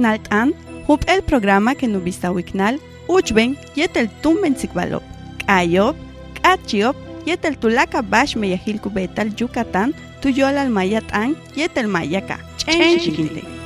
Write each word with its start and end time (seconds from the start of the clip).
wiknal 0.00 0.18
tan, 0.22 0.54
hup 0.86 1.04
el 1.06 1.22
programa 1.22 1.74
que 1.74 1.86
no 1.86 2.00
vista 2.00 2.32
wiknal, 2.32 2.80
uchben 3.08 3.56
yetel 3.76 4.08
tumben 4.22 4.56
sikbalop, 4.56 5.02
kayop, 5.46 5.96
kachiop, 6.42 6.96
yetel 7.26 7.56
tulaka 7.56 8.02
bash 8.02 8.36
meyahilku 8.36 8.90
betal 8.90 9.28
Yucatán, 9.36 9.94
tuyolal 10.22 10.70
mayat 10.70 11.04
an, 11.12 11.36
yetel 11.54 11.86
mayaka, 11.86 12.38
chen 12.56 13.59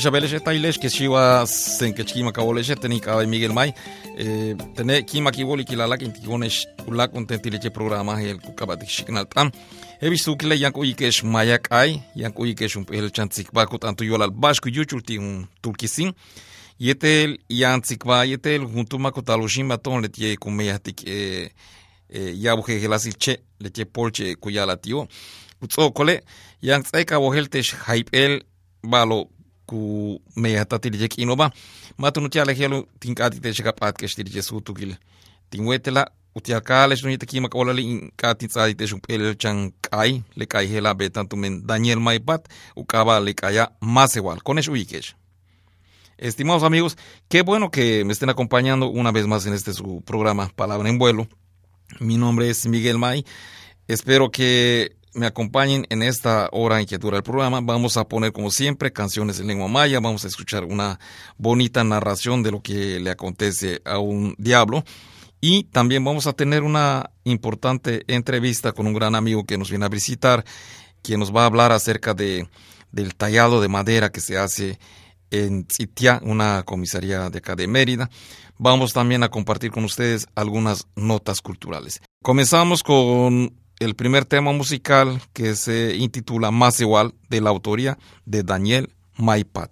Bishabeleche 0.00 0.40
tailesh 0.40 0.78
que 0.78 0.88
shiwa 0.88 1.46
sen 1.46 1.92
que 1.92 2.04
chima 2.04 2.32
kaboleche 2.32 2.74
teni 2.74 3.00
kawa 3.00 3.26
Miguel 3.26 3.52
May. 3.52 3.74
Eh 4.16 4.56
tene 4.74 5.02
kima 5.02 5.30
ki 5.30 5.44
woli 5.44 5.64
kilala 5.66 5.98
kin 5.98 6.10
tikonesh 6.10 6.64
ula 6.88 7.06
contenti 7.08 7.50
leche 7.50 7.68
programa 7.68 8.14
el 8.22 8.38
kukabati 8.40 8.86
shiknal 8.86 9.26
tam 9.28 9.50
he 10.00 10.08
visto 10.08 10.34
que 10.36 10.46
le 10.46 10.56
yanko 10.56 10.84
ikesh 10.84 11.22
mayak 11.22 11.68
ay 11.70 12.00
yanko 12.16 12.46
ikesh 12.46 12.76
un 12.76 12.86
el 12.92 13.10
chantik 13.10 13.52
ba 13.52 13.66
ko 13.66 13.76
tanto 13.76 14.02
yolal 14.02 14.30
bashku 14.30 14.70
yuchulti 14.70 15.18
un 15.18 15.44
tulkisin 15.60 16.14
yetel 16.78 17.36
yantik 17.50 18.06
ba 18.06 18.24
yetel 18.24 18.64
junto 18.72 18.96
ma 18.98 19.10
ko 19.10 19.20
taloshima 19.20 19.76
ton 19.76 20.00
letie 20.00 20.36
kumeyatik 20.36 21.04
eh 21.06 21.50
eh 22.08 22.32
yabuhe 22.40 22.80
helasilche 22.80 23.36
leche 23.60 23.84
polche 23.84 24.34
kuyala 24.40 24.78
tio 24.78 25.08
utso 25.60 25.90
kole 25.90 26.22
yang 26.62 26.84
tsaika 26.84 27.20
woheltesh 27.20 27.74
hypel 27.86 28.40
balo 28.82 29.28
ku 29.70 30.20
meya 30.36 30.64
tatili 30.64 30.98
jek 30.98 31.18
inoba 31.18 31.50
matu 31.98 32.20
nutia 32.20 32.44
le 32.44 32.54
helo 32.54 32.78
tinkati 33.00 33.40
te 33.40 33.52
cheka 33.52 33.72
pat 33.72 33.94
ke 34.00 34.08
stili 34.08 34.30
jesu 34.30 34.60
tukil 34.60 34.96
tinwetela 35.50 36.10
utia 36.34 36.60
kale 36.60 36.96
shno 36.96 37.10
yete 37.10 37.26
kima 37.26 37.48
kola 37.48 37.72
le 37.72 37.82
inkati 37.82 38.48
tsadi 38.48 38.74
te 38.74 38.86
shum 38.86 39.00
pel 39.00 39.36
chan 39.42 39.70
kai 39.80 40.22
le 40.38 40.46
kai 40.46 40.66
hela 40.66 40.94
be 40.94 41.10
tanto 41.10 41.36
men 41.36 41.62
Daniel 41.66 42.00
Maipat 42.00 42.42
ukaba 42.76 43.20
le 43.20 43.34
kaya 43.34 43.70
más 43.80 44.16
igual 44.16 44.42
con 44.42 44.58
uikesh 44.58 45.14
Estimados 46.20 46.64
amigos, 46.64 46.98
qué 47.30 47.40
bueno 47.40 47.70
que 47.70 48.04
me 48.04 48.12
estén 48.12 48.28
acompañando 48.28 48.90
una 48.90 49.10
vez 49.10 49.26
más 49.26 49.46
en 49.46 49.54
este 49.54 49.72
su 49.72 50.02
programa 50.02 50.50
Palabra 50.54 50.90
en 50.90 50.98
Vuelo. 50.98 51.26
Mi 51.98 52.18
nombre 52.18 52.50
es 52.50 52.66
Miguel 52.66 52.98
May. 52.98 53.24
Espero 53.88 54.30
que 54.30 54.99
me 55.14 55.26
acompañen 55.26 55.86
en 55.90 56.02
esta 56.02 56.48
hora 56.52 56.80
en 56.80 56.86
que 56.86 56.98
dura 56.98 57.16
el 57.16 57.22
programa. 57.22 57.60
Vamos 57.60 57.96
a 57.96 58.06
poner, 58.06 58.32
como 58.32 58.50
siempre, 58.50 58.92
canciones 58.92 59.40
en 59.40 59.48
lengua 59.48 59.68
maya. 59.68 60.00
Vamos 60.00 60.24
a 60.24 60.28
escuchar 60.28 60.64
una 60.64 60.98
bonita 61.36 61.82
narración 61.84 62.42
de 62.42 62.52
lo 62.52 62.62
que 62.62 63.00
le 63.00 63.10
acontece 63.10 63.80
a 63.84 63.98
un 63.98 64.34
diablo. 64.38 64.84
Y 65.40 65.64
también 65.64 66.04
vamos 66.04 66.26
a 66.26 66.32
tener 66.32 66.62
una 66.62 67.10
importante 67.24 68.04
entrevista 68.06 68.72
con 68.72 68.86
un 68.86 68.94
gran 68.94 69.14
amigo 69.14 69.44
que 69.44 69.56
nos 69.56 69.70
viene 69.70 69.86
a 69.86 69.88
visitar, 69.88 70.44
quien 71.02 71.18
nos 71.18 71.34
va 71.34 71.42
a 71.42 71.46
hablar 71.46 71.72
acerca 71.72 72.12
de, 72.12 72.48
del 72.92 73.14
tallado 73.14 73.60
de 73.60 73.68
madera 73.68 74.10
que 74.10 74.20
se 74.20 74.36
hace 74.36 74.78
en 75.30 75.66
Citia, 75.70 76.20
una 76.24 76.62
comisaría 76.64 77.30
de 77.30 77.38
acá 77.38 77.56
de 77.56 77.66
Mérida. 77.66 78.10
Vamos 78.58 78.92
también 78.92 79.22
a 79.22 79.30
compartir 79.30 79.70
con 79.70 79.84
ustedes 79.84 80.26
algunas 80.34 80.86
notas 80.94 81.40
culturales. 81.40 82.02
Comenzamos 82.22 82.82
con 82.82 83.54
el 83.80 83.96
primer 83.96 84.26
tema 84.26 84.52
musical 84.52 85.20
que 85.32 85.56
se 85.56 85.96
intitula 85.96 86.50
Más 86.50 86.80
igual 86.80 87.14
de 87.30 87.40
la 87.40 87.50
autoría 87.50 87.98
de 88.26 88.42
Daniel 88.42 88.92
Maipat. 89.16 89.70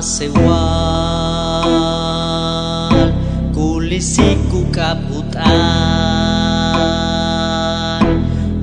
asewal 0.00 0.48
kulisiku 3.52 4.64
kabutan 4.72 5.44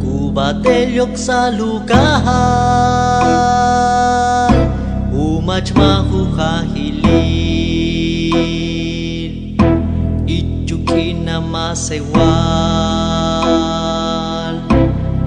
ku 0.02 0.34
batelyok 0.34 1.14
sa 1.14 1.54
lukahan 1.54 2.26
umach 5.14 5.70
mahukahilin 5.78 7.06
ichukina 10.26 11.38
masewal 11.38 12.18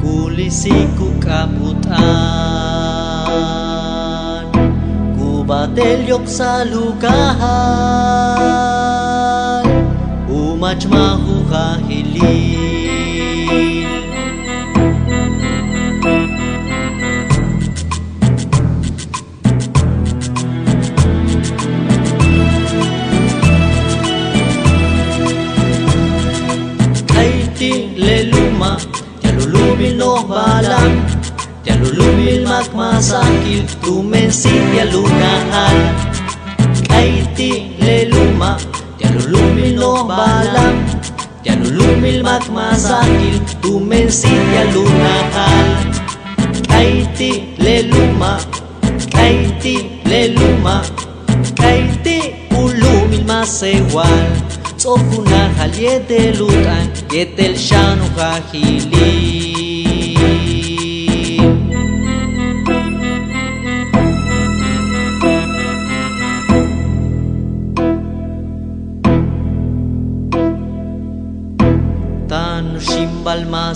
kulisiku 0.03 1.15
kabutan 1.23 2.50
patelyok 5.51 6.31
sa 6.31 6.63
lukahan. 6.63 7.43
Umach 10.31 10.87
mahu 10.87 11.43
kahilin. 11.51 12.71
Ay 27.19 27.51
leluma 27.99 28.79
Yalulubin 29.27 29.99
lo 29.99 30.23
balang 30.31 31.10
Yalulumil 32.31 32.47
magmasakil 32.47 33.67
Tumensit 33.83 34.63
yalunahal 34.79 35.79
Kaiti 36.87 37.75
leluma 37.83 38.55
Yalulumil 39.03 39.75
no 39.75 40.07
balang 40.07 40.79
Yalulumil 41.43 42.23
magmasakil 42.23 43.35
Tumensit 43.59 44.31
yalunahal 44.55 45.91
Kaiti 46.71 47.51
leluma 47.59 48.39
Kaiti 49.11 49.99
leluma 50.07 50.87
Kaiti 51.59 52.47
ulumil 52.55 53.27
masewal 53.27 54.31
Tsokuna 54.79 55.51
halyete 55.59 56.31
lutan 56.39 56.95
Yetel 57.11 57.59
shanu 57.59 58.07
hajili 58.15 59.50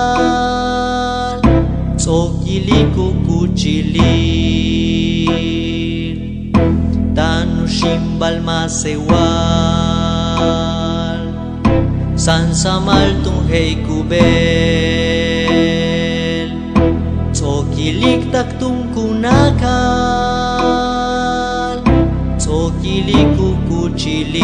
Tsokiliku 2.03 3.15
kuchilil 3.23 4.03
tanuximbal 7.15 8.43
masewal 8.43 9.13
sansamal 12.19 13.23
tunghei 13.23 13.79
kubel 13.87 15.22
Tsokilik 17.83 18.31
tak 18.31 18.63
tung 18.63 18.95
kunakal 18.95 19.67
Tsokiliku 22.39 23.59
kuchilil 23.67 24.39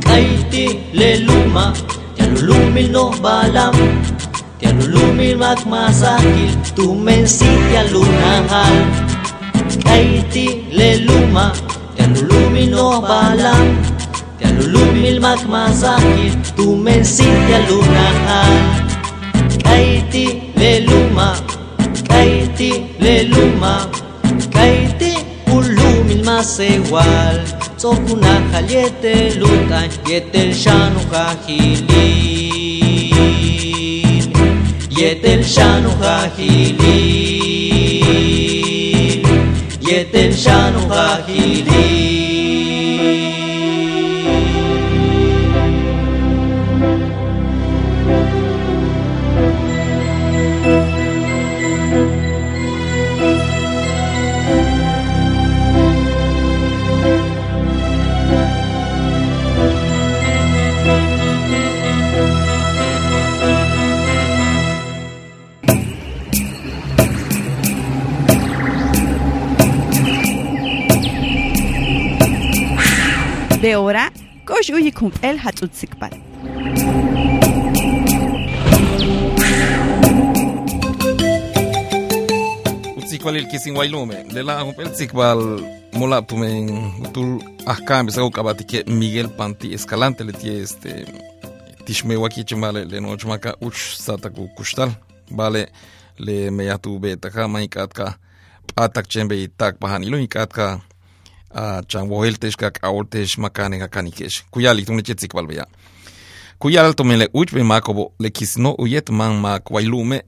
Kaiti 0.00 0.80
leluma 0.96 1.76
Tialulumil 2.16 2.88
no 2.88 3.12
balam 3.20 3.76
Tialulumil 5.16 5.40
lumil 5.40 5.64
masakil 5.72 6.52
tu 6.76 6.92
mensitia 6.92 7.88
lunahal 7.88 8.76
Kaiti 9.80 10.68
le 10.76 11.00
luma 11.08 11.56
Tianulumi 11.96 12.68
no 12.68 13.00
balam 13.00 13.80
Tianulumil 14.36 15.16
masakil 15.24 16.36
tu 16.52 16.76
mensitia 16.76 17.64
lunahal 17.64 18.60
Kaiti 19.64 20.52
le 20.60 20.84
luma 20.84 21.32
Kaiti 22.04 22.84
le 23.00 23.24
luma 23.32 23.88
Kaiti 24.52 25.16
ulumil 25.48 26.20
masewal 26.28 27.40
Tsokuna 27.80 28.36
kalyete 28.52 29.40
lutan 29.40 29.88
Yetel 30.04 30.52
shanu 30.52 31.00
kahilin 31.08 32.35
Yetel 34.96 35.44
shanu 35.44 35.92
kahilin 36.00 36.78
Yetel 39.88 40.32
shanu 40.32 40.88
kahilin 40.88 41.95
kosh 74.66 74.74
uyi 74.74 74.90
kum 74.92 75.12
el 75.22 75.38
hatzut 75.38 75.72
sikpal. 75.74 76.10
Utzikbal 82.98 83.36
il 83.36 83.46
kisin 83.46 83.76
wailume. 83.76 84.24
De 84.34 84.42
la 84.42 84.64
humpel 84.64 84.90
tzikbal 84.90 85.62
mola 85.94 86.22
tumen 86.22 86.70
utul 87.04 87.38
ahkam 87.66 88.06
bisa 88.06 88.24
ukabatike 88.24 88.82
Miguel 88.90 89.28
Panti 89.28 89.72
Escalante 89.72 90.24
le 90.24 90.32
tie 90.32 90.62
este 90.62 91.06
tishme 91.84 92.16
waki 92.16 92.44
chimale 92.44 92.84
le 92.90 93.00
no 93.00 93.16
chmaka 93.16 93.54
uch 93.60 93.94
sataku 93.96 94.48
kustal. 94.56 94.90
Vale 95.30 95.68
le 96.18 96.50
meyatu 96.50 96.98
beta 96.98 97.30
ka 97.30 97.46
maikatka 97.48 98.18
patak 98.74 99.06
chembe 99.06 99.38
itak 99.38 99.78
pahanilo 99.78 100.18
ikatka 100.18 100.64
a 100.64 100.80
a 101.54 101.82
chan 101.88 102.08
woeltesh 102.10 102.56
kak 102.56 102.84
aoltesh 102.84 103.38
makane 103.38 103.78
kakanikesh 103.78 104.44
kuyali 104.50 104.84
tumne 104.84 105.02
chetzik 105.02 105.34
balbeya 105.34 105.66
kuyal 106.58 106.94
tomele 106.94 107.28
uchbe 107.34 107.62
makobo 107.62 108.12
lekisno 108.18 108.74
uyet 108.78 109.10
man 109.10 109.40
mak 109.40 109.70
wailume 109.70 110.22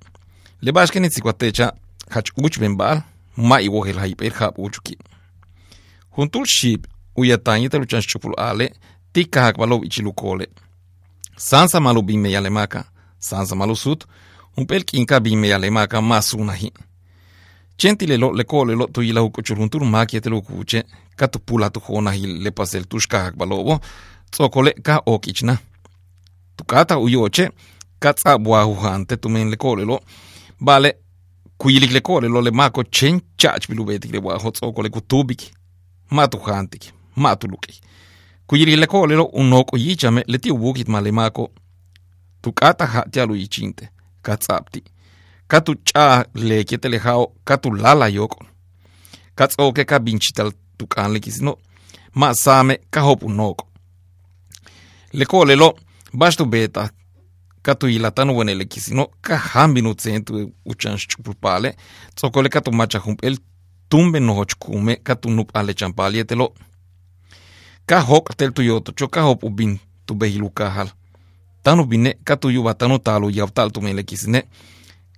lebashke 0.62 1.00
nitzikwatecha 1.00 1.72
hach 2.10 2.30
uchben 2.36 2.76
bal 2.76 3.02
ma 3.36 3.60
iwohel 3.60 3.98
haiper 3.98 4.32
hab 4.32 4.58
uchuki 4.58 4.98
juntul 6.16 6.46
ship 6.46 6.86
uyatanye 7.16 7.68
taluchan 7.68 8.02
chupul 8.02 8.34
ale 8.36 8.74
tika 9.12 9.42
hak 9.42 9.58
balov 9.58 9.84
ichilukole 9.84 10.48
sansa 11.36 11.80
malu 11.80 12.02
bime 12.02 12.30
yalemaka 12.30 12.84
sansa 13.18 13.56
malu 13.56 13.76
sut 13.76 14.04
un 14.56 14.66
pelkinka 14.66 15.20
bime 15.20 15.48
yalemaka 15.48 16.02
masunahi 16.02 16.72
Chenti 17.78 18.06
le 18.06 18.16
lo 18.16 18.32
le 18.32 18.44
kole 18.44 18.74
lo 18.74 18.86
tu 18.86 19.02
ila 19.02 19.20
huko 19.20 19.42
churuntur 19.42 19.84
makie 19.84 20.20
te 20.20 20.28
lo 20.28 20.40
kuche, 20.42 20.82
ka 21.16 21.28
tu 21.28 21.38
pula 21.38 21.70
tu 21.70 21.80
hona 21.80 22.10
hi 22.10 22.26
le 22.26 22.50
pasel 22.50 22.84
balobo, 23.36 23.80
tsokole 24.32 24.72
ka 24.82 25.00
okichna. 25.06 25.56
Tu 26.56 26.64
kata 26.64 26.98
uyoche, 26.98 27.50
ka 28.00 28.12
tsa 28.12 28.36
bua 28.38 28.64
huhante 28.64 29.16
tu 29.16 29.28
men 29.28 29.48
le 29.50 29.56
kole 29.56 29.84
lo, 29.84 30.00
bale 30.60 30.96
kuyilik 31.56 31.92
le 31.92 32.00
kole 32.00 32.28
lo 32.28 32.40
le 32.40 32.50
mako 32.50 32.82
chen 32.82 33.20
chach 33.36 33.68
bilu 33.68 33.84
betik 33.84 34.12
le 34.12 34.20
bua 34.20 34.38
hot 34.38 34.54
tsokole 34.56 34.90
kutubiki, 34.90 35.52
matu 36.10 36.38
hantiki, 36.38 36.92
matu 37.16 37.46
luki. 37.46 37.80
Kuyilik 38.48 38.76
le 38.76 38.86
kole 38.86 39.14
lo 39.14 39.24
unoko 39.24 39.76
yichame 39.78 40.24
le 40.26 40.38
tiu 40.38 40.58
bukit 40.58 40.88
ma 40.88 41.00
le 41.00 41.12
mako, 41.12 41.50
tu 42.42 42.52
kata 42.52 42.86
ha 42.86 43.04
tialu 43.10 43.36
yichinte, 43.36 43.88
ka 44.22 44.36
tsapti. 44.36 44.82
Ka 45.48 45.60
tu 45.60 45.74
cha 45.84 46.24
le 46.34 46.64
kete 46.64 46.88
le 46.88 46.98
hao 46.98 47.32
ka 47.44 47.56
tu 47.56 47.68
lala 47.70 48.08
yoko. 48.08 48.38
Ka 49.34 49.46
tsoke 49.46 49.84
ka 49.84 49.98
binchital 49.98 50.50
tu 50.78 50.86
kan 50.86 51.12
le 51.12 51.20
kisino 51.20 51.52
ma 52.14 52.34
same 52.34 52.74
ka 52.90 53.00
hopu 53.00 53.28
noko 53.28 53.64
le 55.12 55.24
ko 55.24 55.44
le 55.44 55.54
lo 55.56 55.68
bash 56.12 56.36
tu 56.36 56.44
beta 56.46 56.90
ka 57.62 57.74
tu 57.74 57.86
ilatano 57.86 58.32
wene 58.36 58.54
le 58.54 58.64
kisino 58.64 59.06
ka 59.22 59.36
hambi 59.36 59.82
no 59.82 59.94
centu 59.94 60.52
uchan 60.64 60.96
chupulpale 60.96 61.76
tsoko 62.14 62.42
le 62.42 62.48
ka 62.48 62.60
tu 62.60 62.70
macha 62.72 62.98
humpel 62.98 63.38
tumbe 63.88 64.18
no 64.20 64.32
hochkume 64.38 64.96
ka 65.06 65.14
tu 65.16 65.30
nup 65.30 65.50
ale 65.54 65.72
champali 65.74 66.18
etelo 66.18 66.54
ka 67.86 68.00
hok 68.00 68.36
tel 68.36 68.52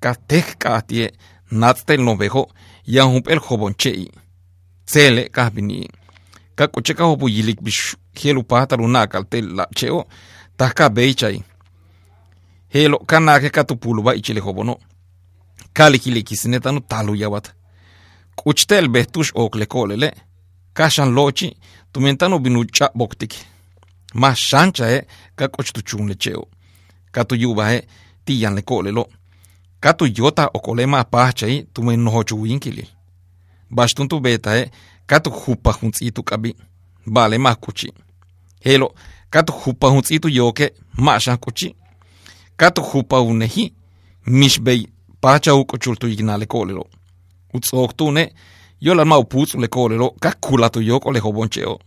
katejk'ajtye 0.00 1.06
natstel 1.50 2.00
novejo 2.04 2.42
yanjunp'el 2.86 3.40
jobonche'i 3.46 4.06
tsele 4.86 5.22
kajb'ini'i 5.36 5.88
kak'uchekaj 6.58 7.08
opuyilikb'ix 7.14 7.78
jel 8.20 8.38
upaj 8.42 8.64
taluna'kaltel 8.70 9.46
la'che'o 9.58 10.00
taj 10.58 10.72
kab'eichai 10.78 11.38
jelo 12.74 12.98
kanaje 13.10 13.50
katupulub'a 13.56 14.14
ichile 14.20 14.40
jobono 14.46 14.74
kalikilikisinetanu 15.76 16.80
taluyawat 16.90 17.46
k'uchtel 18.38 18.88
b'ejtux 18.88 19.28
oklekolele 19.34 20.08
kaxan 20.76 21.10
lo'chi 21.16 21.48
tumentanu 21.92 22.36
binuch'a'boktik 22.44 23.32
maj 24.14 24.36
xancha'e 24.50 24.98
kak'uchtuchunleche'o 25.38 26.44
katuyuba'e 27.14 27.78
tiyanleko'lelo' 28.24 29.19
koch 29.82 29.96
tu 29.96 30.12
chun 30.12 30.24
le 30.24 30.24
cheo 30.24 30.30
ka 30.30 30.44
tu 30.44 30.44
yuba 30.44 30.44
e 30.44 30.44
tiyan 30.44 30.50
le 30.50 30.50
kolelo 30.50 30.50
ka 30.50 30.50
tu 30.50 30.50
yota 30.50 30.50
okole 30.54 30.86
ma 30.86 31.04
pachai 31.04 31.66
tumen 31.72 32.00
no 32.00 32.10
hochu 32.10 32.42
winkili. 32.42 32.88
Bashtun 33.70 34.08
tu 34.08 34.20
beta 34.20 34.58
e 34.58 34.70
ka 35.06 35.20
tu 35.20 35.30
hupa 35.30 35.72
huntsi 35.72 36.12
tu 36.12 36.22
kabi 36.22 36.56
bale 37.06 37.38
ma 37.38 37.54
kuchi. 37.54 37.92
Helo 38.60 38.94
ka 39.30 39.42
tu 39.42 39.52
hupa 39.52 39.88
huntsi 39.88 40.20
tu 40.20 40.28
yoke 40.28 40.72
ma 40.98 41.18
shan 41.18 41.36
kuchi. 41.36 41.74
Ka 42.56 42.70
tu 42.70 42.82
hupa 42.82 43.20
unehi 43.20 43.72
mishbei 44.26 44.88
pacha 45.20 45.54
u 45.54 45.64
kochul 45.64 45.96
tu 45.96 46.06
ignale 46.06 46.46
kolelo. 46.46 46.86
Utsok 47.54 47.96
tu 47.96 48.10
ne 48.10 48.32
yo 48.80 48.94
la 48.94 49.04
mau 49.04 49.24
putsu 49.24 49.58
le 49.58 49.68
kolelo 49.68 50.10
ka 50.20 50.32
kula 50.40 50.70
tu 50.70 50.80
yoko 50.80 51.12
le 51.12 51.20
hoboncheo. 51.20 51.78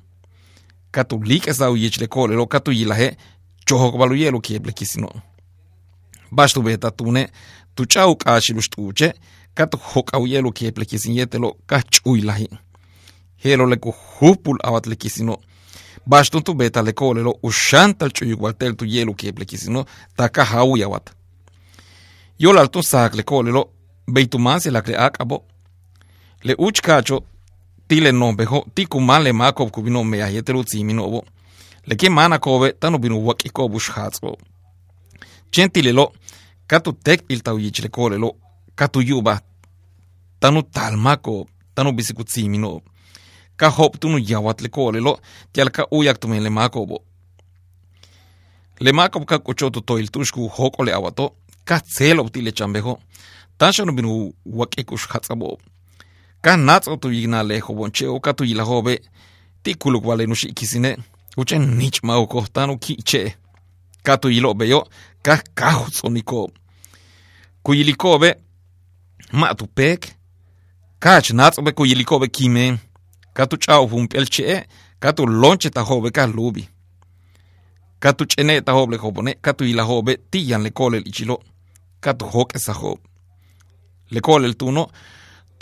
Ka 0.92 1.04
tu 1.04 1.24
lik 1.24 1.48
esa 1.48 1.72
u 1.72 1.78
yich 1.78 2.00
le 2.00 2.08
kolelo 2.08 2.48
ka 2.48 2.60
tu 2.60 2.72
yilahe 2.72 3.18
choho 3.66 3.92
ko 3.92 3.98
balu 3.98 4.16
yelo 4.16 4.40
kieble 4.40 4.74
kisino 4.74 5.10
bashtu 6.38 6.62
beta 6.62 6.92
tu 6.92 7.12
ne 7.12 7.24
tu 7.76 7.86
chau 7.86 8.16
ka 8.16 8.42
shilus 8.42 8.70
tuche 8.70 9.14
ka 9.56 9.68
tu 9.68 9.78
hok 9.78 10.14
au 10.14 10.28
yelo 10.28 10.52
kieble 10.52 10.86
kisin 10.86 11.14
yetelo 11.14 11.58
ka 11.68 11.82
chui 11.94 12.22
lahi 12.22 12.48
helo 13.44 13.66
le 13.66 13.78
ku 13.78 13.92
hupul 13.92 14.58
awat 14.64 14.86
le 14.88 14.96
kisino 14.96 15.38
bashtu 16.06 16.42
tu 16.42 16.54
beta 16.54 16.82
le 16.82 16.94
kolelo 16.94 17.32
ushantal 17.44 18.12
chuyu 18.12 18.38
waltel 18.40 18.76
tu 18.76 18.86
yelo 18.86 19.14
kieble 19.14 19.46
kisino 19.46 19.86
ta 20.18 20.30
ka 20.30 20.44
hau 20.44 20.78
yawat 20.78 21.06
yo 22.40 22.54
la 22.54 22.68
tu 22.68 22.82
sak 22.84 23.16
le 23.16 23.24
kolelo 23.24 23.70
beitumansi 24.08 24.70
la 24.72 24.82
kre 24.82 24.96
akabo 24.98 25.44
le 26.44 26.54
uch 26.58 26.82
kacho 26.82 27.24
tile 27.88 28.12
no 28.12 28.34
beho 28.34 28.66
tiku 28.76 29.00
man 29.00 29.24
le 29.24 29.32
makob 29.34 29.70
kubino 29.72 30.04
me 30.04 30.24
ayetelu 30.24 30.64
tsimino 30.64 31.10
bo 31.10 31.24
le 31.88 31.96
ke 31.96 32.10
mana 32.10 32.40
kobe 32.40 32.72
tano 32.80 32.98
binu 32.98 33.28
waki 33.28 33.50
ko 33.50 33.70
bush 33.70 33.90
hatso 33.92 34.38
chentile 35.52 35.92
lo 35.92 36.14
katu 36.74 36.94
tekpiltau 36.94 37.60
yichilekolo 37.60 38.36
katu 38.76 39.02
yuba 39.02 39.42
tanu 40.40 40.62
talmako 40.62 41.48
tanu 41.76 41.92
bisikutsimino 41.92 42.82
ka 43.56 43.70
hop 43.70 44.00
tunu 44.00 44.18
yawatlekole 44.18 45.00
lo 45.00 45.20
tialka 45.52 45.88
uyak 45.92 46.20
tumen 46.20 46.44
lemakobo 46.44 47.04
lemakob 48.80 49.26
ka 49.26 49.40
kochoto 49.40 49.80
toiltushku 49.82 50.48
hokole 50.48 50.94
awato 50.94 51.36
ka 51.66 51.80
tselop 51.80 52.32
tile 52.32 52.52
chambejo 52.52 53.00
tashanu 53.58 53.92
binu 53.92 54.34
wakekush 54.46 55.08
hatsabo 55.08 55.60
ka 56.42 56.58
natso 56.58 56.96
tu 56.98 57.12
yigna 57.12 57.44
lejo 57.44 57.74
boncheo 57.74 58.20
ka 58.20 58.34
tu 58.34 58.44
yilajobe 58.46 59.02
tikuluk 59.64 60.06
valenush 60.06 60.44
ikisine 60.44 60.98
uchen 61.38 61.76
nichmao 61.78 62.28
kohtanu 62.28 62.78
kiche 62.78 63.36
ka 64.04 64.18
tu 64.18 64.30
yilobeyo 64.30 64.88
ka 65.22 65.38
kahutsoniko 65.54 66.52
Куеликове 67.64 68.38
матупек, 69.32 70.02
кач 71.00 71.32
нацбе 71.32 71.72
куеликове 71.72 72.28
киме, 72.28 72.80
кату 73.34 73.58
чау 73.58 73.88
фумпелче, 73.88 74.68
кату 75.00 75.26
лонче 75.26 75.70
тахове 75.70 76.12
калуби. 76.12 76.70
Кату 78.00 78.26
чене 78.26 78.62
тахобле 78.62 78.98
хобоне, 78.98 79.36
кату 79.36 79.64
илахобе 79.66 80.20
тиян 80.32 80.64
леколе 80.64 81.00
ичило, 81.00 81.40
кату 82.02 82.26
хок 82.26 82.56
эсахоб. 82.56 83.00
Леколе 84.10 84.54
туно, 84.54 84.90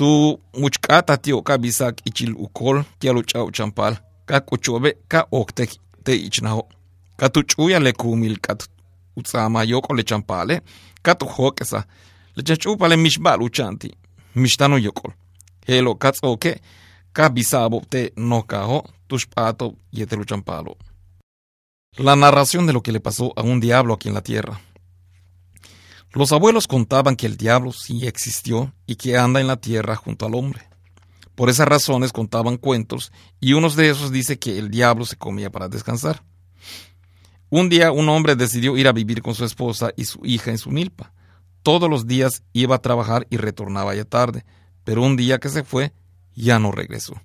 tu 0.01 0.39
muchkata 0.58 1.17
tio 1.17 1.41
ka 1.41 1.58
bisak 1.58 1.96
ichil 2.05 2.34
ukol 2.46 2.84
kialu 3.00 3.22
chau 3.24 3.51
champal 3.51 3.93
ka 4.25 4.39
kuchobe 4.48 4.89
ka 5.08 5.20
okte 5.31 5.63
te 6.05 6.13
ichnaho 6.27 6.63
ka 7.20 7.29
tu 7.29 7.39
chuya 7.43 7.79
le 7.79 7.91
kumil 7.93 8.36
ka 8.46 8.53
utsama 9.15 9.63
yoko 9.63 9.93
le 9.93 10.03
champale 10.10 10.55
katu 11.01 11.25
hok 11.25 11.62
esa. 11.62 11.88
Le 12.36 12.43
chachupale 12.43 12.98
mishbal 12.98 13.41
uchanti, 13.41 13.91
mishtano 14.36 14.77
yokol. 14.77 15.13
Helo 15.67 15.96
katsoke, 15.96 16.62
ka 17.13 17.29
bisabo 17.29 17.81
te 17.89 18.13
no 18.15 18.43
kaho, 18.43 18.84
tushpato 19.08 19.75
yetelu 19.91 20.25
champalo. 20.25 20.77
La 21.98 22.15
narración 22.15 22.65
de 22.65 22.74
lo 22.74 22.81
que 22.81 22.91
le 22.91 23.00
pasó 23.00 23.34
a 23.36 23.41
un 23.41 23.60
diablo 23.60 23.93
aquí 23.93 24.08
en 24.08 24.13
la 24.13 24.22
tierra. 24.22 24.62
Los 26.13 26.31
abuelos 26.31 26.67
contaban 26.67 27.15
que 27.15 27.25
el 27.25 27.38
diablo 27.38 27.72
sí 27.72 28.05
existió 28.05 28.74
y 28.86 28.96
que 28.96 29.17
anda 29.17 29.39
en 29.39 29.48
la 29.48 29.58
tierra 29.58 29.96
junto 29.96 30.25
al 30.25 30.36
hombre. 30.36 30.67
Por 31.36 31.50
esas 31.50 31.67
razones 31.67 32.12
contaban 32.12 32.58
cuentos 32.58 33.12
y 33.39 33.53
uno 33.53 33.70
de 33.70 33.89
esos 33.89 34.12
dice 34.12 34.38
que 34.38 34.58
el 34.58 34.70
diablo 34.70 35.05
se 35.05 35.15
comía 35.15 35.50
para 35.50 35.70
descansar. 35.70 36.24
Un 37.53 37.67
día 37.67 37.91
un 37.91 38.08
hombre 38.08 38.38
decidió 38.38 38.77
ir 38.77 38.88
a 38.88 38.93
vivir 38.93 39.22
con 39.22 39.36
su 39.36 39.43
esposa 39.43 39.91
y 39.98 40.05
su 40.05 40.22
hija 40.24 40.51
en 40.51 40.58
su 40.58 40.72
milpa. 40.72 41.12
Todos 41.63 41.89
los 41.89 42.08
días 42.08 42.43
iba 42.53 42.77
a 42.77 42.81
trabajar 42.81 43.27
y 43.29 43.36
retornaba 43.36 43.93
ya 43.93 44.05
tarde, 44.05 44.46
pero 44.86 45.03
un 45.03 45.17
día 45.17 45.38
que 45.38 45.50
se 45.50 45.65
fue 45.65 45.91
ya 46.34 46.60
no 46.60 46.72
regresó. 46.72 47.22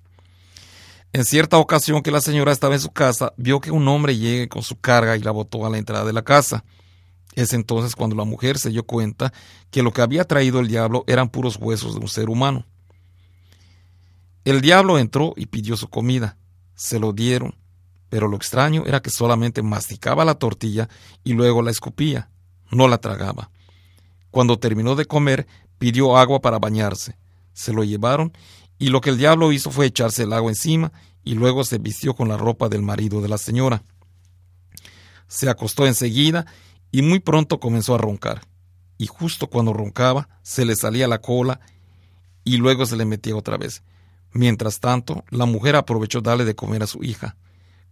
En 1.13 1.23
cierta 1.23 1.57
ocasión 1.57 2.01
que 2.01 2.11
la 2.11 2.19
señora 2.19 2.51
estaba 2.51 2.75
en 2.75 2.81
su 2.81 2.91
casa, 2.91 3.31
vio 3.37 3.61
que 3.61 3.71
un 3.71 3.87
hombre 3.87 4.17
llegue 4.17 4.49
con 4.49 4.63
su 4.63 4.77
carga 4.77 5.15
y 5.15 5.21
la 5.21 5.31
botó 5.31 5.65
a 5.65 5.69
la 5.69 5.77
entrada 5.77 6.03
de 6.03 6.11
la 6.11 6.23
casa. 6.23 6.65
Es 7.33 7.53
entonces 7.53 7.95
cuando 7.95 8.17
la 8.17 8.25
mujer 8.25 8.59
se 8.59 8.69
dio 8.69 8.83
cuenta 8.83 9.31
que 9.71 9.81
lo 9.81 9.93
que 9.93 10.01
había 10.01 10.25
traído 10.25 10.59
el 10.59 10.67
diablo 10.67 11.05
eran 11.07 11.29
puros 11.29 11.55
huesos 11.55 11.93
de 11.93 12.01
un 12.01 12.09
ser 12.09 12.29
humano. 12.29 12.65
El 14.43 14.59
diablo 14.59 14.99
entró 14.99 15.33
y 15.37 15.45
pidió 15.45 15.77
su 15.77 15.87
comida. 15.87 16.35
Se 16.75 16.99
lo 16.99 17.13
dieron, 17.13 17.55
pero 18.09 18.27
lo 18.27 18.37
extraño 18.37 18.83
era 18.85 19.01
que 19.01 19.09
solamente 19.09 19.61
masticaba 19.61 20.25
la 20.25 20.35
tortilla 20.35 20.89
y 21.23 21.33
luego 21.33 21.61
la 21.61 21.71
escupía, 21.71 22.29
no 22.71 22.87
la 22.87 22.99
tragaba. 22.99 23.49
Cuando 24.31 24.59
terminó 24.59 24.95
de 24.95 25.05
comer, 25.05 25.47
pidió 25.77 26.17
agua 26.17 26.41
para 26.41 26.59
bañarse. 26.59 27.17
Se 27.53 27.73
lo 27.73 27.83
llevaron 27.83 28.33
y 28.77 28.89
lo 28.89 29.01
que 29.01 29.09
el 29.09 29.17
diablo 29.17 29.51
hizo 29.51 29.71
fue 29.71 29.87
echarse 29.87 30.23
el 30.23 30.33
agua 30.33 30.51
encima 30.51 30.91
y 31.23 31.33
luego 31.33 31.63
se 31.63 31.77
vistió 31.77 32.15
con 32.15 32.29
la 32.29 32.37
ropa 32.37 32.69
del 32.69 32.81
marido 32.81 33.21
de 33.21 33.27
la 33.27 33.37
señora. 33.37 33.83
Se 35.27 35.49
acostó 35.49 35.85
enseguida 35.85 36.45
y 36.91 37.01
muy 37.01 37.19
pronto 37.19 37.59
comenzó 37.59 37.95
a 37.95 37.97
roncar. 37.97 38.41
Y 38.97 39.07
justo 39.07 39.47
cuando 39.47 39.73
roncaba, 39.73 40.29
se 40.41 40.65
le 40.65 40.75
salía 40.75 41.07
la 41.07 41.19
cola 41.19 41.59
y 42.43 42.57
luego 42.57 42.85
se 42.85 42.95
le 42.95 43.05
metía 43.05 43.35
otra 43.35 43.57
vez. 43.57 43.83
Mientras 44.31 44.79
tanto, 44.79 45.23
la 45.29 45.45
mujer 45.45 45.75
aprovechó 45.75 46.21
darle 46.21 46.45
de 46.45 46.55
comer 46.55 46.83
a 46.83 46.87
su 46.87 47.03
hija. 47.03 47.35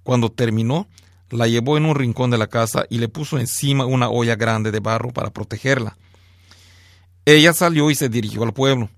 Cuando 0.05 0.31
terminó, 0.31 0.87
la 1.31 1.47
llevó 1.47 1.77
en 1.77 1.85
un 1.85 1.95
rincón 1.95 2.29
de 2.29 2.37
la 2.37 2.45
casa 2.45 2.85
y 2.91 2.99
le 2.99 3.09
puso 3.09 3.39
encima 3.39 3.87
una 3.87 4.07
olla 4.07 4.35
grande 4.35 4.69
de 4.69 4.79
barro 4.79 5.11
para 5.11 5.31
protegerla. 5.31 5.97
Ella 7.25 7.53
salió 7.53 7.89
y 7.89 7.95
se 7.95 8.07
dirigió 8.07 8.43
al 8.43 8.53
pueblo. 8.53 8.91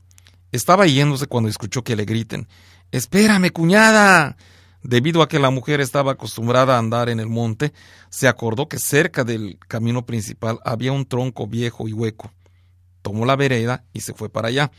Estaba 0.51 0.85
yéndose 0.85 1.27
cuando 1.27 1.49
escuchó 1.49 1.81
que 1.81 1.95
le 1.95 2.03
griten 2.03 2.49
Espérame, 2.91 3.51
cuñada. 3.51 4.35
Debido 4.83 5.21
a 5.21 5.29
que 5.29 5.39
la 5.39 5.49
mujer 5.49 5.79
estaba 5.79 6.11
acostumbrada 6.11 6.75
a 6.75 6.79
andar 6.79 7.07
en 7.07 7.21
el 7.21 7.27
monte, 7.27 7.71
se 8.09 8.27
acordó 8.27 8.67
que 8.67 8.77
cerca 8.77 9.23
del 9.23 9.59
camino 9.65 10.05
principal 10.05 10.59
había 10.65 10.91
un 10.91 11.05
tronco 11.05 11.47
viejo 11.47 11.87
y 11.87 11.93
hueco. 11.93 12.33
Tomó 13.01 13.25
la 13.25 13.37
vereda 13.37 13.85
y 13.93 14.01
se 14.01 14.13
fue 14.13 14.29
para 14.29 14.49
allá. 14.49 14.71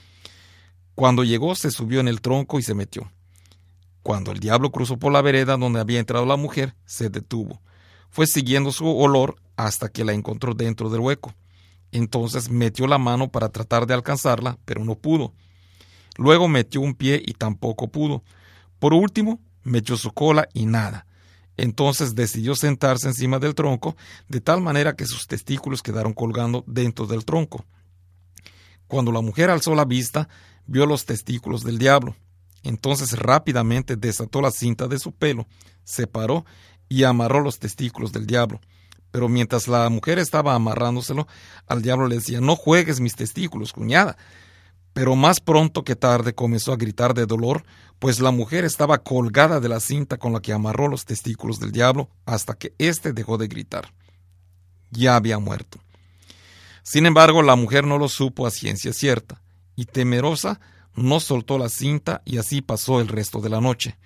Cuando 0.94 1.24
llegó 1.24 1.54
se 1.54 1.70
subió 1.70 2.00
en 2.00 2.08
el 2.08 2.20
tronco 2.20 2.58
y 2.58 2.62
se 2.62 2.74
metió. 2.74 3.10
Cuando 4.08 4.32
el 4.32 4.40
diablo 4.40 4.72
cruzó 4.72 4.96
por 4.96 5.12
la 5.12 5.20
vereda 5.20 5.58
donde 5.58 5.80
había 5.80 6.00
entrado 6.00 6.24
la 6.24 6.36
mujer, 6.36 6.74
se 6.86 7.10
detuvo. 7.10 7.60
Fue 8.08 8.26
siguiendo 8.26 8.72
su 8.72 8.88
olor 8.88 9.36
hasta 9.54 9.90
que 9.90 10.02
la 10.02 10.14
encontró 10.14 10.54
dentro 10.54 10.88
del 10.88 11.00
hueco. 11.00 11.34
Entonces 11.92 12.48
metió 12.48 12.86
la 12.86 12.96
mano 12.96 13.28
para 13.28 13.50
tratar 13.50 13.86
de 13.86 13.92
alcanzarla, 13.92 14.56
pero 14.64 14.82
no 14.82 14.94
pudo. 14.94 15.34
Luego 16.16 16.48
metió 16.48 16.80
un 16.80 16.94
pie 16.94 17.22
y 17.22 17.34
tampoco 17.34 17.88
pudo. 17.88 18.24
Por 18.78 18.94
último, 18.94 19.40
metió 19.62 19.94
su 19.98 20.10
cola 20.12 20.48
y 20.54 20.64
nada. 20.64 21.04
Entonces 21.58 22.14
decidió 22.14 22.54
sentarse 22.54 23.08
encima 23.08 23.38
del 23.38 23.54
tronco, 23.54 23.94
de 24.26 24.40
tal 24.40 24.62
manera 24.62 24.96
que 24.96 25.04
sus 25.04 25.26
testículos 25.26 25.82
quedaron 25.82 26.14
colgando 26.14 26.64
dentro 26.66 27.06
del 27.06 27.26
tronco. 27.26 27.66
Cuando 28.86 29.12
la 29.12 29.20
mujer 29.20 29.50
alzó 29.50 29.74
la 29.74 29.84
vista, 29.84 30.30
vio 30.64 30.86
los 30.86 31.04
testículos 31.04 31.62
del 31.62 31.76
diablo. 31.76 32.16
Entonces 32.62 33.18
rápidamente 33.18 33.96
desató 33.96 34.40
la 34.40 34.50
cinta 34.50 34.88
de 34.88 34.98
su 34.98 35.12
pelo, 35.12 35.46
se 35.84 36.06
paró 36.06 36.44
y 36.88 37.04
amarró 37.04 37.40
los 37.40 37.58
testículos 37.58 38.12
del 38.12 38.26
diablo. 38.26 38.60
Pero 39.10 39.28
mientras 39.28 39.68
la 39.68 39.88
mujer 39.88 40.18
estaba 40.18 40.54
amarrándoselo, 40.54 41.26
al 41.66 41.82
diablo 41.82 42.08
le 42.08 42.16
decía, 42.16 42.40
no 42.40 42.56
juegues 42.56 43.00
mis 43.00 43.14
testículos, 43.16 43.72
cuñada 43.72 44.16
pero 44.98 45.14
más 45.14 45.38
pronto 45.38 45.84
que 45.84 45.94
tarde 45.94 46.34
comenzó 46.34 46.72
a 46.72 46.76
gritar 46.76 47.14
de 47.14 47.24
dolor, 47.24 47.62
pues 48.00 48.18
la 48.18 48.32
mujer 48.32 48.64
estaba 48.64 48.98
colgada 48.98 49.60
de 49.60 49.68
la 49.68 49.78
cinta 49.78 50.16
con 50.16 50.32
la 50.32 50.40
que 50.40 50.52
amarró 50.52 50.88
los 50.88 51.04
testículos 51.04 51.60
del 51.60 51.70
diablo 51.70 52.10
hasta 52.26 52.54
que 52.54 52.74
éste 52.78 53.12
dejó 53.12 53.38
de 53.38 53.46
gritar. 53.46 53.92
Ya 54.90 55.14
había 55.14 55.38
muerto. 55.38 55.78
Sin 56.82 57.06
embargo, 57.06 57.42
la 57.42 57.54
mujer 57.54 57.86
no 57.86 57.96
lo 57.96 58.08
supo 58.08 58.44
a 58.44 58.50
ciencia 58.50 58.92
cierta, 58.92 59.40
y 59.76 59.84
temerosa 59.84 60.58
no 60.98 61.20
soltó 61.20 61.58
la 61.58 61.68
cinta 61.68 62.22
y 62.24 62.38
así 62.38 62.60
pasó 62.60 63.00
el 63.00 63.08
resto 63.08 63.40
de 63.40 63.48
la 63.48 63.60
noche. 63.60 63.96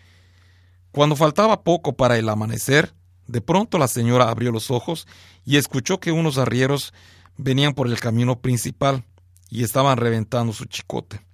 Cuando 0.93 1.17
faltaba 1.17 1.63
poco 1.63 1.97
para 1.97 2.19
el 2.19 2.29
amanecer, 2.29 2.95
de 3.27 3.41
pronto 3.41 3.79
la 3.79 3.89
señora 3.89 4.29
abrió 4.29 4.53
los 4.53 4.71
ojos 4.71 5.07
y 5.45 5.57
escuchó 5.57 6.01
que 6.01 6.13
unos 6.13 6.39
arrieros 6.39 6.93
venían 7.37 7.73
por 7.73 7.87
el 7.87 7.99
camino 7.99 8.41
principal 8.41 9.05
y 9.49 9.65
estaban 9.65 9.97
reventando 9.97 10.53
su 10.53 10.67
chicote. 10.67 11.25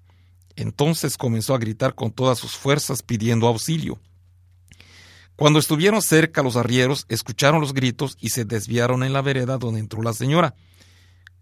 Entonces 0.54 1.16
comenzó 1.16 1.54
a 1.54 1.58
gritar 1.58 1.94
con 1.94 2.10
todas 2.10 2.38
sus 2.38 2.56
fuerzas 2.56 3.02
pidiendo 3.02 3.46
auxilio. 3.46 3.98
Cuando 5.36 5.60
estuvieron 5.60 6.02
cerca 6.02 6.42
los 6.42 6.56
arrieros, 6.56 7.06
escucharon 7.08 7.60
los 7.60 7.72
gritos 7.74 8.16
y 8.20 8.30
se 8.30 8.44
desviaron 8.44 9.04
en 9.04 9.12
la 9.12 9.22
vereda 9.22 9.56
donde 9.56 9.78
entró 9.78 10.02
la 10.02 10.12
señora. 10.12 10.56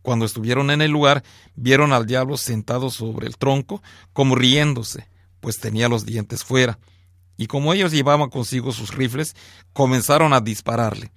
Cuando 0.06 0.25
estuvieron 0.25 0.70
en 0.70 0.82
el 0.82 0.92
lugar, 0.92 1.25
vieron 1.56 1.92
al 1.92 2.06
diablo 2.06 2.36
sentado 2.36 2.90
sobre 2.90 3.26
el 3.26 3.36
tronco, 3.38 3.82
como 4.12 4.36
riéndose, 4.36 5.08
pues 5.40 5.58
tenía 5.58 5.88
los 5.88 6.06
dientes 6.06 6.44
fuera. 6.44 6.78
Y 7.36 7.48
como 7.48 7.72
ellos 7.72 7.90
llevaban 7.90 8.30
consigo 8.30 8.70
sus 8.70 8.94
rifles, 8.94 9.34
comenzaron 9.72 10.32
a 10.32 10.40
dispararle. 10.40 11.10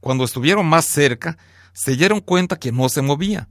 Cuando 0.00 0.24
estuvieron 0.24 0.66
más 0.66 0.84
cerca, 0.84 1.38
se 1.72 1.96
dieron 1.96 2.20
cuenta 2.20 2.58
que 2.58 2.70
no 2.70 2.90
se 2.90 3.00
movía. 3.00 3.48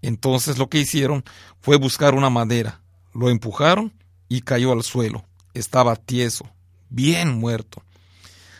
Entonces 0.00 0.58
lo 0.58 0.68
que 0.68 0.78
hicieron 0.78 1.24
fue 1.60 1.76
buscar 1.76 2.14
una 2.14 2.30
madera, 2.30 2.80
lo 3.12 3.30
empujaron 3.30 3.92
y 4.28 4.42
cayó 4.42 4.70
al 4.70 4.84
suelo. 4.84 5.24
Estaba 5.54 5.96
tieso, 5.96 6.48
bien 6.88 7.36
muerto. 7.36 7.82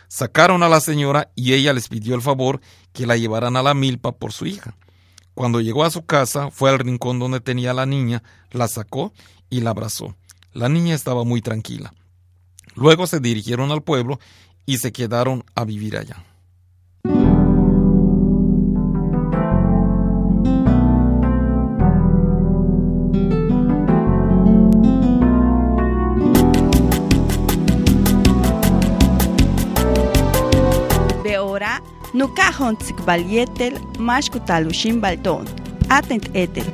Sacaron 0.09 0.64
a 0.64 0.68
la 0.68 0.80
señora 0.80 1.30
y 1.37 1.52
ella 1.52 1.73
les 1.75 1.87
pidió 1.87 2.16
el 2.16 2.23
favor 2.23 2.61
que 2.92 3.07
la 3.07 3.16
llevaran 3.16 3.57
a 3.57 3.62
la 3.62 3.75
milpa 3.75 4.11
por 4.11 4.33
su 4.33 4.45
hija. 4.45 4.75
Cuando 5.38 5.61
llegó 5.61 5.85
a 5.85 5.90
su 5.92 6.04
casa, 6.04 6.50
fue 6.50 6.68
al 6.68 6.80
rincón 6.80 7.21
donde 7.21 7.38
tenía 7.38 7.73
la 7.73 7.87
niña, 7.87 8.25
la 8.50 8.66
sacó 8.66 9.12
y 9.49 9.61
la 9.61 9.71
abrazó. 9.71 10.16
La 10.52 10.68
niña 10.68 10.97
estaba 10.97 11.23
muy 11.23 11.42
tranquila. 11.42 11.95
Luego 12.75 13.07
se 13.07 13.21
dirigieron 13.21 13.71
al 13.71 13.85
pueblo 13.85 14.18
y 14.66 14.78
se 14.78 14.90
quedaron 14.90 15.45
a 15.54 15.64
vivir 15.64 15.97
allá. 15.97 16.25
Nukajon 32.12 32.77
tsikbalietel 32.77 33.79
mashkutalushin 33.99 35.00
balton. 35.00 35.47
Atent 35.88 36.29
etel. 36.35 36.65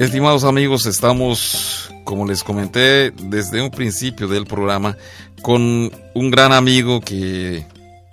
estimados 0.00 0.44
amigos, 0.44 0.86
estamos, 0.86 1.92
como 2.04 2.26
les 2.26 2.42
comenté 2.42 3.10
desde 3.10 3.62
un 3.62 3.70
principio 3.70 4.28
del 4.28 4.46
programa, 4.46 4.96
con 5.42 5.92
un 6.14 6.30
gran 6.30 6.52
amigo 6.52 7.00
que 7.00 7.64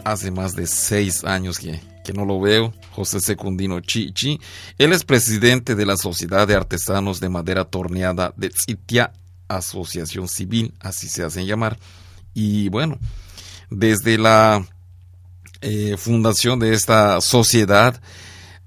hace 0.03 0.29
más 0.29 0.55
de 0.55 0.67
seis 0.67 1.23
años 1.23 1.57
que, 1.57 1.79
que 2.07 2.13
no 2.13 2.23
lo 2.23 2.39
veo, 2.39 2.73
José 2.91 3.19
Secundino 3.19 3.81
Chichi. 3.81 4.39
Él 4.77 4.93
es 4.93 5.03
presidente 5.03 5.75
de 5.75 5.85
la 5.85 5.97
Sociedad 5.97 6.47
de 6.47 6.55
Artesanos 6.55 7.19
de 7.19 7.27
Madera 7.27 7.65
Torneada 7.65 8.33
de 8.37 8.49
Tzitia, 8.49 9.11
Asociación 9.49 10.29
Civil, 10.29 10.73
así 10.79 11.09
se 11.09 11.23
hacen 11.23 11.45
llamar. 11.45 11.77
Y 12.33 12.69
bueno, 12.69 12.97
desde 13.69 14.17
la 14.17 14.65
eh, 15.59 15.97
fundación 15.97 16.59
de 16.59 16.73
esta 16.73 17.19
sociedad, 17.19 18.01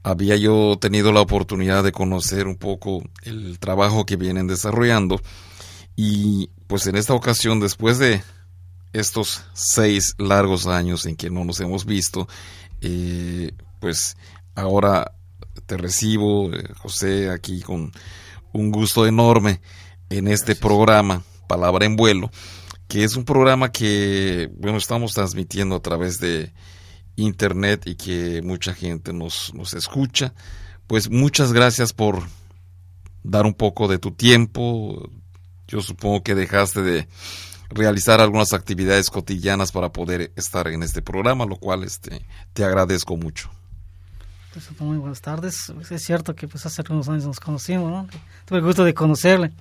había 0.03 0.37
yo 0.37 0.77
tenido 0.79 1.11
la 1.11 1.23
oportunidad 1.23 1.83
de 1.83 1.93
conocer 1.93 2.47
un 2.47 2.57
poco 2.57 3.03
el 3.23 3.59
trabajo 3.59 4.05
que 4.05 4.17
vienen 4.17 4.49
desarrollando 4.49 5.19
y 5.97 6.51
pues 6.67 6.87
en 6.87 6.97
esta 6.97 7.15
ocasión 7.15 7.59
después 7.61 7.99
de 7.99 8.23
estos 8.93 9.45
seis 9.53 10.15
largos 10.19 10.67
años 10.67 11.07
en 11.07 11.17
que 11.17 11.31
no 11.31 11.45
nos 11.45 11.61
hemos 11.61 11.85
visto 11.85 12.29
eh, 12.81 13.53
pues 13.79 14.17
ahora 14.55 15.13
te 15.67 15.77
recibo 15.77 16.53
eh, 16.53 16.65
José 16.79 17.31
aquí 17.31 17.61
con 17.61 17.93
un 18.53 18.71
gusto 18.71 19.07
enorme 19.07 19.61
en 20.09 20.29
este 20.29 20.55
programa 20.57 21.23
Palabra 21.47 21.87
en 21.87 21.97
Vuelo 21.97 22.31
que 22.89 23.05
es 23.05 23.17
un 23.17 23.25
programa 23.25 23.71
que 23.71 24.51
bueno 24.59 24.79
estamos 24.79 25.15
transmitiendo 25.15 25.77
a 25.77 25.81
través 25.81 26.19
de 26.19 26.53
internet 27.21 27.83
y 27.87 27.95
que 27.95 28.43
mucha 28.43 28.75
gente 28.75 29.13
nos, 29.13 29.55
nos 29.55 29.75
escucha. 29.75 30.35
Pues 30.87 31.11
muchas 31.11 31.53
gracias 31.53 31.93
por 31.93 32.23
dar 33.23 33.47
un 33.47 33.55
poco 33.55 33.89
de 33.89 33.99
tu 33.99 34.13
tiempo. 34.13 35.09
Yo 35.69 35.81
supongo 35.81 36.23
que 36.23 36.35
dejaste 36.35 36.83
de 36.83 37.09
realizar 37.71 38.21
algunas 38.21 38.53
actividades 38.53 39.11
cotidianas 39.11 39.73
para 39.73 39.91
poder 39.91 40.33
estar 40.37 40.69
en 40.69 40.83
este 40.83 41.03
programa, 41.03 41.47
lo 41.47 41.57
cual 41.57 41.85
este, 41.85 42.25
te 42.53 42.65
agradezco 42.65 43.17
mucho. 43.17 43.51
Pues, 44.53 44.69
muy 44.81 44.99
buenas 44.99 45.21
tardes. 45.21 45.73
Es 45.91 46.03
cierto 46.03 46.35
que 46.35 46.49
pues 46.49 46.67
hace 46.67 46.83
algunos 46.83 47.09
años 47.09 47.25
nos 47.25 47.41
conocimos, 47.41 47.91
¿no? 47.91 48.09
Tuve 48.45 48.59
el 48.59 48.65
gusto 48.65 48.85
de 48.85 48.95
conocerle. 48.95 49.53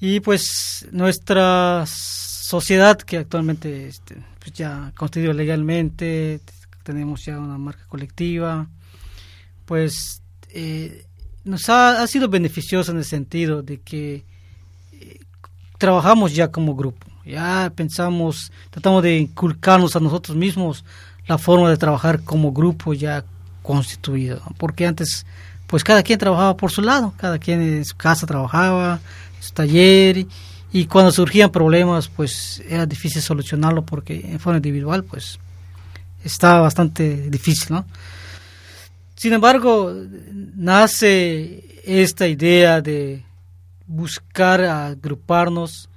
Y 0.00 0.20
pues 0.20 0.86
nuestra 0.92 1.84
sociedad 1.86 2.98
que 2.98 3.18
actualmente 3.18 3.88
este, 3.88 4.16
pues 4.38 4.52
ya 4.52 4.92
constituido 4.96 5.32
legalmente, 5.32 6.40
tenemos 6.82 7.24
ya 7.24 7.38
una 7.38 7.56
marca 7.56 7.84
colectiva, 7.88 8.68
pues 9.64 10.22
eh, 10.50 11.06
nos 11.44 11.68
ha, 11.68 12.06
sido 12.06 12.28
beneficioso 12.28 12.92
en 12.92 12.98
el 12.98 13.04
sentido 13.04 13.62
de 13.62 13.80
que 13.80 14.24
trabajamos 15.84 16.34
ya 16.34 16.48
como 16.50 16.74
grupo, 16.74 17.06
ya 17.26 17.70
pensamos, 17.76 18.50
tratamos 18.70 19.02
de 19.02 19.18
inculcarnos 19.18 19.94
a 19.94 20.00
nosotros 20.00 20.34
mismos 20.34 20.82
la 21.26 21.36
forma 21.36 21.68
de 21.68 21.76
trabajar 21.76 22.22
como 22.24 22.52
grupo 22.52 22.94
ya 22.94 23.22
constituido, 23.62 24.40
porque 24.56 24.86
antes 24.86 25.26
pues 25.66 25.84
cada 25.84 26.02
quien 26.02 26.18
trabajaba 26.18 26.56
por 26.56 26.70
su 26.70 26.80
lado, 26.80 27.12
cada 27.18 27.38
quien 27.38 27.60
en 27.60 27.84
su 27.84 27.96
casa 27.96 28.26
trabajaba, 28.26 29.00
en 29.36 29.42
su 29.42 29.52
taller, 29.52 30.26
y 30.72 30.86
cuando 30.86 31.12
surgían 31.12 31.50
problemas 31.50 32.08
pues 32.08 32.62
era 32.66 32.86
difícil 32.86 33.20
solucionarlo 33.20 33.84
porque 33.84 34.22
en 34.24 34.40
forma 34.40 34.56
individual 34.56 35.04
pues 35.04 35.38
estaba 36.24 36.60
bastante 36.60 37.28
difícil 37.28 37.74
¿no? 37.74 37.84
sin 39.14 39.34
embargo 39.34 39.94
nace 40.56 41.62
esta 41.84 42.26
idea 42.26 42.80
de 42.80 43.22
buscar 43.86 44.62
agruparnos 44.62 45.88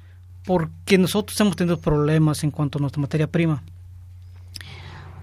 porque 0.44 0.98
nosotros 0.98 1.40
hemos 1.40 1.56
tenido 1.56 1.80
problemas 1.80 2.44
en 2.44 2.52
cuanto 2.52 2.78
a 2.78 2.82
nuestra 2.82 3.02
materia 3.02 3.28
prima 3.28 3.64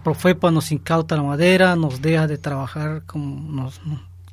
Profepa 0.05 0.51
nos 0.51 0.71
incauta 0.71 1.17
la 1.17 1.23
madera, 1.23 1.75
nos 1.75 2.03
deja 2.03 2.27
de 2.27 2.37
trabajar 2.37 3.05
como, 3.07 3.73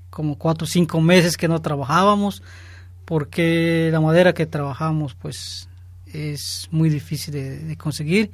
como 0.10 0.38
cuatro 0.38 0.66
o 0.66 0.68
cinco 0.68 1.00
meses 1.00 1.38
que 1.38 1.48
no 1.48 1.62
trabajábamos, 1.62 2.44
porque 3.06 3.90
la 3.90 4.02
madera 4.02 4.34
que 4.34 4.46
trabajamos 4.46 5.16
pues 5.16 5.70
es 6.14 6.68
muy 6.72 6.90
difícil 6.90 7.34
de, 7.34 7.78
conseguir 7.78 8.32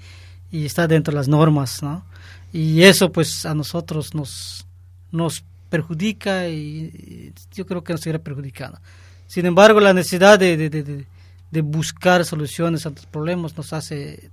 y 0.51 0.65
está 0.65 0.87
dentro 0.87 1.11
de 1.11 1.17
las 1.17 1.27
normas, 1.27 1.83
¿no? 1.83 2.03
Y 2.51 2.81
eso 2.81 3.11
pues 3.11 3.45
a 3.45 3.53
nosotros 3.53 4.15
nos, 4.15 4.65
nos 5.11 5.45
perjudica 5.69 6.49
y 6.49 7.33
yo 7.53 7.67
creo 7.67 7.83
que 7.83 7.93
nos 7.93 8.01
seguirá 8.01 8.17
perjudicando. 8.17 8.79
Sin 9.27 9.45
embargo, 9.45 9.79
la 9.79 9.93
necesidad 9.93 10.39
de, 10.39 10.57
de, 10.57 11.05
de, 11.51 11.61
buscar 11.61 12.23
soluciones 12.25 12.85
a 12.85 12.89
los 12.89 13.05
problemas 13.05 13.55
nos 13.57 13.73
hace 13.73 14.31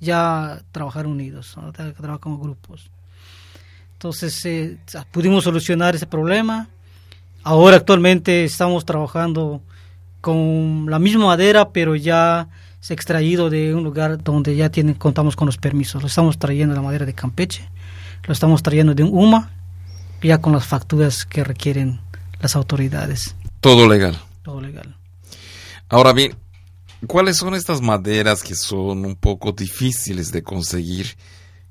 ya 0.00 0.62
trabajar 0.70 1.06
unidos, 1.06 1.56
trabajar 1.72 2.20
como 2.20 2.38
grupos. 2.38 2.90
Entonces 3.94 4.44
eh, 4.44 4.76
pudimos 5.10 5.44
solucionar 5.44 5.94
ese 5.94 6.06
problema. 6.06 6.68
Ahora 7.42 7.76
actualmente 7.76 8.44
estamos 8.44 8.84
trabajando 8.84 9.62
con 10.20 10.86
la 10.90 10.98
misma 10.98 11.26
madera, 11.26 11.70
pero 11.70 11.96
ya 11.96 12.48
se 12.80 12.92
ha 12.92 12.96
extraído 12.96 13.48
de 13.48 13.74
un 13.74 13.82
lugar 13.82 14.22
donde 14.22 14.54
ya 14.56 14.68
tienen, 14.68 14.94
contamos 14.94 15.36
con 15.36 15.46
los 15.46 15.56
permisos. 15.56 16.02
Lo 16.02 16.08
estamos 16.08 16.38
trayendo 16.38 16.74
la 16.74 16.82
madera 16.82 17.06
de 17.06 17.14
Campeche, 17.14 17.66
lo 18.26 18.32
estamos 18.32 18.62
trayendo 18.62 18.94
de 18.94 19.04
un 19.04 19.10
UMA, 19.12 19.50
ya 20.22 20.38
con 20.38 20.52
las 20.52 20.66
facturas 20.66 21.24
que 21.24 21.44
requieren 21.44 22.00
las 22.40 22.56
autoridades. 22.56 23.36
Todo 23.60 23.88
legal. 23.88 24.18
Todo 24.44 24.60
legal. 24.60 24.94
Ahora 25.88 26.12
bien, 26.12 26.36
¿cuáles 27.06 27.38
son 27.38 27.54
estas 27.54 27.80
maderas 27.80 28.42
que 28.42 28.54
son 28.54 29.06
un 29.06 29.16
poco 29.16 29.52
difíciles 29.52 30.30
de 30.32 30.42
conseguir, 30.42 31.16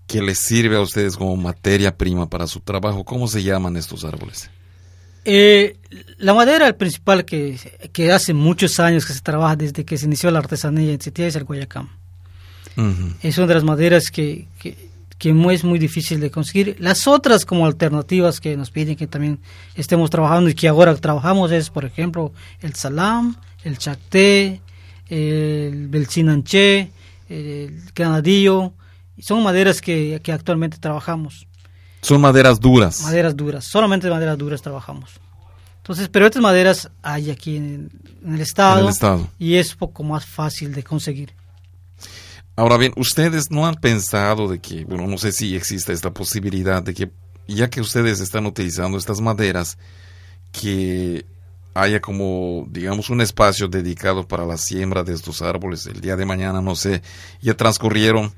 que 0.08 0.24
les 0.24 0.40
sirve 0.40 0.76
a 0.76 0.82
ustedes 0.82 1.16
como 1.16 1.38
materia 1.38 1.96
prima 1.96 2.28
para 2.28 2.48
su 2.48 2.60
trabajo? 2.60 3.06
¿Cómo 3.06 3.28
se 3.28 3.44
llaman 3.44 3.78
estos 3.78 4.04
árboles? 4.04 4.50
Eh, 5.24 5.78
la 6.18 6.34
madera 6.34 6.76
principal 6.76 7.26
que, 7.26 7.60
que, 7.94 8.12
hace 8.12 8.34
muchos 8.34 8.80
años 8.80 9.06
que 9.06 9.14
se 9.14 9.22
trabaja 9.22 9.56
desde 9.56 9.86
que 9.86 9.98
se 9.98 10.08
inició 10.08 10.32
la 10.32 10.40
artesanía 10.40 10.92
en 10.92 11.00
Citía 11.00 11.28
es 11.28 11.36
el 11.36 11.44
guayacán. 11.46 11.90
Es 13.22 13.38
una 13.38 13.46
de 13.48 13.54
las 13.54 13.64
maderas 13.64 14.10
que, 14.10 14.48
que, 14.60 14.90
que, 15.18 15.30
es 15.30 15.64
muy 15.64 15.80
difícil 15.80 16.20
de 16.20 16.32
conseguir. 16.32 16.76
Las 16.80 17.08
otras 17.08 17.46
como 17.46 17.66
alternativas 17.66 18.40
que 18.40 18.58
nos 18.58 18.72
piden 18.72 18.96
que 18.96 19.08
también 19.08 19.40
estemos 19.76 20.10
trabajando 20.10 20.50
y 20.50 20.56
que 20.56 20.68
ahora 20.68 20.96
trabajamos 20.96 21.52
es, 21.52 21.70
por 21.70 21.86
ejemplo, 21.86 22.32
el 22.62 22.74
salam, 22.76 23.36
el 23.64 23.78
chacté, 23.78 24.62
el 25.10 25.88
belchinanché, 25.88 26.92
el 27.30 27.82
granadillo. 27.96 28.74
Son 29.20 29.44
maderas 29.44 29.82
que, 29.82 30.20
que 30.24 30.32
actualmente 30.32 30.78
trabajamos. 30.78 31.48
Son 32.02 32.20
maderas 32.20 32.60
duras. 32.60 33.02
Maderas 33.02 33.36
duras, 33.36 33.64
solamente 33.66 34.10
maderas 34.10 34.38
duras 34.38 34.62
trabajamos. 34.62 35.12
Entonces, 35.78 36.08
pero 36.10 36.26
estas 36.26 36.42
maderas 36.42 36.90
hay 37.02 37.30
aquí 37.30 37.58
en, 37.58 37.92
el, 38.26 38.40
estado, 38.40 38.80
en 38.80 38.86
el 38.86 38.92
estado 38.92 39.28
y 39.38 39.56
es 39.56 39.76
poco 39.76 40.04
más 40.04 40.26
fácil 40.26 40.74
de 40.74 40.82
conseguir. 40.82 41.34
Ahora 42.56 42.78
bien, 42.78 42.94
ustedes 42.98 43.50
no 43.50 43.66
han 43.66 43.76
pensado 43.76 44.48
de 44.48 44.60
que, 44.60 44.86
bueno, 44.86 45.08
no 45.08 45.18
sé 45.18 45.32
si 45.32 45.56
existe 45.56 45.92
esta 45.92 46.14
posibilidad 46.14 46.84
de 46.84 46.94
que, 46.94 47.12
ya 47.48 47.70
que 47.70 47.82
ustedes 47.82 48.20
están 48.20 48.46
utilizando 48.46 48.98
estas 48.98 49.22
maderas, 49.22 49.78
que 50.52 51.26
haya 51.74 52.00
como, 52.00 52.68
digamos, 52.70 53.10
un 53.10 53.22
espacio 53.22 53.68
dedicado 53.68 54.28
para 54.28 54.46
la 54.46 54.58
siembra 54.58 55.04
de 55.04 55.14
estos 55.14 55.42
árboles. 55.42 55.88
El 55.88 56.00
día 56.02 56.16
de 56.16 56.26
mañana, 56.26 56.62
no 56.62 56.76
sé, 56.76 57.02
ya 57.42 57.56
transcurrieron 57.56 58.32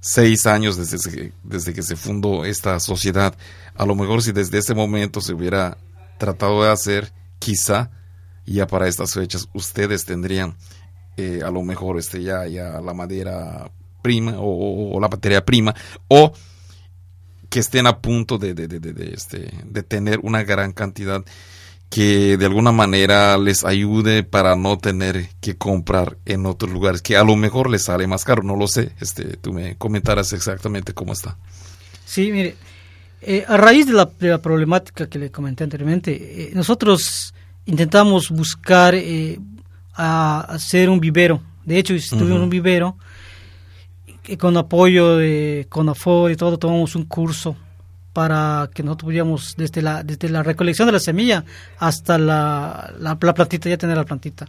seis 0.00 0.46
años 0.46 0.76
desde, 0.76 1.32
desde 1.44 1.72
que 1.72 1.82
se 1.82 1.94
fundó 1.94 2.44
esta 2.44 2.80
sociedad. 2.80 3.36
A 3.76 3.86
lo 3.86 3.94
mejor 3.94 4.22
si 4.22 4.32
desde 4.32 4.58
ese 4.58 4.74
momento 4.74 5.20
se 5.20 5.32
hubiera 5.32 5.78
tratado 6.18 6.64
de 6.64 6.70
hacer, 6.72 7.12
quizá 7.38 7.90
ya 8.44 8.66
para 8.66 8.88
estas 8.88 9.14
fechas 9.14 9.48
ustedes 9.54 10.04
tendrían 10.04 10.56
eh, 11.16 11.40
a 11.44 11.50
lo 11.50 11.62
mejor 11.62 11.98
este 11.98 12.22
ya, 12.22 12.46
ya 12.46 12.80
la 12.80 12.94
madera 12.94 13.70
prima 14.02 14.34
o, 14.38 14.98
la 15.00 15.08
materia 15.08 15.44
prima 15.44 15.74
o 16.08 16.32
que 17.48 17.60
estén 17.60 17.86
a 17.86 18.00
punto 18.00 18.36
de, 18.36 18.54
de, 18.54 18.66
de, 18.66 18.80
de, 18.80 19.14
este, 19.14 19.50
de 19.64 19.82
tener 19.82 20.20
una 20.22 20.42
gran 20.42 20.72
cantidad 20.72 21.24
que 21.88 22.36
de 22.36 22.46
alguna 22.46 22.72
manera 22.72 23.38
les 23.38 23.64
ayude 23.64 24.24
para 24.24 24.56
no 24.56 24.78
tener 24.78 25.28
que 25.40 25.56
comprar 25.56 26.18
en 26.24 26.44
otros 26.44 26.72
lugares, 26.72 27.00
que 27.00 27.16
a 27.16 27.22
lo 27.22 27.36
mejor 27.36 27.70
les 27.70 27.84
sale 27.84 28.08
más 28.08 28.24
caro, 28.24 28.42
no 28.42 28.56
lo 28.56 28.66
sé, 28.66 28.90
este, 29.00 29.36
tú 29.36 29.52
me 29.52 29.76
comentarás 29.76 30.32
exactamente 30.32 30.92
cómo 30.92 31.12
está. 31.12 31.36
Sí, 32.04 32.32
mire, 32.32 32.56
eh, 33.22 33.44
a 33.46 33.56
raíz 33.56 33.86
de 33.86 33.92
la, 33.92 34.38
problemática 34.42 35.08
que 35.08 35.20
le 35.20 35.30
comenté 35.30 35.62
anteriormente, 35.62 36.12
eh, 36.48 36.50
nosotros 36.52 37.32
intentamos 37.64 38.30
buscar 38.30 38.94
a 39.94 40.40
hacer 40.40 40.88
un 40.88 41.00
vivero, 41.00 41.40
de 41.64 41.78
hecho 41.78 41.94
tuvimos 42.10 42.40
un 42.40 42.50
vivero, 42.50 42.96
con 44.38 44.56
apoyo 44.56 45.16
de 45.16 45.66
CONAFOR 45.68 46.30
y 46.30 46.36
todo, 46.36 46.58
tomamos 46.58 46.96
un 46.96 47.04
curso 47.04 47.56
para 48.12 48.70
que 48.72 48.82
nosotros 48.82 49.08
pudiéramos, 49.08 49.54
desde 49.56 49.82
la, 49.82 50.02
desde 50.02 50.28
la 50.28 50.42
recolección 50.42 50.86
de 50.86 50.92
la 50.92 51.00
semilla 51.00 51.44
hasta 51.78 52.16
la, 52.16 52.94
la, 52.98 53.18
plantita, 53.18 53.68
ya 53.68 53.76
tener 53.76 53.96
la 53.96 54.04
plantita. 54.04 54.46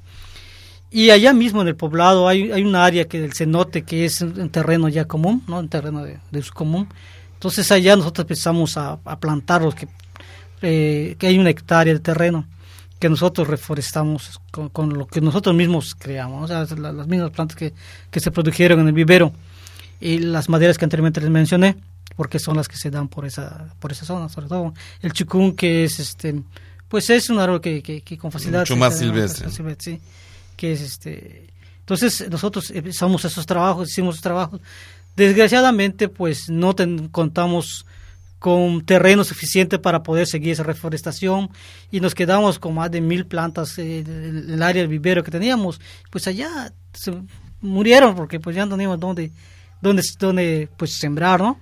Y 0.92 1.10
allá 1.10 1.34
mismo 1.34 1.62
en 1.62 1.68
el 1.68 1.76
poblado 1.76 2.28
hay, 2.28 2.52
hay 2.52 2.64
un 2.64 2.76
área 2.76 3.06
que 3.06 3.24
el 3.24 3.34
cenote, 3.34 3.82
que 3.82 4.06
es 4.06 4.22
un 4.22 4.50
terreno 4.50 4.88
ya 4.88 5.06
común, 5.06 5.44
¿no? 5.48 5.60
un 5.60 5.68
terreno 5.68 6.04
de, 6.04 6.20
de 6.32 6.40
uso 6.40 6.54
común. 6.54 6.88
Entonces 7.34 7.70
allá 7.72 7.96
nosotros 7.96 8.24
empezamos 8.26 8.78
a, 8.78 9.00
a 9.04 9.20
plantar 9.20 9.62
que, 9.74 9.88
eh, 10.62 11.16
que 11.18 11.28
hay 11.28 11.40
una 11.40 11.50
hectárea 11.50 11.94
de 11.94 12.00
terreno 12.00 12.46
que 13.00 13.10
nosotros 13.10 13.48
reforestamos 13.48 14.40
con, 14.52 14.94
lo 14.94 15.08
que 15.08 15.22
nosotros 15.22 15.56
mismos 15.56 15.96
creamos, 15.96 16.44
o 16.44 16.48
sea, 16.48 16.76
las, 16.78 17.08
mismas 17.08 17.32
plantas 17.32 17.56
que, 17.58 17.74
que 18.10 18.20
se 18.20 18.32
produjeron 18.32 18.80
en 18.80 18.88
el 18.88 18.94
vivero 18.94 19.34
y 20.00 20.20
las 20.20 20.50
maderas 20.50 20.78
que 20.78 20.86
anteriormente 20.86 21.22
les 21.22 21.30
mencioné, 21.30 21.76
porque 22.16 22.40
son 22.40 22.56
las 22.56 22.68
que 22.68 22.78
se 22.78 22.90
dan 22.92 23.08
por 23.08 23.26
esa 23.26 23.74
por 23.80 23.92
esa 23.92 24.06
zona, 24.06 24.30
sobre 24.30 24.48
todo 24.48 24.74
el 25.02 25.14
chucún 25.14 25.56
que 25.56 25.84
es 25.84 26.00
este 26.00 26.42
pues 26.88 27.10
es 27.10 27.30
un 27.30 27.40
árbol 27.40 27.60
que, 27.60 27.82
que, 27.82 28.18
con 28.18 28.32
facilidad 28.32 28.62
mucho 28.62 28.78
más 28.78 28.98
silvestre, 28.98 29.50
sí, 29.80 30.00
que 30.56 30.72
es 30.72 30.82
este 30.82 31.50
entonces 31.80 32.30
nosotros 32.32 32.72
empezamos 32.72 33.26
esos 33.26 33.46
trabajos, 33.46 33.90
hicimos 33.90 34.16
esos 34.16 34.24
trabajos. 34.24 34.60
Desgraciadamente 35.16 36.10
pues 36.10 36.50
no 36.50 36.76
contamos 37.12 37.86
con 38.46 38.86
terreno 38.86 39.24
suficiente 39.24 39.80
para 39.80 40.04
poder 40.04 40.28
seguir 40.28 40.52
esa 40.52 40.62
reforestación 40.62 41.50
y 41.90 42.00
nos 42.00 42.14
quedamos 42.14 42.60
con 42.60 42.76
más 42.76 42.92
de 42.92 43.02
mil 43.02 43.26
plantas 43.26 43.76
eh, 43.80 44.02
en 44.02 44.52
el 44.52 44.62
área 44.62 44.84
del 44.84 44.88
vivero 44.88 45.24
que 45.24 45.32
teníamos. 45.32 45.82
Pues 46.12 46.28
allá 46.28 46.72
murieron 47.60 48.14
porque 48.14 48.40
pues 48.40 48.56
ya 48.56 48.64
no 48.68 48.76
teníamos 48.76 49.00
dónde, 49.00 49.32
dónde, 49.82 50.04
dónde 50.20 50.70
pues 50.78 50.94
sembrar, 50.94 51.42
¿no? 51.42 51.60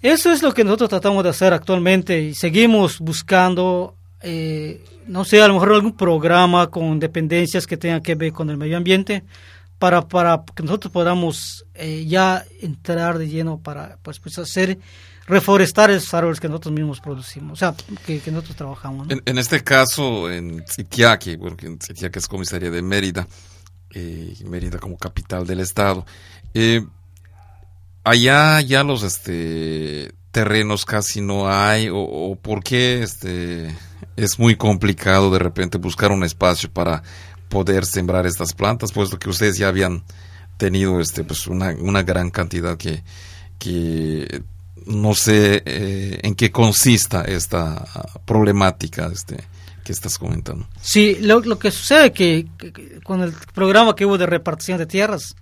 Eso 0.00 0.32
es 0.32 0.42
lo 0.42 0.54
que 0.54 0.64
nosotros 0.64 0.88
tratamos 0.88 1.22
de 1.22 1.28
hacer 1.28 1.52
actualmente 1.52 2.18
y 2.18 2.34
seguimos 2.34 2.98
buscando, 2.98 3.94
eh, 4.22 4.82
no 5.06 5.26
sé, 5.26 5.42
a 5.42 5.48
lo 5.48 5.52
mejor 5.52 5.74
algún 5.74 5.98
programa 5.98 6.70
con 6.70 6.98
dependencias 6.98 7.66
que 7.66 7.76
tengan 7.76 8.00
que 8.00 8.14
ver 8.14 8.32
con 8.32 8.48
el 8.48 8.56
medio 8.56 8.78
ambiente 8.78 9.22
para, 9.78 10.08
para 10.08 10.44
que 10.54 10.62
nosotros 10.62 10.90
podamos 10.90 11.66
eh, 11.74 12.06
ya 12.06 12.42
entrar 12.62 13.18
de 13.18 13.28
lleno 13.28 13.58
para 13.58 13.98
pues, 14.02 14.18
pues 14.18 14.38
hacer 14.38 14.78
reforestar 15.26 15.90
esos 15.90 16.12
árboles 16.14 16.40
que 16.40 16.48
nosotros 16.48 16.74
mismos 16.74 17.00
producimos, 17.00 17.52
o 17.52 17.56
sea, 17.56 17.74
que, 18.06 18.20
nosotros 18.30 18.56
trabajamos. 18.56 19.08
En, 19.24 19.38
este 19.38 19.62
caso, 19.62 20.30
en 20.30 20.64
Sitiaque, 20.66 21.36
porque 21.38 21.66
en 21.66 21.78
es 21.80 22.28
comisaría 22.28 22.70
de 22.70 22.82
Mérida, 22.82 23.26
eh, 23.90 24.34
Mérida 24.44 24.78
como 24.78 24.96
capital 24.96 25.46
del 25.46 25.60
estado, 25.60 26.06
eh, 26.54 26.84
allá 28.04 28.60
ya 28.60 28.84
los 28.84 29.02
este, 29.02 30.12
terrenos 30.30 30.84
casi 30.84 31.20
no 31.20 31.50
hay, 31.50 31.88
o, 31.88 31.98
o 31.98 32.36
por 32.36 32.62
qué 32.62 33.02
este, 33.02 33.74
es 34.16 34.38
muy 34.38 34.56
complicado 34.56 35.30
de 35.30 35.38
repente 35.38 35.78
buscar 35.78 36.12
un 36.12 36.24
espacio 36.24 36.70
para 36.70 37.02
poder 37.48 37.84
sembrar 37.84 38.26
estas 38.26 38.52
plantas, 38.52 38.92
puesto 38.92 39.18
que 39.18 39.28
ustedes 39.28 39.58
ya 39.58 39.68
habían 39.68 40.04
tenido 40.56 41.00
este, 41.00 41.24
pues 41.24 41.46
una, 41.46 41.70
una 41.78 42.02
gran 42.02 42.30
cantidad 42.30 42.76
que, 42.76 43.02
que 43.58 44.42
no 44.86 45.14
sé 45.14 45.62
eh, 45.64 46.20
en 46.22 46.34
qué 46.34 46.50
consista 46.50 47.22
esta 47.22 47.84
problemática 48.24 49.10
este, 49.12 49.36
que 49.84 49.92
estás 49.92 50.18
comentando. 50.18 50.66
Sí, 50.80 51.16
lo, 51.20 51.58
que 51.58 51.70
sucede 51.70 52.12
que, 52.12 52.46
que, 52.58 53.00
con 53.02 53.22
el 53.22 53.32
programa 53.54 53.94
que 53.94 54.06
hubo 54.06 54.18
de 54.18 54.26
repartición 54.26 54.78
de 54.78 54.86
tierras, 54.86 55.36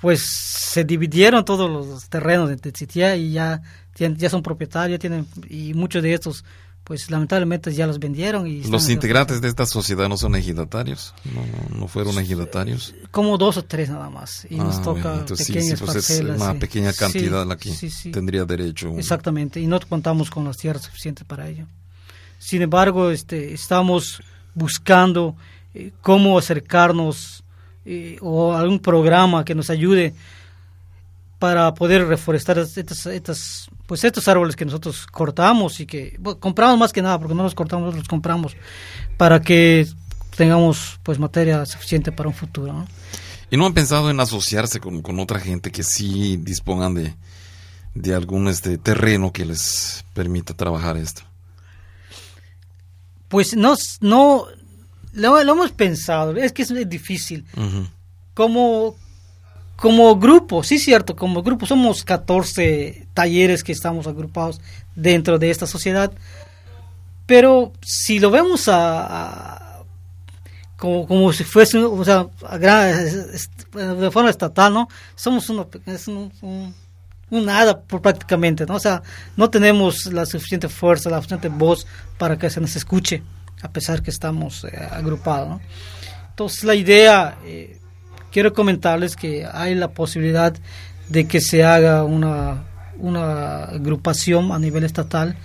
pues 0.00 0.22
se 0.22 0.84
dividieron 0.84 1.44
todos 1.44 1.70
los 1.70 2.08
terrenos 2.08 2.48
de 2.48 2.56
Tetsitia 2.56 3.16
y 3.16 3.32
ya, 3.32 3.62
ya 3.96 4.28
son 4.28 4.42
propietarios, 4.42 5.00
tienen 5.00 5.26
y 5.48 5.72
muchos 5.72 6.02
de 6.02 6.14
estos 6.14 6.44
pues 6.84 7.10
lamentablemente 7.10 7.72
ya 7.72 7.86
los 7.86 7.98
vendieron. 7.98 8.46
y 8.46 8.62
¿Los 8.64 8.90
integrantes 8.90 9.40
de 9.40 9.48
esta 9.48 9.64
sociedad 9.64 10.06
no 10.08 10.18
son 10.18 10.36
ejidatarios? 10.36 11.14
¿No, 11.24 11.78
no 11.78 11.88
fueron 11.88 12.18
ejidatarios? 12.18 12.94
Como 13.10 13.38
dos 13.38 13.56
o 13.56 13.64
tres 13.64 13.88
nada 13.88 14.10
más. 14.10 14.46
Y 14.50 14.56
nos 14.56 14.76
ah, 14.76 14.82
toca 14.82 15.24
pequeñas 15.24 15.78
sí, 15.78 15.84
pues 15.84 16.10
Es 16.10 16.20
una 16.20 16.54
pequeña 16.54 16.92
cantidad 16.92 17.46
la 17.46 17.56
que 17.56 17.72
tendría 18.12 18.44
derecho. 18.44 18.96
Exactamente, 18.98 19.60
y 19.60 19.66
no 19.66 19.80
contamos 19.80 20.30
con 20.30 20.44
las 20.44 20.58
tierras 20.58 20.82
suficientes 20.82 21.24
para 21.26 21.48
ello. 21.48 21.66
Sin 22.38 22.60
embargo, 22.60 23.10
este, 23.10 23.54
estamos 23.54 24.22
buscando 24.54 25.34
eh, 25.72 25.90
cómo 26.02 26.38
acercarnos 26.38 27.42
eh, 27.86 28.18
o 28.20 28.52
algún 28.52 28.78
programa 28.78 29.44
que 29.44 29.54
nos 29.54 29.70
ayude 29.70 30.14
para 31.38 31.74
poder 31.74 32.06
reforestar 32.06 32.58
estas, 32.58 33.06
estas, 33.06 33.68
pues 33.86 34.04
estos 34.04 34.26
árboles 34.28 34.56
que 34.56 34.64
nosotros 34.64 35.06
cortamos 35.06 35.80
y 35.80 35.86
que 35.86 36.18
compramos 36.40 36.78
más 36.78 36.92
que 36.92 37.02
nada, 37.02 37.18
porque 37.18 37.34
no 37.34 37.42
los 37.42 37.54
cortamos, 37.54 37.94
los 37.94 38.08
compramos, 38.08 38.56
para 39.16 39.40
que 39.40 39.86
tengamos 40.36 40.98
pues 41.02 41.18
materia 41.18 41.64
suficiente 41.66 42.12
para 42.12 42.28
un 42.28 42.34
futuro. 42.34 42.86
¿Y 43.50 43.56
no 43.56 43.66
han 43.66 43.74
pensado 43.74 44.10
en 44.10 44.18
asociarse 44.20 44.80
con, 44.80 45.02
con 45.02 45.20
otra 45.20 45.38
gente 45.38 45.70
que 45.70 45.82
sí 45.82 46.38
dispongan 46.38 46.94
de, 46.94 47.14
de 47.94 48.14
algún 48.14 48.48
este 48.48 48.78
terreno 48.78 49.32
que 49.32 49.44
les 49.44 50.04
permita 50.14 50.54
trabajar 50.54 50.96
esto? 50.96 51.22
Pues 53.28 53.56
no, 53.56 53.74
no 54.00 54.46
lo, 55.12 55.38
hemos 55.40 55.70
pensado, 55.72 56.36
es 56.36 56.52
que 56.52 56.62
es 56.62 56.88
difícil. 56.88 57.44
como 58.34 58.96
como 59.76 60.16
grupo, 60.16 60.62
sí 60.62 60.78
cierto, 60.78 61.16
como 61.16 61.42
grupo 61.42 61.66
somos 61.66 62.04
14 62.04 63.08
talleres 63.12 63.64
que 63.64 63.72
estamos 63.72 64.06
agrupados 64.06 64.60
dentro 64.94 65.38
de 65.38 65.50
esta 65.50 65.66
sociedad, 65.66 66.12
pero 67.26 67.72
si 67.82 68.18
lo 68.18 68.30
vemos 68.30 68.68
a, 68.68 69.82
como, 70.76 71.06
como, 71.06 71.32
si 71.32 71.44
fuese, 71.44 71.78
o 71.78 72.04
sea, 72.04 72.26
de 73.72 74.10
forma 74.10 74.30
estatal, 74.30 74.72
¿no? 74.72 74.88
Somos 75.14 75.48
un, 75.48 76.74
nada 77.30 77.80
por 77.80 78.00
prácticamente, 78.00 78.66
¿no? 78.66 78.76
O 78.76 78.80
sea, 78.80 79.02
no 79.36 79.50
tenemos 79.50 80.06
la 80.06 80.24
suficiente 80.24 80.68
fuerza, 80.68 81.10
la 81.10 81.16
suficiente 81.16 81.48
voz 81.48 81.86
para 82.16 82.38
que 82.38 82.48
se 82.48 82.60
nos 82.60 82.76
escuche, 82.76 83.22
a 83.62 83.70
pesar 83.70 84.02
que 84.02 84.10
estamos 84.10 84.64
eh, 84.64 84.88
agrupados. 84.90 85.60
Entonces 86.30 86.62
la 86.64 86.74
idea... 86.74 87.38
Eh, 87.44 87.80
quiero 88.34 88.52
comentarles 88.52 89.14
que 89.14 89.46
hay 89.46 89.76
la 89.76 89.92
posibilidad 89.92 90.52
de 91.08 91.28
que 91.28 91.40
se 91.40 91.62
haga 91.62 92.02
una, 92.02 92.64
una 92.98 93.66
agrupación 93.66 94.50
a 94.50 94.58
nivel 94.58 94.82
estatal 94.82 95.36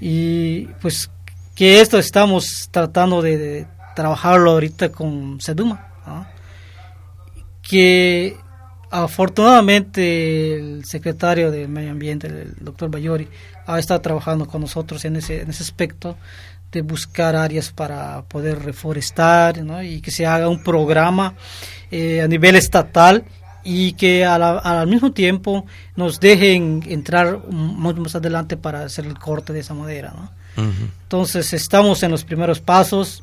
y 0.00 0.66
pues 0.80 1.10
que 1.56 1.80
esto 1.80 1.98
estamos 1.98 2.68
tratando 2.70 3.22
de, 3.22 3.66
trabajarlo 3.96 4.52
ahorita 4.52 4.92
con 4.92 5.40
Seduma, 5.40 5.88
que 7.60 8.36
afortunadamente 8.88 10.54
el 10.54 10.84
secretario 10.84 11.50
de 11.50 11.66
Medio 11.66 11.90
Ambiente, 11.90 12.28
el 12.28 12.54
doctor 12.60 12.88
Bayori, 12.88 13.28
ha 13.66 13.80
estado 13.80 14.00
trabajando 14.00 14.46
con 14.46 14.60
nosotros 14.60 15.04
en 15.04 15.16
ese, 15.16 15.42
en 15.42 15.50
ese 15.50 15.64
aspecto 15.64 16.16
de 16.70 16.82
buscar 16.82 17.34
áreas 17.34 17.72
para 17.72 18.22
poder 18.22 18.62
reforestar 18.62 19.62
y 19.82 20.00
que 20.00 20.12
se 20.12 20.24
haga 20.24 20.48
un 20.48 20.62
programa 20.62 21.34
eh, 21.92 22.22
a 22.22 22.26
nivel 22.26 22.56
estatal 22.56 23.24
y 23.64 23.92
que 23.92 24.24
al 24.24 24.86
mismo 24.88 25.12
tiempo 25.12 25.66
nos 25.94 26.18
dejen 26.18 26.82
entrar 26.88 27.46
mucho 27.48 28.00
más 28.00 28.14
adelante 28.14 28.56
para 28.56 28.82
hacer 28.84 29.04
el 29.06 29.18
corte 29.18 29.52
de 29.52 29.60
esa 29.60 29.74
madera. 29.74 30.12
Entonces 30.56 31.52
estamos 31.52 32.02
en 32.02 32.10
los 32.10 32.24
primeros 32.24 32.60
pasos, 32.60 33.22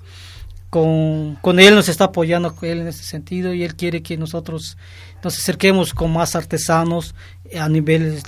con, 0.69 1.35
con 1.41 1.59
él 1.59 1.73
nos 1.73 1.89
está 1.89 2.05
apoyando 2.05 2.55
él 2.61 2.81
en 2.81 2.87
este 2.87 3.03
sentido 3.03 3.53
y 3.55 3.63
él 3.63 3.75
quiere 3.75 4.03
que 4.03 4.17
nosotros 4.17 4.77
nos 5.23 5.37
acerquemos 5.37 5.93
con 5.93 6.13
más 6.13 6.35
artesanos 6.35 7.15
a 7.59 7.67
nivel 7.67 8.21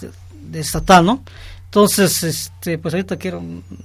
estatal, 0.53 1.05
¿no? 1.05 1.23
Entonces, 1.65 2.23
este, 2.23 2.77
pues 2.79 2.93
ahorita 2.93 3.15
quiero, 3.15 3.41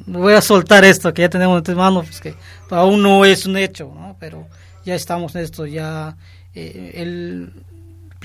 voy 0.06 0.32
a 0.32 0.40
soltar 0.40 0.84
esto 0.84 1.14
que 1.14 1.22
ya 1.22 1.28
tenemos 1.28 1.58
entre 1.58 1.74
manos, 1.74 2.06
pues 2.06 2.20
que 2.20 2.34
aún 2.70 3.00
no 3.00 3.24
es 3.24 3.46
un 3.46 3.56
hecho, 3.56 3.92
¿no? 3.94 4.16
pero 4.18 4.48
ya 4.84 4.94
estamos 4.94 5.34
en 5.36 5.42
esto, 5.42 5.66
ya 5.66 6.16
eh, 6.56 6.92
él, 6.94 7.52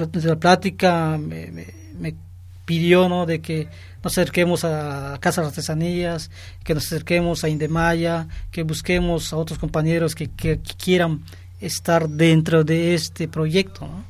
desde 0.10 0.30
la 0.30 0.40
plática 0.40 1.18
me, 1.18 1.52
me, 2.00 2.16
pidió, 2.64 3.10
¿no? 3.10 3.26
De 3.26 3.42
que 3.42 3.68
nos 4.02 4.14
acerquemos 4.14 4.64
a 4.64 5.18
Casa 5.20 5.42
de 5.42 5.48
Artesanías, 5.48 6.32
que 6.64 6.74
nos 6.74 6.86
acerquemos 6.86 7.44
a 7.44 7.50
Indemaya, 7.50 8.30
que 8.50 8.64
busquemos 8.64 9.34
a 9.34 9.38
otros 9.38 9.60
compañeros 9.60 10.16
que, 10.16 10.30
quieran 10.78 11.24
estar 11.60 12.08
dentro 12.08 12.64
de 12.64 12.94
este 12.94 13.28
proyecto, 13.28 13.86
¿no? 13.86 14.06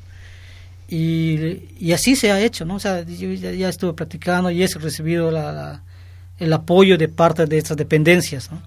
Y, 0.87 1.91
así 1.91 2.15
se 2.15 2.31
ha 2.31 2.39
hecho, 2.39 2.63
¿no? 2.63 2.75
O 2.75 2.79
sea, 2.79 3.03
yo 3.03 3.31
ya, 3.33 3.69
estuve 3.69 3.93
practicando 3.93 4.51
y 4.51 4.61
he 4.61 4.67
recibido 4.67 5.31
la, 5.31 5.81
el 6.37 6.53
apoyo 6.53 6.95
de 6.95 7.07
parte 7.07 7.47
de 7.47 7.57
estas 7.57 7.77
dependencias, 7.77 8.51
¿no? 8.51 8.61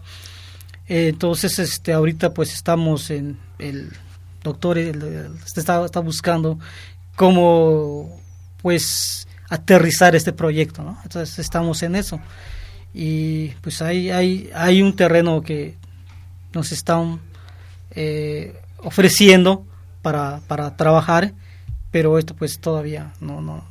entonces, 0.87 1.59
este, 1.59 1.95
ahorita 1.95 2.35
pues 2.35 2.53
estamos 2.53 3.11
en 3.11 3.39
el 3.59 3.91
doctor 4.45 4.79
está, 4.79 5.85
está 5.85 6.01
buscando 6.01 6.59
cómo 7.17 8.21
pues 8.63 9.27
aterrizar 9.49 10.15
este 10.15 10.33
proyecto, 10.33 10.83
¿no? 10.83 10.99
Entonces 11.03 11.39
estamos 11.39 11.83
en 11.83 11.97
eso. 11.97 12.21
Y 12.93 13.49
pues 13.61 13.83
hay, 13.83 14.11
hay, 14.11 14.51
hay 14.55 14.81
un 14.81 14.95
terreno 14.95 15.43
que 15.43 15.75
nos 16.53 16.71
están 16.71 17.21
eh, 17.91 18.61
ofreciendo 18.79 19.67
para, 20.03 20.41
para 20.47 20.77
trabajar, 20.77 21.33
pero 21.91 22.19
esto 22.19 22.35
pues 22.35 22.61
todavía 22.61 23.13
no, 23.21 23.41
no, 23.41 23.65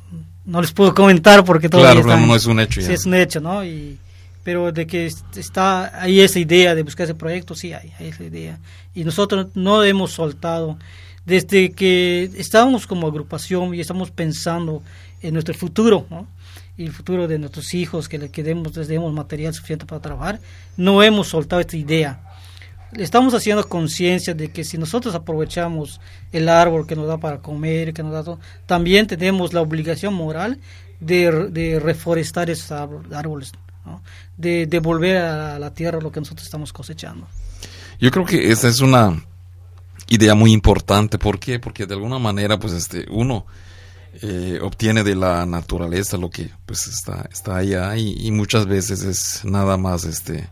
no 0.44 0.60
les 0.60 0.72
puedo 0.72 0.94
comentar 0.94 1.44
porque 1.44 1.68
todavía 1.68 2.02
claro, 2.02 2.26
no 2.26 2.36
es 2.36 2.44
un 2.46 2.60
hecho. 2.60 2.82
Sí, 2.82 2.92
es 2.92 3.06
un 3.06 3.14
hecho, 3.14 3.40
¿no? 3.40 3.64
Y, 3.64 3.98
pero 4.44 4.70
de 4.70 4.86
que 4.86 5.06
está 5.06 6.00
ahí 6.00 6.20
esa 6.20 6.38
idea 6.38 6.74
de 6.74 6.82
buscar 6.82 7.04
ese 7.04 7.14
proyecto, 7.14 7.54
sí 7.54 7.72
hay, 7.72 7.92
hay 7.98 8.08
esa 8.08 8.22
idea. 8.22 8.58
Y 8.94 9.02
nosotros 9.02 9.48
no 9.54 9.82
hemos 9.82 10.12
soltado. 10.12 10.78
Desde 11.24 11.72
que 11.72 12.30
estábamos 12.36 12.86
como 12.86 13.06
agrupación 13.06 13.74
y 13.74 13.80
estamos 13.80 14.10
pensando 14.10 14.82
en 15.22 15.32
nuestro 15.32 15.54
futuro, 15.54 16.06
y 16.76 16.84
el 16.84 16.92
futuro 16.92 17.26
de 17.26 17.38
nuestros 17.38 17.72
hijos, 17.72 18.08
que, 18.08 18.28
que 18.30 18.42
demos, 18.42 18.76
les 18.76 18.88
demos 18.88 19.12
material 19.14 19.54
suficiente 19.54 19.86
para 19.86 20.02
trabajar, 20.02 20.40
no 20.76 21.02
hemos 21.02 21.28
soltado 21.28 21.60
esta 21.60 21.78
idea. 21.78 22.20
Estamos 22.92 23.32
haciendo 23.32 23.66
conciencia 23.66 24.34
de 24.34 24.50
que 24.50 24.62
si 24.62 24.76
nosotros 24.76 25.14
aprovechamos 25.14 26.00
el 26.30 26.50
árbol 26.50 26.86
que 26.86 26.94
nos 26.94 27.08
da 27.08 27.16
para 27.16 27.38
comer, 27.38 27.94
que 27.94 28.02
nos 28.02 28.12
da 28.12 28.22
todo, 28.22 28.40
también 28.66 29.06
tenemos 29.06 29.54
la 29.54 29.62
obligación 29.62 30.12
moral 30.12 30.58
de, 31.00 31.48
de 31.50 31.80
reforestar 31.80 32.50
esos 32.50 32.70
árboles, 32.70 33.52
de 34.36 34.66
devolver 34.66 35.18
a 35.18 35.58
la 35.58 35.72
tierra 35.72 36.00
lo 36.00 36.10
que 36.10 36.20
nosotros 36.20 36.44
estamos 36.44 36.72
cosechando. 36.72 37.26
Yo 38.00 38.10
creo 38.10 38.24
que 38.24 38.50
esa 38.50 38.68
es 38.68 38.80
una 38.80 39.24
idea 40.08 40.34
muy 40.34 40.52
importante. 40.52 41.18
¿Por 41.18 41.38
qué? 41.38 41.58
Porque 41.58 41.86
de 41.86 41.94
alguna 41.94 42.18
manera, 42.18 42.58
pues, 42.58 42.72
este, 42.72 43.06
uno 43.10 43.46
eh, 44.22 44.58
obtiene 44.62 45.04
de 45.04 45.14
la 45.14 45.46
naturaleza 45.46 46.16
lo 46.16 46.30
que, 46.30 46.50
pues, 46.66 46.86
está, 46.86 47.28
está 47.32 47.56
allá 47.56 47.96
y, 47.96 48.14
y, 48.26 48.30
muchas 48.30 48.66
veces 48.66 49.02
es 49.02 49.44
nada 49.44 49.76
más, 49.76 50.04
este, 50.04 50.48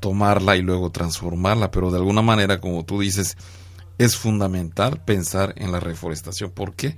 tomarla 0.00 0.56
y 0.56 0.62
luego 0.62 0.90
transformarla. 0.90 1.70
Pero 1.70 1.90
de 1.90 1.98
alguna 1.98 2.22
manera, 2.22 2.60
como 2.60 2.84
tú 2.84 3.00
dices, 3.00 3.36
es 3.98 4.16
fundamental 4.16 5.02
pensar 5.04 5.54
en 5.56 5.72
la 5.72 5.80
reforestación. 5.80 6.50
¿Por 6.50 6.74
qué? 6.74 6.96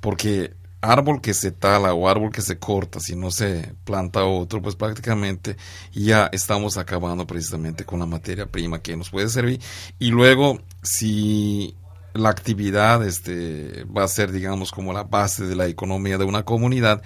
Porque 0.00 0.54
árbol 0.80 1.20
que 1.20 1.34
se 1.34 1.50
tala 1.50 1.94
o 1.94 2.08
árbol 2.08 2.30
que 2.30 2.42
se 2.42 2.58
corta, 2.58 3.00
si 3.00 3.16
no 3.16 3.30
se 3.30 3.72
planta 3.84 4.24
otro, 4.24 4.62
pues 4.62 4.76
prácticamente 4.76 5.56
ya 5.92 6.28
estamos 6.32 6.76
acabando 6.76 7.26
precisamente 7.26 7.84
con 7.84 7.98
la 7.98 8.06
materia 8.06 8.46
prima 8.46 8.80
que 8.80 8.96
nos 8.96 9.10
puede 9.10 9.28
servir. 9.28 9.60
Y 9.98 10.10
luego, 10.10 10.60
si 10.82 11.74
la 12.14 12.30
actividad 12.30 13.04
este, 13.06 13.84
va 13.84 14.04
a 14.04 14.08
ser, 14.08 14.32
digamos, 14.32 14.70
como 14.70 14.92
la 14.92 15.04
base 15.04 15.44
de 15.44 15.56
la 15.56 15.66
economía 15.66 16.18
de 16.18 16.24
una 16.24 16.44
comunidad, 16.44 17.02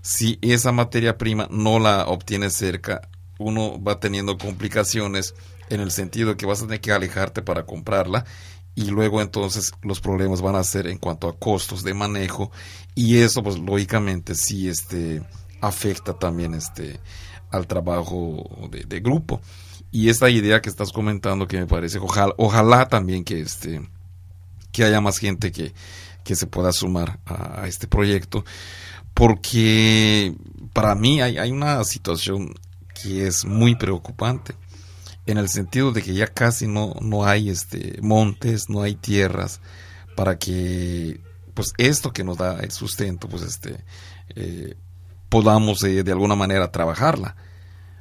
si 0.00 0.38
esa 0.42 0.72
materia 0.72 1.16
prima 1.16 1.48
no 1.50 1.78
la 1.78 2.06
obtiene 2.06 2.50
cerca, 2.50 3.08
uno 3.38 3.82
va 3.82 4.00
teniendo 4.00 4.38
complicaciones 4.38 5.34
en 5.70 5.80
el 5.80 5.90
sentido 5.90 6.30
de 6.30 6.36
que 6.36 6.46
vas 6.46 6.60
a 6.60 6.66
tener 6.66 6.80
que 6.80 6.92
alejarte 6.92 7.42
para 7.42 7.64
comprarla 7.64 8.24
y 8.74 8.86
luego 8.86 9.22
entonces 9.22 9.72
los 9.82 10.00
problemas 10.00 10.40
van 10.40 10.56
a 10.56 10.64
ser 10.64 10.86
en 10.88 10.98
cuanto 10.98 11.28
a 11.28 11.38
costos 11.38 11.84
de 11.84 11.94
manejo 11.94 12.50
y 12.94 13.18
eso 13.18 13.42
pues 13.42 13.58
lógicamente 13.58 14.34
sí 14.34 14.68
este 14.68 15.22
afecta 15.60 16.14
también 16.14 16.54
este 16.54 17.00
al 17.50 17.68
trabajo 17.68 18.68
de, 18.70 19.00
grupo. 19.00 19.40
Y 19.92 20.08
esta 20.08 20.28
idea 20.28 20.60
que 20.60 20.68
estás 20.68 20.90
comentando 20.90 21.46
que 21.46 21.56
me 21.56 21.66
parece 21.66 21.98
ojalá, 21.98 22.34
ojalá 22.36 22.88
también 22.88 23.22
que 23.22 23.40
este 23.40 23.80
que 24.72 24.82
haya 24.82 25.00
más 25.00 25.18
gente 25.18 25.52
que, 25.52 25.72
que 26.24 26.34
se 26.34 26.48
pueda 26.48 26.72
sumar 26.72 27.20
a, 27.26 27.68
este 27.68 27.86
proyecto 27.86 28.44
porque 29.14 30.34
para 30.72 30.96
mí 30.96 31.20
hay, 31.20 31.38
hay 31.38 31.52
una 31.52 31.84
situación 31.84 32.52
que 33.00 33.28
es 33.28 33.44
muy 33.44 33.76
preocupante 33.76 34.56
en 35.26 35.38
el 35.38 35.48
sentido 35.48 35.92
de 35.92 36.02
que 36.02 36.14
ya 36.14 36.26
casi 36.26 36.66
no, 36.66 36.94
no 37.00 37.24
hay 37.24 37.50
este 37.50 37.98
montes, 38.02 38.68
no 38.68 38.82
hay 38.82 38.94
tierras 38.94 39.60
para 40.16 40.38
que 40.38 41.20
pues 41.54 41.72
esto 41.78 42.12
que 42.12 42.24
nos 42.24 42.36
da 42.36 42.60
el 42.60 42.70
sustento 42.70 43.28
pues 43.28 43.42
este 43.42 43.84
eh, 44.34 44.74
podamos 45.28 45.82
eh, 45.84 46.02
de 46.02 46.12
alguna 46.12 46.34
manera 46.34 46.70
trabajarla. 46.70 47.36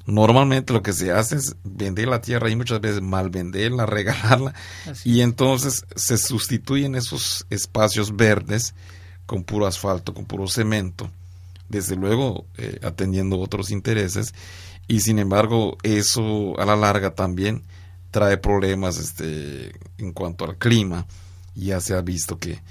Normalmente 0.06 0.74
lo 0.74 0.84
que 0.84 0.92
se 0.92 1.14
hace 1.14 1.38
es 1.38 1.56
vender 1.64 2.10
la 2.10 2.20
tierra 2.20 2.50
y 2.50 2.58
muchas 2.58 2.82
veces 2.82 3.02
mal 3.02 3.30
venderla, 3.30 3.86
regalarla 3.88 4.54
y 5.06 5.22
entonces 5.22 5.86
se 5.96 6.18
sustituyen 6.18 6.96
esos 6.96 7.46
espacios 7.50 8.16
verdes 8.16 8.76
con 9.26 9.46
puro 9.46 9.66
asfalto, 9.66 10.14
con 10.14 10.26
puro 10.26 10.48
cemento, 10.48 11.10
desde 11.70 11.96
luego 11.96 12.46
eh, 12.58 12.80
atendiendo 12.84 13.40
otros 13.40 13.72
intereses 13.72 14.34
y 14.88 15.00
sin 15.02 15.20
embargo 15.20 15.78
eso 15.84 16.60
a 16.60 16.66
la 16.66 16.76
larga 16.76 17.16
también 17.16 17.64
trae 18.12 18.38
problemas 18.38 18.98
este 19.00 19.74
en 19.98 20.14
cuanto 20.14 20.46
al 20.46 20.58
clima. 20.58 21.08
Ya 21.56 21.80
se 21.82 21.96
ha 21.96 22.02
visto 22.02 22.40
que 22.40 22.62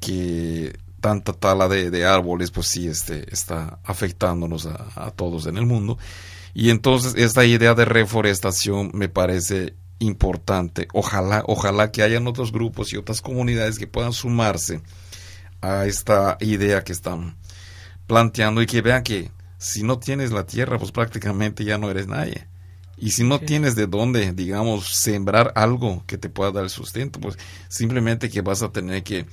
que 0.00 0.78
tanta 1.00 1.32
tala 1.32 1.68
de, 1.68 2.06
árboles 2.06 2.50
pues 2.50 2.68
sí 2.68 2.88
este 2.88 3.32
está 3.32 3.78
afectándonos 3.84 4.66
a, 4.66 5.10
todos 5.12 5.46
en 5.46 5.56
el 5.56 5.66
mundo. 5.66 5.98
Y 6.54 6.70
entonces 6.70 7.14
esta 7.16 7.44
idea 7.44 7.74
de 7.74 7.84
reforestación 7.84 8.90
me 8.94 9.08
parece 9.08 9.74
importante. 9.98 10.88
Ojalá 10.92 11.44
ojalá 11.46 11.90
que 11.90 12.02
hayan 12.02 12.26
otros 12.26 12.52
grupos 12.52 12.92
y 12.92 12.96
otras 12.96 13.20
comunidades 13.22 13.78
que 13.78 13.86
puedan 13.86 14.12
sumarse 14.12 14.82
a 15.60 15.86
esta 15.86 16.36
idea 16.40 16.84
que 16.84 16.92
están 16.92 17.36
planteando 18.06 18.60
y 18.60 18.66
que 18.66 18.82
vean 18.82 19.02
que 19.02 19.30
si 19.64 19.82
no 19.82 19.98
tienes 19.98 20.30
la 20.30 20.44
tierra, 20.44 20.78
pues 20.78 20.92
prácticamente 20.92 21.64
ya 21.64 21.78
no 21.78 21.90
eres 21.90 22.06
nadie. 22.06 22.46
Y 22.98 23.12
si 23.12 23.24
no 23.24 23.40
tienes 23.40 23.74
de 23.74 23.86
dónde, 23.86 24.32
digamos, 24.32 24.88
sembrar 24.88 25.52
algo 25.56 26.04
que 26.06 26.18
te 26.18 26.28
pueda 26.28 26.52
dar 26.52 26.64
el 26.64 26.70
sustento, 26.70 27.18
pues 27.18 27.38
simplemente 27.68 28.28
que 28.28 28.42
vas 28.42 28.62
a 28.62 28.72
tener 28.72 29.02
que 29.02 29.24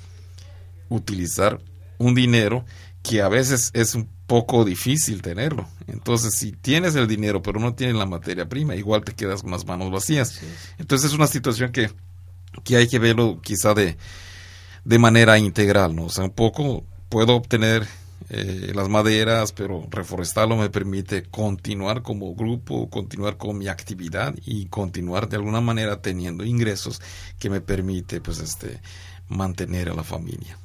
utilizar 0.87 1.59
un 1.97 2.15
dinero 2.15 2.65
que 3.03 3.21
a 3.21 3.27
veces 3.27 3.71
es 3.73 3.93
un 3.93 4.07
poco 4.25 4.63
difícil 4.63 5.21
tenerlo. 5.21 5.67
Entonces, 5.87 6.33
si 6.33 6.53
tienes 6.53 6.95
el 6.95 7.09
dinero 7.09 7.41
pero 7.41 7.59
no 7.59 7.75
tienes 7.75 7.97
la 7.97 8.05
materia 8.05 8.47
prima, 8.47 8.75
igual 8.75 9.03
te 9.03 9.13
quedas 9.13 9.41
con 9.41 9.51
las 9.51 9.65
manos 9.65 9.91
vacías. 9.91 10.39
Entonces, 10.77 11.11
es 11.11 11.13
una 11.13 11.27
situación 11.27 11.73
que, 11.73 11.91
que 12.63 12.77
hay 12.77 12.87
que 12.87 12.99
verlo 12.99 13.41
quizá 13.41 13.73
de, 13.73 13.97
de 14.85 14.97
manera 14.97 15.37
integral, 15.37 15.93
¿no? 15.93 16.05
O 16.05 16.09
sea, 16.09 16.23
un 16.23 16.31
poco 16.31 16.85
puedo 17.09 17.35
obtener 17.35 17.85
eh, 18.29 18.71
las 18.73 18.89
maderas, 18.89 19.51
pero 19.51 19.87
reforestarlo 19.89 20.55
me 20.55 20.69
permite 20.69 21.23
continuar 21.23 22.01
como 22.01 22.33
grupo, 22.35 22.89
continuar 22.89 23.37
con 23.37 23.57
mi 23.57 23.67
actividad 23.67 24.33
y 24.45 24.65
continuar 24.65 25.27
de 25.27 25.37
alguna 25.37 25.61
manera 25.61 26.01
teniendo 26.01 26.43
ingresos 26.43 27.01
que 27.39 27.49
me 27.49 27.61
permite 27.61 28.21
pues 28.21 28.39
este 28.39 28.79
mantener 29.27 29.89
a 29.89 29.93
la 29.93 30.03
familia. 30.03 30.57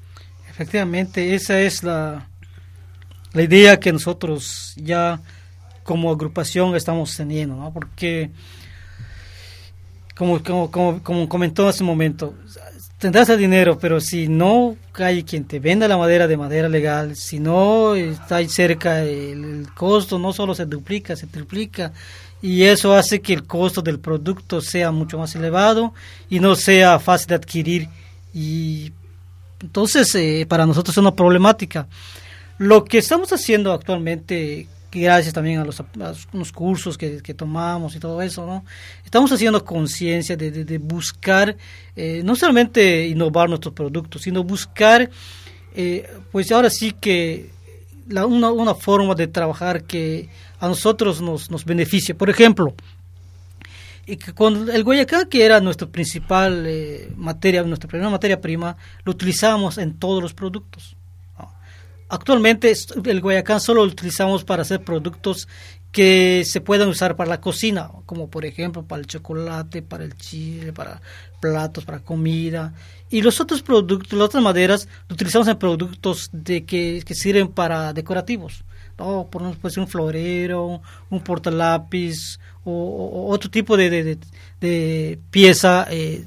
Efectivamente, 0.48 1.34
esa 1.34 1.60
es 1.60 1.82
la, 1.82 2.28
la 3.32 3.42
idea 3.42 3.78
que 3.78 3.92
nosotros 3.92 4.74
ya 4.76 5.20
como 5.82 6.10
agrupación 6.10 6.74
estamos 6.74 7.14
teniendo, 7.16 7.56
¿no? 7.56 7.72
Porque 7.72 8.30
como, 10.16 10.42
como, 10.42 10.70
como, 10.70 11.02
como 11.02 11.28
comentó 11.28 11.68
hace 11.68 11.82
un 11.82 11.88
momento, 11.88 12.34
tendrás 12.98 13.28
el 13.28 13.38
dinero, 13.38 13.78
pero 13.78 14.00
si 14.00 14.28
no 14.28 14.76
hay 14.94 15.22
quien 15.22 15.44
te 15.44 15.60
venda 15.60 15.88
la 15.88 15.96
madera 15.96 16.26
de 16.26 16.36
madera 16.36 16.68
legal, 16.68 17.16
si 17.16 17.38
no 17.38 17.94
está 17.94 18.36
ahí 18.36 18.48
cerca, 18.48 19.02
el, 19.02 19.66
costo 19.74 20.18
no 20.18 20.32
solo 20.32 20.54
se 20.54 20.66
duplica, 20.66 21.16
se 21.16 21.26
triplica, 21.26 21.92
y 22.40 22.62
eso 22.62 22.94
hace 22.94 23.20
que 23.20 23.32
el 23.32 23.44
costo 23.44 23.82
del 23.82 23.98
producto 23.98 24.60
sea 24.60 24.90
mucho 24.90 25.18
más 25.18 25.34
elevado 25.34 25.94
y 26.28 26.38
no 26.40 26.54
sea 26.54 26.98
fácil 26.98 27.28
de 27.28 27.34
adquirir. 27.34 27.88
Y 28.32 28.92
entonces, 29.60 30.14
eh, 30.14 30.46
para 30.48 30.66
nosotros 30.66 30.94
es 30.94 30.98
una 30.98 31.14
problemática. 31.14 31.88
Lo 32.58 32.84
que 32.84 32.98
estamos 32.98 33.32
haciendo 33.32 33.72
actualmente 33.72 34.68
gracias 34.90 35.34
también 35.34 35.60
a 35.60 35.64
los, 35.64 35.80
a 35.80 35.84
cursos 36.54 36.96
que, 36.96 37.20
tomamos 37.34 37.94
y 37.96 38.00
todo 38.00 38.22
eso, 38.22 38.46
¿no? 38.46 38.64
Estamos 39.04 39.30
haciendo 39.32 39.64
conciencia 39.64 40.36
de, 40.36 40.78
buscar 40.78 41.56
eh, 41.94 42.22
no 42.24 42.36
solamente 42.36 43.06
innovar 43.06 43.48
nuestros 43.48 43.74
productos, 43.74 44.22
sino 44.22 44.42
buscar, 44.44 45.10
eh, 45.74 46.08
pues 46.32 46.50
ahora 46.52 46.70
sí 46.70 46.92
que 46.92 47.50
la, 48.08 48.26
una, 48.26 48.50
una, 48.50 48.74
forma 48.74 49.14
de 49.14 49.26
trabajar 49.26 49.84
que 49.84 50.28
a 50.60 50.68
nosotros 50.68 51.20
nos, 51.20 51.50
nos 51.50 51.64
beneficie. 51.64 52.14
Por 52.14 52.30
ejemplo, 52.30 52.74
y 54.06 54.16
que 54.16 54.32
con 54.32 54.70
el 54.70 54.84
Guayacán, 54.84 55.28
que 55.28 55.44
era 55.44 55.60
nuestra 55.60 55.88
principal 55.88 56.64
eh, 56.66 57.12
materia, 57.16 57.62
nuestra 57.64 57.88
primera 57.88 58.08
materia 58.08 58.40
prima, 58.40 58.76
lo 59.04 59.12
utilizamos 59.12 59.78
en 59.78 59.98
todos 59.98 60.22
los 60.22 60.32
productos. 60.32 60.96
Actualmente 62.08 62.72
el 63.04 63.20
Guayacán 63.20 63.60
solo 63.60 63.84
lo 63.84 63.90
utilizamos 63.90 64.44
para 64.44 64.62
hacer 64.62 64.82
productos 64.82 65.48
que 65.96 66.44
se 66.44 66.60
pueden 66.60 66.88
usar 66.88 67.16
para 67.16 67.30
la 67.30 67.40
cocina, 67.40 67.90
como 68.04 68.28
por 68.28 68.44
ejemplo 68.44 68.84
para 68.84 69.00
el 69.00 69.06
chocolate, 69.06 69.80
para 69.80 70.04
el 70.04 70.14
chile, 70.14 70.72
para 70.72 71.00
platos, 71.40 71.84
para 71.84 72.00
comida. 72.00 72.74
Y 73.08 73.22
los 73.22 73.40
otros 73.40 73.62
productos, 73.62 74.12
las 74.12 74.26
otras 74.26 74.42
maderas, 74.42 74.88
lo 75.08 75.14
utilizamos 75.14 75.48
en 75.48 75.56
productos 75.56 76.28
de 76.32 76.64
que, 76.64 77.02
que 77.04 77.14
sirven 77.14 77.48
para 77.48 77.92
decorativos. 77.92 78.62
¿no? 78.98 79.26
Por 79.30 79.42
ejemplo, 79.42 79.70
un 79.78 79.88
florero, 79.88 80.82
un 81.10 81.20
portalápiz 81.20 82.38
o, 82.64 82.70
o 82.72 83.28
otro 83.32 83.50
tipo 83.50 83.76
de, 83.76 83.90
de, 83.90 84.18
de, 84.60 85.18
pieza 85.30 85.86
eh, 85.90 86.24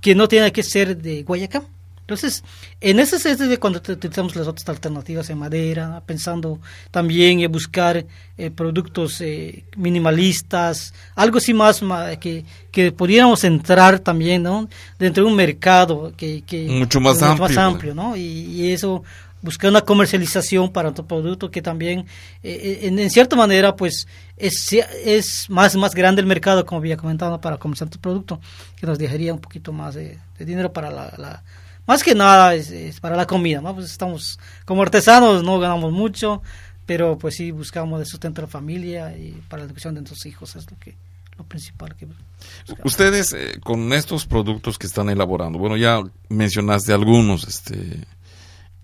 que 0.00 0.14
no 0.14 0.28
tiene 0.28 0.50
que 0.52 0.62
ser 0.62 0.96
de 0.96 1.22
Guayacán. 1.24 1.66
Entonces, 2.08 2.42
en 2.80 3.00
ese 3.00 3.18
sentido 3.18 3.52
es 3.52 3.58
cuando 3.58 3.80
utilizamos 3.80 4.34
las 4.34 4.48
otras 4.48 4.66
alternativas 4.70 5.28
en 5.28 5.36
madera, 5.36 6.02
pensando 6.06 6.58
también 6.90 7.40
en 7.40 7.52
buscar 7.52 8.06
eh, 8.38 8.50
productos 8.50 9.20
eh, 9.20 9.64
minimalistas, 9.76 10.94
algo 11.14 11.36
así 11.36 11.52
más, 11.52 11.82
que, 12.18 12.46
que 12.72 12.92
pudiéramos 12.92 13.44
entrar 13.44 13.98
también 13.98 14.42
¿no? 14.42 14.70
dentro 14.98 15.22
de 15.22 15.30
un 15.30 15.36
mercado 15.36 16.14
que, 16.16 16.40
que 16.46 16.66
mucho 16.70 16.98
más 16.98 17.20
amplio, 17.20 17.46
más 17.46 17.58
amplio 17.58 17.94
¿no? 17.94 18.16
y, 18.16 18.22
y, 18.22 18.72
eso 18.72 19.02
buscar 19.42 19.68
una 19.68 19.82
comercialización 19.82 20.72
para 20.72 20.88
otro 20.88 21.06
producto 21.06 21.50
que 21.50 21.60
también 21.60 22.06
eh, 22.42 22.78
en, 22.84 22.98
en, 22.98 23.10
cierta 23.10 23.36
manera 23.36 23.76
pues 23.76 24.08
es, 24.38 24.72
es 25.04 25.50
más 25.50 25.76
más 25.76 25.94
grande 25.94 26.22
el 26.22 26.26
mercado 26.26 26.64
como 26.64 26.78
había 26.78 26.96
comentado 26.96 27.38
para 27.38 27.58
comerciar 27.58 27.90
tu 27.90 27.98
producto 27.98 28.40
que 28.76 28.86
nos 28.86 28.98
dejaría 28.98 29.34
un 29.34 29.40
poquito 29.40 29.74
más 29.74 29.94
de, 29.94 30.18
de 30.38 30.44
dinero 30.46 30.72
para 30.72 30.90
la, 30.90 31.12
la 31.18 31.42
más 31.88 32.02
que 32.02 32.14
nada 32.14 32.54
es, 32.54 32.70
es, 32.70 33.00
para 33.00 33.16
la 33.16 33.26
comida, 33.26 33.62
¿no? 33.62 33.74
Pues 33.74 33.90
estamos 33.90 34.38
como 34.66 34.82
artesanos, 34.82 35.42
no 35.42 35.58
ganamos 35.58 35.90
mucho, 35.90 36.42
pero 36.84 37.16
pues 37.16 37.36
sí 37.36 37.50
buscamos 37.50 37.98
el 37.98 38.06
sustento 38.06 38.42
de 38.42 38.46
la 38.46 38.50
familia 38.50 39.16
y 39.16 39.32
para 39.48 39.62
la 39.62 39.66
educación 39.66 39.94
de 39.94 40.02
nuestros 40.02 40.26
hijos 40.26 40.54
es 40.54 40.70
lo 40.70 40.78
que 40.78 40.96
lo 41.38 41.44
principal 41.44 41.96
que 41.96 42.06
buscamos. 42.06 42.84
ustedes 42.84 43.32
eh, 43.32 43.58
con 43.64 43.92
estos 43.94 44.26
productos 44.26 44.76
que 44.76 44.86
están 44.86 45.08
elaborando, 45.08 45.58
bueno 45.58 45.78
ya 45.78 46.02
mencionaste 46.28 46.92
algunos, 46.92 47.48
este 47.48 48.06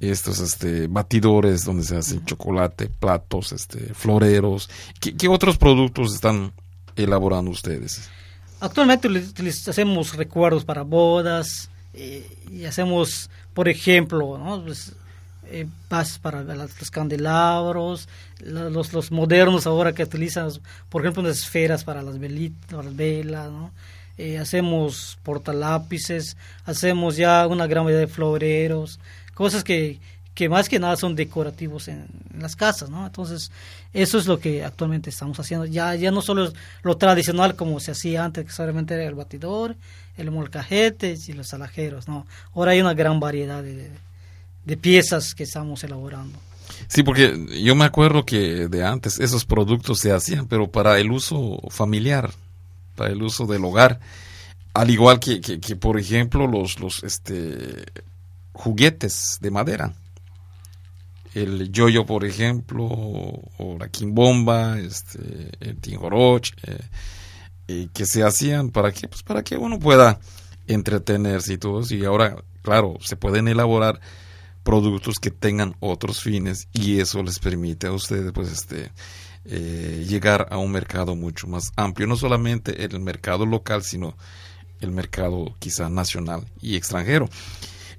estos 0.00 0.40
este 0.40 0.86
batidores 0.86 1.64
donde 1.64 1.82
se 1.82 1.98
hacen 1.98 2.18
uh 2.18 2.20
-huh. 2.22 2.24
chocolate, 2.24 2.88
platos, 2.88 3.52
este 3.52 3.92
floreros, 3.92 4.70
¿Qué, 4.98 5.14
¿qué 5.14 5.28
otros 5.28 5.58
productos 5.58 6.14
están 6.14 6.54
elaborando 6.96 7.50
ustedes? 7.50 8.08
Actualmente 8.60 9.10
les, 9.10 9.38
les 9.38 9.68
hacemos 9.68 10.16
recuerdos 10.16 10.64
para 10.64 10.82
bodas, 10.82 11.68
eh, 11.94 12.26
y 12.50 12.64
hacemos, 12.64 13.30
por 13.52 13.68
ejemplo, 13.68 14.38
¿no? 14.38 14.62
pues, 14.64 14.92
eh, 15.46 15.66
para 16.22 16.42
los 16.42 16.90
candelabros, 16.90 18.08
los, 18.40 18.92
los 18.92 19.12
modernos 19.12 19.66
ahora 19.66 19.92
que 19.92 20.02
utilizan, 20.02 20.50
por 20.88 21.02
ejemplo, 21.02 21.22
unas 21.22 21.38
esferas 21.38 21.84
para 21.84 22.02
las, 22.02 22.18
velitas, 22.18 22.84
las 22.84 22.96
velas, 22.96 23.50
¿no? 23.50 23.70
eh, 24.18 24.38
hacemos 24.38 25.18
portalápices, 25.22 26.36
hacemos 26.64 27.16
ya 27.16 27.46
una 27.46 27.66
gran 27.66 27.84
variedad 27.84 28.02
de 28.02 28.08
floreros, 28.08 29.00
cosas 29.34 29.64
que, 29.64 29.98
que 30.34 30.48
más 30.48 30.68
que 30.68 30.80
nada 30.80 30.96
son 30.96 31.14
decorativos 31.14 31.88
en, 31.88 32.06
las 32.38 32.56
casas, 32.56 32.90
¿no? 32.90 33.06
Entonces, 33.06 33.52
eso 33.92 34.18
es 34.18 34.26
lo 34.26 34.40
que 34.40 34.64
actualmente 34.64 35.10
estamos 35.10 35.38
haciendo. 35.38 35.66
Ya, 35.66 35.94
ya 35.94 36.10
no 36.10 36.20
solo 36.20 36.52
lo 36.82 36.96
tradicional 36.96 37.54
como 37.54 37.78
se 37.78 37.92
hacía 37.92 38.24
antes, 38.24 38.44
que 38.44 38.52
solamente 38.52 38.94
era 38.94 39.04
el 39.04 39.14
batidor, 39.14 39.76
el 40.16 40.30
molcajete 40.32 41.16
y 41.26 41.32
los 41.32 41.54
alajeros, 41.54 42.08
¿no? 42.08 42.26
Ahora 42.54 42.72
hay 42.72 42.80
una 42.80 42.94
gran 42.94 43.20
variedad 43.20 43.62
de, 43.62 43.90
de 44.64 44.76
piezas 44.76 45.34
que 45.34 45.44
estamos 45.44 45.84
elaborando. 45.84 46.38
Sí, 46.88 47.04
porque 47.04 47.46
yo 47.62 47.76
me 47.76 47.84
acuerdo 47.84 48.24
que 48.24 48.68
de 48.68 48.84
antes 48.84 49.20
esos 49.20 49.44
productos 49.44 50.00
se 50.00 50.12
hacían, 50.12 50.48
pero 50.48 50.68
para 50.68 50.98
el 50.98 51.12
uso 51.12 51.60
familiar, 51.70 52.32
para 52.96 53.10
el 53.10 53.22
uso 53.22 53.46
del 53.46 53.64
hogar, 53.64 54.00
al 54.72 54.90
igual 54.90 55.20
que, 55.20 55.40
que, 55.40 55.60
que 55.60 55.76
por 55.76 56.00
ejemplo 56.00 56.48
los, 56.48 56.80
los 56.80 57.04
este, 57.04 57.84
juguetes 58.52 59.38
de 59.40 59.50
madera 59.52 59.94
el 61.34 61.70
yoyo, 61.72 62.06
por 62.06 62.24
ejemplo, 62.24 62.84
o 62.84 63.76
la 63.78 63.88
quimbomba, 63.88 64.78
este, 64.78 65.50
el 65.60 65.76
tinjoroch, 65.78 66.48
eh, 66.62 66.78
eh, 67.66 67.88
que 67.92 68.06
se 68.06 68.22
hacían 68.22 68.70
para 68.70 68.92
que, 68.92 69.08
pues 69.08 69.22
para 69.22 69.42
que 69.42 69.56
uno 69.56 69.78
pueda 69.78 70.20
entretenerse 70.66 71.54
y 71.54 71.58
todo. 71.58 71.82
Y 71.90 72.04
ahora, 72.04 72.36
claro, 72.62 72.96
se 73.00 73.16
pueden 73.16 73.48
elaborar 73.48 74.00
productos 74.62 75.18
que 75.18 75.30
tengan 75.30 75.74
otros 75.80 76.22
fines 76.22 76.68
y 76.72 77.00
eso 77.00 77.22
les 77.22 77.38
permite 77.38 77.88
a 77.88 77.92
ustedes, 77.92 78.32
pues, 78.32 78.50
este, 78.52 78.92
eh, 79.44 80.06
llegar 80.08 80.46
a 80.50 80.58
un 80.58 80.70
mercado 80.70 81.16
mucho 81.16 81.46
más 81.48 81.72
amplio, 81.76 82.06
no 82.06 82.16
solamente 82.16 82.84
el 82.84 83.00
mercado 83.00 83.44
local, 83.44 83.82
sino 83.82 84.16
el 84.80 84.92
mercado 84.92 85.56
quizá 85.58 85.88
nacional 85.88 86.46
y 86.60 86.76
extranjero. 86.76 87.28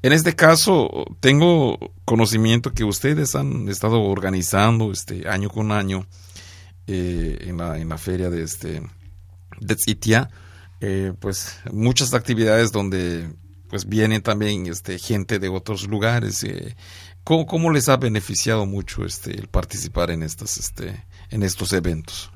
En 0.05 0.13
este 0.13 0.35
caso, 0.35 1.07
tengo 1.19 1.79
conocimiento 2.05 2.71
que 2.71 2.83
ustedes 2.83 3.33
han 3.33 3.67
estado 3.69 4.03
organizando 4.03 4.91
este 4.91 5.27
año 5.27 5.49
con 5.49 5.71
año 5.71 6.05
eh, 6.85 7.39
en, 7.41 7.57
la, 7.57 7.79
en 7.79 7.89
la 7.89 7.97
feria 7.97 8.29
de 8.29 8.43
este 8.43 8.83
de 9.59 9.75
Tzitia, 9.75 10.29
eh, 10.79 11.11
pues 11.19 11.57
muchas 11.71 12.13
actividades 12.13 12.71
donde 12.71 13.33
pues 13.67 13.87
vienen 13.87 14.21
también 14.21 14.67
este 14.67 14.99
gente 14.99 15.39
de 15.39 15.49
otros 15.49 15.87
lugares. 15.87 16.43
Eh, 16.43 16.75
¿cómo, 17.23 17.47
¿Cómo 17.47 17.71
les 17.71 17.89
ha 17.89 17.97
beneficiado 17.97 18.67
mucho 18.67 19.05
este 19.05 19.31
el 19.31 19.47
participar 19.47 20.11
en 20.11 20.21
estas 20.21 20.57
este 20.57 21.03
en 21.31 21.41
estos 21.41 21.73
eventos? 21.73 22.31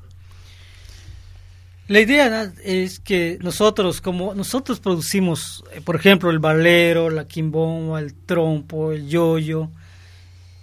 La 1.90 1.98
idea 1.98 2.52
es 2.62 3.00
que 3.00 3.36
nosotros, 3.42 4.00
como 4.00 4.32
nosotros 4.32 4.78
producimos, 4.78 5.64
por 5.82 5.96
ejemplo, 5.96 6.30
el 6.30 6.38
balero, 6.38 7.10
la 7.10 7.26
quimbomba, 7.26 7.98
el 7.98 8.14
trompo, 8.14 8.92
el 8.92 9.08
yoyo, 9.08 9.68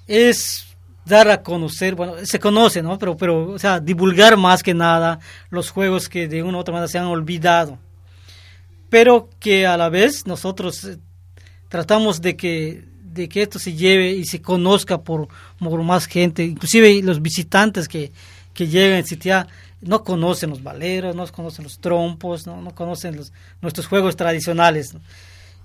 es 0.08 0.68
dar 1.04 1.30
a 1.30 1.44
conocer, 1.44 1.96
bueno, 1.96 2.14
se 2.24 2.40
conoce, 2.40 2.82
¿no? 2.82 2.98
Pero, 2.98 3.18
pero, 3.18 3.50
o 3.50 3.60
sea, 3.60 3.82
divulgar 3.82 4.38
más 4.38 4.64
que 4.64 4.74
nada 4.74 5.20
los 5.50 5.70
juegos 5.70 6.08
que 6.08 6.30
de 6.30 6.44
una 6.44 6.60
u 6.60 6.62
otra 6.62 6.72
manera 6.72 6.88
se 6.88 6.98
han 6.98 7.08
olvidado. 7.08 7.78
Pero 8.90 9.30
que 9.38 9.68
a 9.68 9.76
la 9.76 9.90
vez 9.90 10.26
nosotros 10.28 10.98
tratamos 11.68 12.22
de 12.22 12.38
que, 12.38 12.86
de 13.04 13.28
que 13.28 13.42
esto 13.42 13.60
se 13.60 13.74
lleve 13.74 14.12
y 14.12 14.24
se 14.24 14.42
conozca 14.42 15.02
por, 15.02 15.28
más 15.60 16.06
gente, 16.06 16.46
inclusive 16.46 17.02
los 17.04 17.22
visitantes 17.22 17.90
que, 17.90 18.14
que 18.54 18.68
llegan 18.70 19.04
a 19.04 19.06
Sitia 19.06 19.48
no 19.82 20.04
conocen 20.04 20.50
los 20.50 20.64
baleros, 20.64 21.16
no 21.16 21.28
conocen 21.28 21.64
los 21.64 21.80
trompos, 21.80 22.48
no, 22.48 22.62
no 22.62 22.74
conocen 22.74 23.16
los, 23.16 23.32
nuestros 23.62 23.88
juegos 23.88 24.16
tradicionales. 24.16 24.96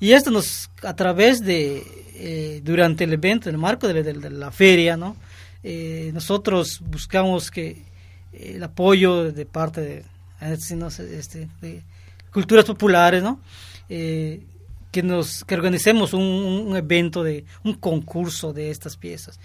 Y 0.01 0.13
esto 0.13 0.31
nos, 0.31 0.71
a 0.83 0.95
través 0.95 1.45
de, 1.45 1.83
eh, 2.15 2.61
durante 2.65 3.05
el 3.05 3.13
evento, 3.13 3.49
en 3.49 3.55
el 3.55 3.61
marco 3.61 3.89
de, 3.89 4.31
la 4.31 4.51
feria, 4.51 4.97
¿no? 4.97 5.17
Eh, 5.63 6.11
nosotros 6.13 6.83
buscamos 6.85 7.51
que 7.51 7.85
eh, 8.33 8.53
el 8.57 8.63
apoyo 8.65 9.31
de 9.33 9.47
parte 9.47 9.81
de, 9.81 10.05
este, 11.17 11.49
culturas 12.33 12.65
populares, 12.65 13.23
¿no? 13.23 13.41
Que 13.89 15.03
nos 15.03 15.45
que 15.45 15.55
organicemos 15.55 16.13
un, 16.13 16.23
un 16.23 16.77
evento 16.77 17.23
de 17.23 17.45
un 17.63 17.75
concurso 17.75 18.53
de 18.53 18.71
estas 18.71 18.97
piezas 18.97 19.39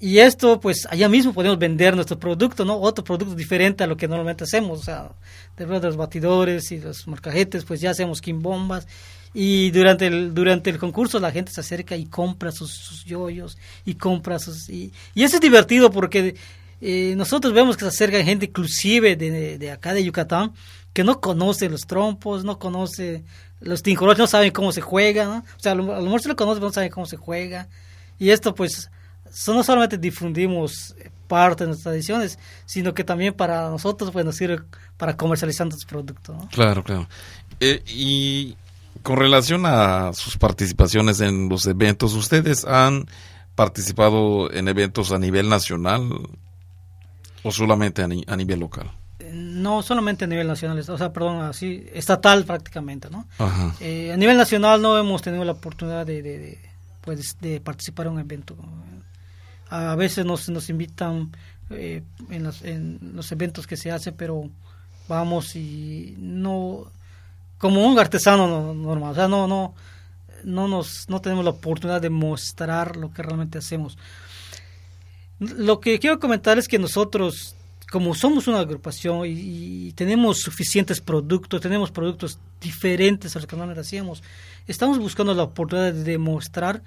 y 0.00 0.18
esto, 0.20 0.60
pues, 0.60 0.86
allá 0.88 1.08
mismo 1.08 1.32
podemos 1.32 1.58
vender 1.58 1.96
nuestro 1.96 2.18
producto, 2.18 2.64
¿no? 2.64 2.78
Otro 2.78 3.02
producto 3.02 3.34
diferente 3.34 3.82
a 3.82 3.86
lo 3.88 3.96
que 3.96 4.06
normalmente 4.06 4.44
hacemos. 4.44 4.80
O 4.80 4.82
sea, 4.84 5.10
de 5.56 5.66
los 5.66 5.96
batidores 5.96 6.70
y 6.70 6.78
los 6.78 7.08
marcajetes, 7.08 7.64
pues 7.64 7.80
ya 7.80 7.90
hacemos 7.90 8.20
quimbombas. 8.20 8.86
Y 9.34 9.70
durante 9.72 10.06
el, 10.06 10.32
durante 10.32 10.70
el 10.70 10.78
concurso 10.78 11.18
la 11.20 11.32
gente 11.32 11.52
se 11.52 11.60
acerca 11.60 11.96
y 11.96 12.06
compra 12.06 12.52
sus, 12.52 12.70
sus 12.70 13.04
yoyos 13.04 13.58
y 13.84 13.94
compra 13.94 14.38
sus... 14.38 14.70
Y, 14.70 14.92
eso 15.14 15.36
es 15.36 15.40
divertido 15.40 15.90
porque 15.90 16.36
eh, 16.80 17.14
nosotros 17.16 17.52
vemos 17.52 17.76
que 17.76 17.82
se 17.82 17.88
acerca 17.88 18.22
gente 18.24 18.46
inclusive 18.46 19.16
de, 19.16 19.58
de, 19.58 19.70
acá 19.70 19.92
de 19.92 20.04
Yucatán 20.04 20.52
que 20.92 21.04
no 21.04 21.20
conoce 21.20 21.68
los 21.68 21.82
trompos, 21.82 22.44
no 22.44 22.58
conoce 22.58 23.24
los 23.60 23.82
tinjoroches, 23.82 24.18
no 24.18 24.26
saben 24.26 24.50
cómo 24.52 24.72
se 24.72 24.80
juega, 24.80 25.24
¿no? 25.26 25.38
O 25.38 25.60
sea, 25.60 25.72
a 25.72 25.74
lo, 25.74 25.94
a 25.94 25.98
lo 25.98 26.04
mejor 26.04 26.22
se 26.22 26.28
lo 26.28 26.36
conoce, 26.36 26.60
pero 26.60 26.68
no 26.68 26.72
saben 26.72 26.90
cómo 26.90 27.06
se 27.06 27.16
juega. 27.16 27.68
Y 28.18 28.30
esto, 28.30 28.54
pues 28.54 28.90
no 29.48 29.62
solamente 29.62 29.98
difundimos 29.98 30.94
parte 31.28 31.64
de 31.64 31.68
nuestras 31.68 31.92
tradiciones, 31.92 32.38
sino 32.66 32.94
que 32.94 33.04
también 33.04 33.34
para 33.34 33.68
nosotros 33.70 34.10
pues, 34.10 34.24
nos 34.24 34.34
sirve 34.34 34.60
para 34.96 35.16
comercializar 35.16 35.66
nuestros 35.66 35.88
productos. 35.88 36.36
¿no? 36.36 36.48
Claro, 36.48 36.82
claro. 36.82 37.08
Eh, 37.60 37.82
y 37.86 38.56
con 39.02 39.16
relación 39.16 39.64
a 39.66 40.12
sus 40.14 40.36
participaciones 40.36 41.20
en 41.20 41.48
los 41.48 41.66
eventos, 41.66 42.14
¿ustedes 42.14 42.64
han 42.64 43.06
participado 43.54 44.50
en 44.52 44.68
eventos 44.68 45.12
a 45.12 45.18
nivel 45.18 45.48
nacional 45.48 46.08
o 47.42 47.52
solamente 47.52 48.02
a, 48.02 48.08
ni 48.08 48.24
a 48.26 48.36
nivel 48.36 48.60
local? 48.60 48.90
No, 49.32 49.82
solamente 49.82 50.24
a 50.24 50.28
nivel 50.28 50.46
nacional, 50.46 50.78
o 50.88 50.98
sea, 50.98 51.12
perdón, 51.12 51.42
así, 51.42 51.86
estatal 51.92 52.44
prácticamente, 52.44 53.10
¿no? 53.10 53.26
Eh, 53.80 54.12
a 54.12 54.16
nivel 54.16 54.38
nacional 54.38 54.80
no 54.80 54.96
hemos 54.96 55.20
tenido 55.20 55.44
la 55.44 55.52
oportunidad 55.52 56.06
de, 56.06 56.22
de, 56.22 56.38
de, 56.38 56.58
pues, 57.02 57.36
de 57.40 57.60
participar 57.60 58.06
en 58.06 58.12
un 58.12 58.20
evento 58.20 58.56
a 59.70 59.94
veces 59.96 60.24
nos, 60.24 60.48
nos 60.48 60.68
invitan 60.70 61.30
eh, 61.70 62.02
en, 62.30 62.42
los, 62.44 62.62
en 62.62 62.98
los 63.14 63.30
eventos 63.32 63.66
que 63.66 63.76
se 63.76 63.90
hacen, 63.90 64.14
pero 64.16 64.48
vamos 65.08 65.56
y 65.56 66.14
no 66.18 66.90
como 67.58 67.84
un 67.86 67.98
artesano 67.98 68.46
no- 68.46 68.74
normal, 68.74 69.12
o 69.12 69.14
sea, 69.14 69.28
no 69.28 69.46
no 69.46 69.74
no 70.44 70.68
nos 70.68 71.08
no 71.08 71.20
tenemos 71.20 71.44
la 71.44 71.50
oportunidad 71.50 72.00
de 72.00 72.10
mostrar 72.10 72.96
lo 72.96 73.12
que 73.12 73.22
realmente 73.22 73.58
hacemos. 73.58 73.98
Lo 75.40 75.78
que 75.80 75.98
quiero 75.98 76.18
comentar 76.18 76.58
es 76.58 76.66
que 76.68 76.78
nosotros 76.78 77.54
como 77.90 78.14
somos 78.14 78.46
una 78.48 78.60
agrupación 78.60 79.24
y, 79.26 79.30
y 79.88 79.92
tenemos 79.92 80.40
suficientes 80.40 81.00
productos, 81.00 81.60
tenemos 81.62 81.90
productos 81.90 82.38
diferentes 82.60 83.34
a 83.34 83.38
los 83.38 83.46
que 83.46 83.56
normalmente 83.56 83.80
hacíamos, 83.80 84.22
estamos 84.66 84.98
buscando 84.98 85.32
la 85.32 85.44
oportunidad 85.44 85.94
de 85.94 86.04
demostrar 86.04 86.82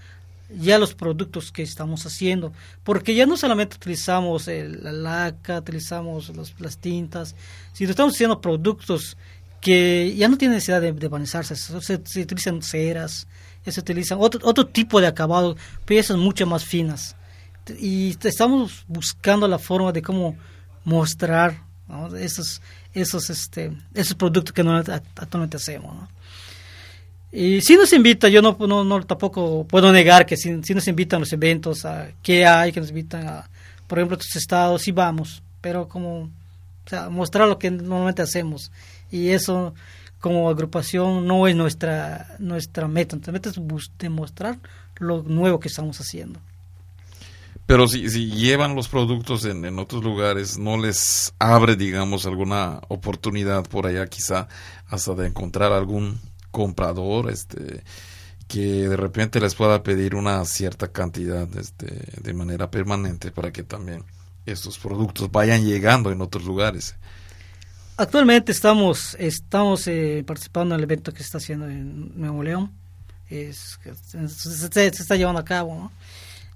ya 0.60 0.78
los 0.80 0.94
productos 0.94 1.52
que 1.52 1.64
estamos 1.64 2.06
haciendo, 2.06 2.52
porque 2.84 3.16
ya 3.16 3.26
no 3.26 3.38
solamente 3.38 3.76
utilizamos 3.78 4.48
el- 4.48 4.84
la 4.84 4.92
laca, 4.92 5.60
utilizamos 5.60 6.30
los- 6.36 6.54
las 6.60 6.78
tintas, 6.78 7.36
sino 7.74 7.90
estamos 7.92 8.14
haciendo 8.16 8.42
productos 8.42 9.18
que 9.62 10.14
ya 10.18 10.28
no 10.28 10.38
tienen 10.38 10.56
necesidad 10.56 10.82
de, 10.82 10.92
de 10.92 11.26
se, 11.26 11.56
se- 12.04 12.22
utilizan 12.22 12.62
ceras, 12.64 13.28
se 13.66 13.80
utilizan 13.80 14.18
otro, 14.20 14.40
otro 14.44 14.66
tipo 14.68 15.00
de 15.00 15.08
acabado, 15.08 15.56
piezas 15.86 16.18
mucho 16.18 16.46
más 16.48 16.66
finas. 16.66 17.16
Y 17.80 18.18
estamos 18.24 18.84
buscando 18.88 19.48
la 19.48 19.60
forma 19.60 19.92
de 19.92 20.02
cómo 20.02 20.36
mostrar 20.84 21.62
¿no? 21.88 22.16
esos, 22.16 22.62
esos, 22.94 23.30
este, 23.30 23.72
esos 23.94 24.16
productos 24.16 24.52
que 24.52 24.64
normalmente- 24.64 25.08
actualmente 25.16 25.58
hacemos. 25.58 25.96
¿no? 25.96 26.10
Y 27.32 27.62
si 27.62 27.76
nos 27.76 27.94
invita, 27.94 28.28
yo 28.28 28.42
no, 28.42 28.58
no, 28.60 28.84
no 28.84 29.04
tampoco 29.04 29.66
puedo 29.66 29.92
negar 29.92 30.26
que 30.26 30.36
si, 30.36 30.62
si 30.64 30.74
nos 30.74 30.88
invitan 30.88 31.22
los 31.22 31.32
eventos, 31.32 31.86
a 31.86 32.10
qué 32.22 32.46
hay, 32.46 32.74
que 32.74 32.82
nos 32.82 32.90
invitan 32.90 33.26
a, 33.28 33.50
por 33.88 34.00
ejemplo, 34.00 34.16
a 34.16 34.18
otros 34.18 34.36
estados, 34.36 34.82
sí 34.82 34.92
vamos, 34.92 35.42
pero 35.62 35.88
como, 35.88 36.30
mostrar 37.10 37.48
lo 37.48 37.58
que 37.58 37.72
normalmente 37.72 38.22
hacemos. 38.22 38.72
Y 39.12 39.30
eso, 39.30 39.74
como 40.20 40.50
agrupación, 40.50 41.26
no 41.26 41.48
es 41.48 41.56
nuestra, 41.56 42.36
nuestra 42.40 42.88
meta. 42.88 43.16
Nuestra 43.16 43.34
meta 43.34 43.50
es 43.50 43.60
demostrar 43.98 44.60
lo 44.98 45.24
nuevo 45.24 45.60
que 45.60 45.70
estamos 45.70 46.00
haciendo. 46.00 46.40
Pero 47.66 47.88
si, 47.88 48.10
si 48.10 48.30
llevan 48.30 48.76
los 48.76 48.90
productos 48.90 49.46
en, 49.46 49.64
en 49.64 49.80
otros 49.80 50.04
lugares, 50.04 50.58
¿no 50.58 50.78
les 50.78 51.34
abre, 51.40 51.78
digamos, 51.78 52.26
alguna 52.26 52.82
oportunidad 52.90 53.64
por 53.64 53.88
allá 53.88 54.08
quizá 54.08 54.50
hasta 54.88 55.14
de 55.16 55.28
encontrar 55.28 55.72
algún 55.72 56.20
comprador 56.52 57.30
este 57.30 57.84
que 58.48 58.90
de 58.90 58.98
repente 58.98 59.40
les 59.40 59.56
pueda 59.56 59.82
pedir 59.82 60.14
una 60.14 60.44
cierta 60.44 60.92
cantidad 60.92 61.48
este, 61.58 62.22
de 62.22 62.34
manera 62.34 62.70
permanente 62.70 63.32
para 63.32 63.52
que 63.52 63.64
también 63.64 64.04
estos 64.46 64.78
productos 64.78 65.32
vayan 65.32 65.66
llegando 65.66 66.12
en 66.12 66.22
otros 66.22 66.44
lugares? 66.44 66.96
Actualmente 67.96 68.52
estamos, 68.52 69.16
estamos 69.20 69.88
eh, 69.88 70.24
participando 70.26 70.76
en 70.76 70.80
el 70.80 70.84
evento 70.84 71.14
que 71.14 71.20
se 71.20 71.26
está 71.26 71.38
haciendo 71.38 71.70
en 71.70 72.20
Nuevo 72.20 72.44
León. 72.44 72.72
Se 73.30 74.66
está 74.66 75.16
llevando 75.16 75.40
a 75.40 75.46
cabo. 75.46 75.76
¿no? 75.76 75.92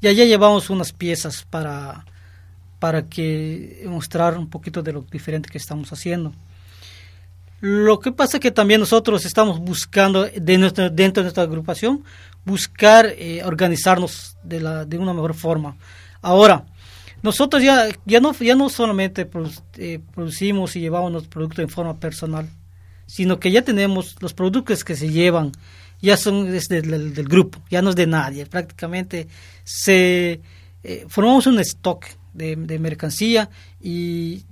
Y 0.01 0.07
allá 0.07 0.25
llevamos 0.25 0.69
unas 0.69 0.91
piezas 0.91 1.45
para, 1.49 2.05
para 2.79 3.07
que 3.07 3.85
mostrar 3.87 4.37
un 4.37 4.49
poquito 4.49 4.81
de 4.83 4.93
lo 4.93 5.01
diferente 5.03 5.49
que 5.49 5.57
estamos 5.57 5.93
haciendo. 5.93 6.33
Lo 7.61 7.99
que 7.99 8.11
pasa 8.11 8.37
es 8.37 8.41
que 8.41 8.51
también 8.51 8.79
nosotros 8.79 9.25
estamos 9.25 9.59
buscando 9.59 10.25
de 10.25 10.57
nuestra, 10.57 10.89
dentro 10.89 11.21
de 11.21 11.25
nuestra 11.25 11.43
agrupación 11.43 12.03
buscar 12.43 13.07
eh, 13.17 13.43
organizarnos 13.43 14.37
de, 14.43 14.59
la, 14.59 14.85
de 14.85 14.97
una 14.97 15.13
mejor 15.13 15.33
forma. 15.33 15.77
Ahora, 16.21 16.65
nosotros 17.23 17.63
ya, 17.63 17.87
ya, 18.05 18.19
no, 18.19 18.33
ya 18.33 18.55
no 18.55 18.69
solamente 18.69 19.27
eh, 19.77 19.99
producimos 20.13 20.75
y 20.75 20.81
llevamos 20.81 21.11
los 21.11 21.27
productos 21.27 21.59
en 21.59 21.69
forma 21.69 21.99
personal, 21.99 22.47
sino 23.07 23.39
que 23.39 23.51
ya 23.51 23.63
tenemos 23.63 24.15
los 24.19 24.33
productos 24.33 24.83
que 24.83 24.95
se 24.95 25.09
llevan, 25.09 25.51
ya 26.01 26.17
son 26.17 26.51
desde 26.51 26.81
del, 26.81 27.13
del 27.13 27.27
grupo, 27.27 27.63
ya 27.69 27.81
no 27.81 27.89
es 27.89 27.95
de 27.95 28.05
nadie. 28.05 28.45
Prácticamente 28.45 29.27
se 29.63 30.41
eh, 30.83 31.05
formamos 31.07 31.47
un 31.47 31.59
stock 31.61 32.05
de, 32.33 32.55
de 32.55 32.77
mercancía 32.77 33.49
y 33.81 34.43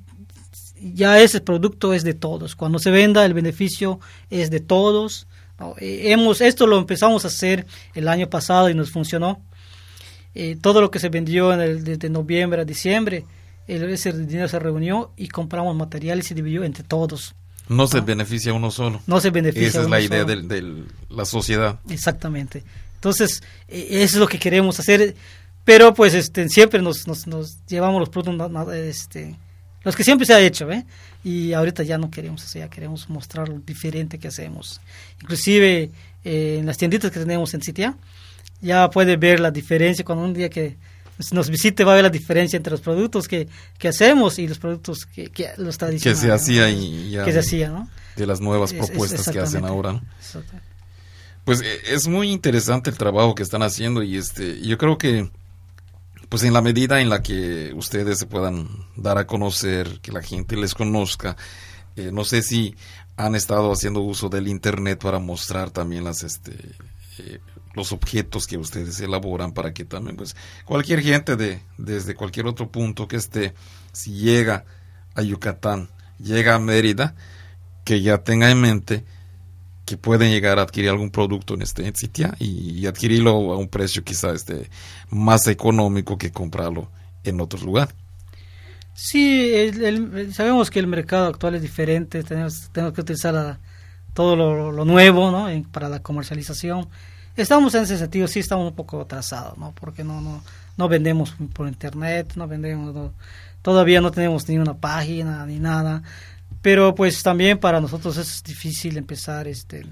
ya 0.94 1.20
ese 1.20 1.42
producto 1.42 1.94
es 1.94 2.04
de 2.04 2.14
todos. 2.14 2.56
Cuando 2.56 2.80
se 2.80 2.92
venda, 2.92 3.26
el 3.26 3.34
beneficio 3.34 4.00
es 4.30 4.50
de 4.50 4.60
todos. 4.60 5.28
¿no? 5.60 5.76
Eh, 5.80 6.12
hemos, 6.12 6.42
esto 6.42 6.68
lo 6.68 6.78
empezamos 6.78 7.26
a 7.26 7.30
hacer 7.30 7.66
el 7.94 8.08
año 8.08 8.30
pasado 8.30 8.70
y 8.70 8.74
nos 8.74 8.92
funcionó. 8.92 9.42
Eh, 10.36 10.58
todo 10.60 10.82
lo 10.82 10.92
que 10.92 11.00
se 11.00 11.10
vendió 11.10 11.54
en 11.54 11.62
el, 11.62 11.84
desde 11.84 12.10
noviembre 12.10 12.62
a 12.62 12.66
diciembre, 12.66 13.26
el, 13.68 13.84
ese 13.90 14.12
dinero 14.12 14.48
se 14.48 14.60
reunió 14.60 15.12
y 15.16 15.28
compramos 15.28 15.76
material 15.76 16.20
y 16.20 16.24
se 16.24 16.34
dividió 16.34 16.64
entre 16.64 16.84
todos. 16.84 17.36
No 17.70 17.88
se 17.88 18.02
beneficia 18.02 18.52
uno 18.52 18.72
solo. 18.72 19.02
No 19.08 19.22
se 19.22 19.30
beneficia 19.30 19.68
Esa 19.68 19.82
es 19.84 19.90
la 19.90 20.02
idea 20.02 20.26
de 20.26 20.84
la 21.10 21.24
sociedad. 21.24 21.80
Exactamente. 21.88 22.64
Entonces, 22.96 23.42
eso 23.68 24.16
es 24.16 24.16
lo 24.16 24.28
que 24.28 24.40
queremos 24.40 24.80
hacer. 24.80 25.16
Pero 25.64 25.94
pues 25.94 26.14
este, 26.14 26.50
siempre 26.50 26.82
nos, 26.82 27.08
nos, 27.08 27.26
nos 27.26 27.66
llevamos 27.68 28.00
los 28.00 28.10
productos, 28.10 28.52
este, 28.74 29.38
los 29.84 29.96
que 29.96 30.04
siempre 30.04 30.26
se 30.26 30.34
ha 30.34 30.40
hecho, 30.40 30.72
¿eh? 30.72 30.86
Y 31.24 31.54
ahorita 31.54 31.84
ya 31.84 31.98
no 31.98 32.10
queremos 32.12 32.44
eso, 32.44 32.60
ya 32.60 32.70
queremos 32.70 33.10
mostrar 33.10 33.50
lo 33.50 33.60
diferente 33.60 34.18
que 34.20 34.28
hacemos. 34.28 34.80
Inclusive 35.22 35.92
eh, 36.24 36.58
en 36.60 36.66
las 36.66 36.78
tienditas 36.78 37.12
que 37.12 37.20
tenemos 37.20 37.54
en 37.54 37.62
Citia, 37.62 37.96
ya 38.62 38.90
puede 38.90 39.18
ver 39.18 39.40
la 39.40 39.52
diferencia 39.52 40.04
cuando 40.06 40.24
un 40.26 40.34
día 40.34 40.50
que 40.50 40.78
nos 41.32 41.50
visite 41.50 41.84
va 41.84 41.92
a 41.94 41.96
ver 41.96 42.04
la 42.06 42.10
diferencia 42.10 42.58
entre 42.58 42.72
los 42.72 42.82
productos 42.82 43.28
que, 43.28 43.48
que 43.78 43.88
hacemos 43.88 44.40
y 44.40 44.48
los 44.48 44.58
productos 44.58 45.06
que, 45.06 45.30
que 45.30 45.50
los 45.58 45.76
Que 45.76 45.80
tradicionales. 45.86 46.20
se 46.22 46.28
¿no? 46.28 46.34
hacía 46.34 46.70
y 46.70 47.12
ya 47.12 47.24
Que 47.26 47.34
se 47.34 47.40
hacía, 47.40 47.70
¿no? 47.70 47.88
de 48.16 48.26
las 48.28 48.42
nuevas 48.42 48.72
Es- 48.72 48.80
es 48.82 48.88
propuestas 48.90 49.30
que 49.30 49.40
hacen 49.40 49.66
ahora. 49.66 49.94
¿no? 49.94 50.02
Pues 51.46 51.62
eh, 51.62 51.78
es 51.88 52.08
muy 52.08 52.32
interesante 52.32 52.90
el 52.90 52.98
trabajo 52.98 53.36
que 53.36 53.44
están 53.44 53.64
haciendo 53.64 54.02
y 54.02 54.18
este 54.18 54.62
yo 54.62 54.78
creo 54.78 54.98
que 54.98 55.30
pues 56.34 56.42
en 56.42 56.54
la 56.54 56.64
medida 56.64 57.00
en 57.00 57.10
la 57.10 57.22
que 57.22 57.72
ustedes 57.76 58.18
se 58.18 58.26
puedan 58.26 58.68
dar 58.96 59.20
a 59.20 59.28
conocer, 59.28 60.00
que 60.02 60.12
la 60.12 60.24
gente 60.24 60.58
les 60.58 60.74
conozca, 60.74 61.38
eh, 61.96 62.10
no 62.12 62.24
sé 62.24 62.42
si 62.42 62.76
han 63.18 63.36
estado 63.36 63.72
haciendo 63.72 64.00
uso 64.02 64.30
del 64.30 64.48
internet 64.48 65.00
para 65.00 65.20
mostrar 65.20 65.70
también 65.70 66.04
las 66.04 66.24
este 66.24 66.54
eh, 67.20 67.40
los 67.76 67.92
objetos 67.92 68.48
que 68.48 68.58
ustedes 68.58 69.00
elaboran 69.00 69.52
para 69.52 69.76
que 69.76 69.86
también 69.86 70.18
pues 70.18 70.36
cualquier 70.66 71.04
gente 71.04 71.36
de 71.36 71.62
desde 71.78 72.16
cualquier 72.16 72.48
otro 72.48 72.68
punto 72.68 73.08
que 73.08 73.18
esté 73.18 73.54
si 73.92 74.14
llega 74.14 74.66
a 75.14 75.22
Yucatán, 75.22 75.92
llega 76.18 76.56
a 76.56 76.60
Mérida, 76.60 77.14
que 77.84 78.02
ya 78.02 78.24
tenga 78.24 78.50
en 78.50 78.60
mente 78.60 79.06
que 79.86 79.98
pueden 79.98 80.32
llegar 80.32 80.60
a 80.60 80.64
adquirir 80.64 80.90
algún 80.90 81.12
producto 81.12 81.54
en 81.54 81.62
este 81.62 81.92
sitio 81.96 82.32
y, 82.40 82.86
adquirirlo 82.86 83.54
a 83.54 83.58
un 83.58 83.68
precio 83.68 84.04
quizá 84.04 84.32
este 84.32 84.70
más 85.10 85.48
económico 85.48 86.18
que 86.18 86.32
comprarlo 86.32 86.90
en 87.24 87.42
otro 87.42 87.60
lugar. 87.60 87.94
Sí, 88.94 89.52
el- 89.54 90.34
sabemos 90.34 90.70
que 90.70 90.80
el 90.80 90.88
mercado 90.88 91.28
actual 91.28 91.56
es 91.56 91.62
diferente, 91.62 92.24
tenemos, 92.24 92.70
tenemos 92.72 92.94
que 92.94 93.02
utilizar 93.02 93.60
todo 94.14 94.36
lo, 94.36 94.86
nuevo 94.86 95.32
para 95.72 95.90
la 95.90 96.00
comercialización. 96.00 96.88
Estamos 97.36 97.74
en 97.74 97.84
ese 97.84 97.98
sentido, 97.98 98.28
sí 98.28 98.40
estamos 98.40 98.70
un 98.70 98.76
poco 98.76 99.02
atrasados, 99.02 99.58
¿no? 99.58 99.74
porque 99.74 100.04
no, 100.04 100.22
no, 100.22 100.44
no 100.78 100.88
vendemos 100.88 101.34
por 101.54 101.68
internet, 101.68 102.34
no 102.36 102.48
vendemos, 102.48 103.12
todavía 103.64 104.02
no 104.02 104.12
tenemos 104.12 104.48
ni 104.48 104.60
una 104.60 104.76
página 104.76 105.44
ni 105.48 105.58
nada, 105.58 106.04
pero 106.64 106.96
pues 106.96 107.22
también 107.22 107.60
para 107.60 107.80
nosotros 107.80 108.18
es 108.18 108.42
difícil 108.44 108.98
empezar 108.98 109.48
este, 109.48 109.86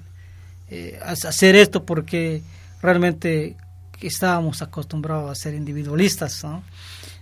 eh, 0.71 0.97
a 1.03 1.11
hacer 1.11 1.55
esto 1.55 1.83
porque 1.85 2.41
realmente 2.81 3.55
estábamos 4.01 4.63
acostumbrados 4.63 5.29
a 5.29 5.35
ser 5.35 5.53
individualistas, 5.53 6.43
¿no? 6.43 6.63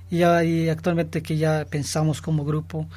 y, 0.10 0.20
ya- 0.20 0.44
y 0.46 0.70
actualmente 0.70 1.22
que 1.22 1.36
ya 1.36 1.66
pensamos 1.70 2.22
como 2.22 2.46
grupo, 2.46 2.88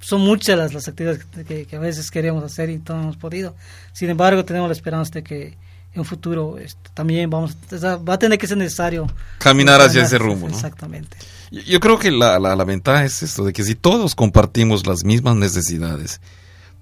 son 0.00 0.20
muchas 0.22 0.56
las, 0.58 0.72
las 0.74 0.86
actividades 0.88 1.24
que, 1.46 1.66
que 1.66 1.76
a 1.76 1.78
veces 1.78 2.10
queremos 2.10 2.42
hacer 2.44 2.68
y 2.70 2.80
no 2.88 3.00
hemos 3.02 3.16
podido. 3.16 3.54
Sin 3.92 4.10
embargo, 4.10 4.44
tenemos 4.44 4.68
la 4.68 4.74
esperanza 4.74 5.12
de 5.14 5.22
que 5.22 5.46
en 5.94 6.00
un 6.00 6.04
futuro 6.04 6.58
este, 6.58 6.90
también 6.94 7.30
vamos, 7.30 7.56
va 7.82 8.14
a 8.14 8.18
tener 8.18 8.38
que 8.38 8.46
ser 8.46 8.56
necesario 8.56 9.06
Caminar 9.38 9.80
hacia 9.80 10.02
ese 10.02 10.18
rumbo, 10.18 10.48
¿no? 10.48 10.54
Exactamente. 10.54 11.16
Yo- 11.50 11.80
creo 11.80 11.98
que 11.98 12.10
la, 12.10 12.38
la, 12.38 12.56
la 12.56 12.64
ventaja 12.64 13.04
es 13.04 13.22
esto, 13.22 13.44
de 13.44 13.52
que 13.52 13.64
si 13.64 13.74
todos 13.74 14.14
compartimos 14.14 14.86
las 14.86 15.04
mismas 15.04 15.36
necesidades, 15.36 16.20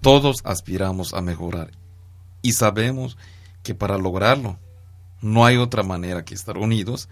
todos 0.00 0.40
aspiramos 0.44 1.14
a 1.14 1.20
mejorar 1.20 1.70
y 2.42 2.52
sabemos 2.52 3.16
que 3.62 3.74
para 3.74 3.98
lograrlo 3.98 4.58
no 5.20 5.44
hay 5.44 5.56
otra 5.56 5.82
manera 5.82 6.24
que 6.24 6.34
estar 6.34 6.56
unidos, 6.58 7.08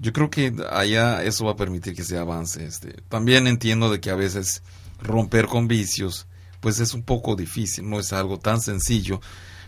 yo 0.00 0.12
creo 0.12 0.28
que 0.30 0.52
allá 0.70 1.22
eso 1.22 1.44
va 1.44 1.52
a 1.52 1.56
permitir 1.56 1.94
que 1.94 2.02
se 2.02 2.18
avance. 2.18 2.64
Este. 2.64 2.94
También 3.08 3.46
entiendo 3.46 3.90
de 3.90 4.00
que 4.00 4.10
a 4.10 4.16
veces 4.16 4.62
romper 5.00 5.46
con 5.46 5.68
vicios, 5.68 6.26
pues 6.60 6.80
es 6.80 6.94
un 6.94 7.02
poco 7.04 7.36
difícil, 7.36 7.88
no 7.88 8.00
es 8.00 8.12
algo 8.12 8.38
tan 8.38 8.60
sencillo, 8.60 9.20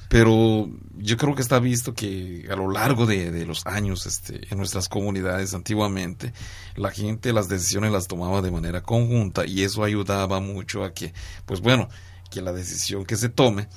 Pero 0.09 0.69
yo 0.97 1.17
creo 1.17 1.35
que 1.35 1.43
está 1.43 1.59
visto 1.59 1.95
que 1.95 2.47
a 2.51 2.55
lo 2.55 2.71
largo 2.71 3.07
de, 3.07 3.31
de, 3.31 3.45
los 3.45 3.67
años 3.67 4.07
este, 4.07 4.41
en 4.51 4.59
nuestras 4.59 4.89
comunidades 4.89 5.53
antiguamente, 5.53 6.33
la 6.77 6.91
gente 6.91 7.33
las 7.33 7.49
decisiones 7.49 7.93
las 7.93 8.07
tomaba 8.07 8.41
de 8.41 8.51
manera 8.51 8.83
conjunta 8.83 9.47
y 9.47 9.63
eso 9.63 9.83
ayudaba 9.83 10.39
mucho 10.41 10.85
a 10.85 10.93
que, 10.93 11.13
pues 11.45 11.61
bueno, 11.61 11.89
que 12.31 12.41
la 12.41 12.53
decisión 12.53 13.05
que 13.05 13.17
se 13.17 13.29
tome 13.29 13.69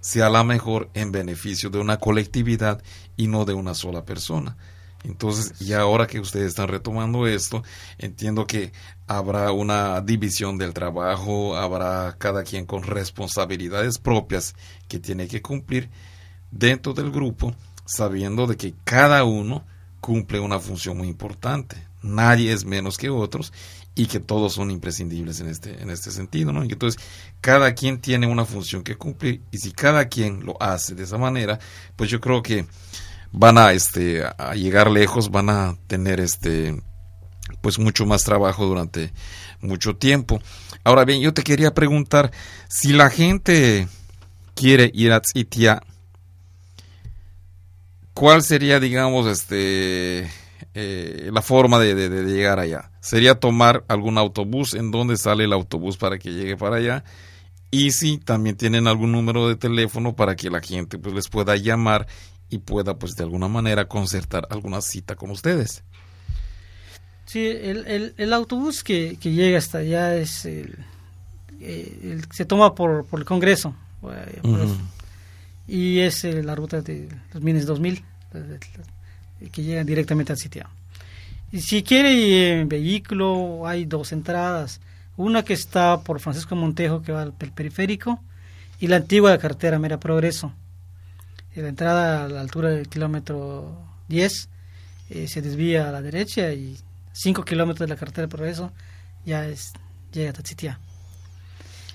sea 0.00 0.30
la 0.30 0.44
mejor 0.44 0.88
en 0.94 1.12
beneficio 1.12 1.68
de 1.68 1.78
una 1.78 1.98
colectividad 1.98 2.82
y 3.16 3.26
no 3.26 3.44
de 3.44 3.54
una 3.54 3.74
sola 3.74 4.04
persona. 4.04 4.56
Entonces, 5.06 5.60
y 5.60 5.72
ahora 5.72 6.06
que 6.06 6.18
ustedes 6.18 6.48
están 6.48 6.68
retomando 6.68 7.26
esto, 7.26 7.62
entiendo 7.98 8.46
que 8.46 8.72
habrá 9.06 9.52
una 9.52 10.00
división 10.00 10.58
del 10.58 10.74
trabajo, 10.74 11.56
habrá 11.56 12.16
cada 12.18 12.42
quien 12.42 12.66
con 12.66 12.82
responsabilidades 12.82 13.98
propias 13.98 14.56
que 14.88 14.98
tiene 14.98 15.28
que 15.28 15.42
cumplir 15.42 15.90
dentro 16.50 16.92
del 16.92 17.12
grupo, 17.12 17.54
sabiendo 17.84 18.46
de 18.46 18.56
que 18.56 18.74
cada 18.84 19.22
uno 19.24 19.64
cumple 20.00 20.40
una 20.40 20.58
función 20.58 20.98
muy 20.98 21.08
importante. 21.08 21.76
Nadie 22.02 22.52
es 22.52 22.64
menos 22.64 22.96
que 22.96 23.08
otros 23.08 23.52
y 23.94 24.06
que 24.06 24.20
todos 24.20 24.54
son 24.54 24.70
imprescindibles 24.70 25.40
en 25.40 25.48
este, 25.48 25.82
en 25.82 25.90
este 25.90 26.10
sentido, 26.10 26.52
¿no? 26.52 26.62
entonces, 26.62 27.00
cada 27.40 27.74
quien 27.74 28.00
tiene 28.00 28.26
una 28.26 28.44
función 28.44 28.82
que 28.82 28.96
cumplir 28.96 29.40
y 29.50 29.58
si 29.58 29.72
cada 29.72 30.06
quien 30.08 30.44
lo 30.44 30.60
hace 30.60 30.94
de 30.94 31.04
esa 31.04 31.16
manera, 31.16 31.58
pues 31.96 32.10
yo 32.10 32.20
creo 32.20 32.42
que 32.42 32.66
van 33.36 33.58
a, 33.58 33.72
este, 33.72 34.24
a 34.24 34.54
llegar 34.54 34.90
lejos, 34.90 35.30
van 35.30 35.50
a 35.50 35.76
tener 35.86 36.20
este, 36.20 36.82
pues 37.60 37.78
mucho 37.78 38.06
más 38.06 38.24
trabajo 38.24 38.64
durante 38.64 39.12
mucho 39.60 39.94
tiempo. 39.94 40.40
Ahora 40.84 41.04
bien, 41.04 41.20
yo 41.20 41.34
te 41.34 41.42
quería 41.42 41.74
preguntar 41.74 42.32
si 42.68 42.94
la 42.94 43.10
gente 43.10 43.88
quiere 44.54 44.90
ir 44.94 45.12
a 45.12 45.20
Tzitia, 45.20 45.82
¿cuál 48.14 48.42
sería, 48.42 48.80
digamos, 48.80 49.26
este, 49.26 50.30
eh, 50.72 51.28
la 51.30 51.42
forma 51.42 51.78
de, 51.78 51.94
de, 51.94 52.22
llegar 52.24 52.58
allá? 52.58 52.90
¿Sería 53.00 53.34
tomar 53.34 53.84
algún 53.88 54.16
autobús? 54.16 54.72
¿En 54.72 54.90
dónde 54.90 55.18
sale 55.18 55.44
el 55.44 55.52
autobús 55.52 55.98
para 55.98 56.18
que 56.18 56.32
llegue 56.32 56.56
para 56.56 56.76
allá? 56.76 57.04
Y 57.70 57.90
si 57.90 58.16
también 58.16 58.56
tienen 58.56 58.86
algún 58.86 59.12
número 59.12 59.46
de 59.46 59.56
teléfono 59.56 60.16
para 60.16 60.36
que 60.36 60.48
la 60.48 60.62
gente 60.62 60.96
pues 60.96 61.14
les 61.14 61.28
pueda 61.28 61.56
llamar 61.56 62.06
y 62.50 62.58
pueda 62.58 62.98
pues 62.98 63.12
de 63.14 63.24
alguna 63.24 63.48
manera 63.48 63.86
concertar 63.86 64.46
alguna 64.50 64.80
cita 64.80 65.16
con 65.16 65.30
ustedes. 65.30 65.82
Sí, 67.26 67.44
el, 67.44 68.14
el, 68.16 68.32
autobús 68.32 68.84
que, 68.84 69.16
que, 69.20 69.32
llega 69.32 69.58
hasta 69.58 69.78
allá 69.78 70.14
es 70.14 70.44
el, 70.44 70.76
eh, 71.60 72.20
se 72.30 72.44
toma 72.44 72.74
por, 72.74 73.04
por 73.06 73.18
el 73.18 73.26
Congreso 73.26 73.74
y 75.66 75.98
es 75.98 76.24
eh, 76.24 76.44
la 76.44 76.54
ruta 76.54 76.82
de 76.82 77.08
los 77.32 77.42
Mines 77.42 77.66
2000 77.66 78.04
que 79.50 79.62
llega 79.62 79.82
directamente 79.82 80.32
al 80.32 80.38
sitio. 80.38 80.68
Y 81.50 81.60
si 81.60 81.82
quiere 81.82 82.12
ir 82.12 82.52
en 82.60 82.68
vehículo 82.68 83.66
hay 83.66 83.86
dos 83.86 84.12
entradas, 84.12 84.80
una 85.16 85.44
que 85.44 85.54
está 85.54 86.00
por 86.02 86.20
Francisco 86.20 86.54
Montejo 86.54 87.02
que 87.02 87.10
va 87.10 87.22
al 87.22 87.32
periférico 87.32 88.20
y 88.78 88.86
la 88.86 88.96
antigua 88.96 89.36
carretera 89.38 89.80
Mera 89.80 89.98
Progreso 89.98 90.52
la 91.62 91.68
entrada 91.68 92.24
a 92.24 92.28
la 92.28 92.40
altura 92.40 92.70
del 92.70 92.88
kilómetro 92.88 93.78
10 94.08 94.48
eh, 95.10 95.28
se 95.28 95.42
desvía 95.42 95.88
a 95.88 95.92
la 95.92 96.02
derecha 96.02 96.52
y 96.52 96.78
5 97.12 97.44
kilómetros 97.44 97.88
de 97.88 97.94
la 97.94 97.98
carretera 97.98 98.26
de 98.26 98.28
progreso 98.28 98.72
ya 99.24 99.46
es, 99.46 99.72
llega 100.12 100.30
a 100.30 100.42
Tzitia. 100.42 100.78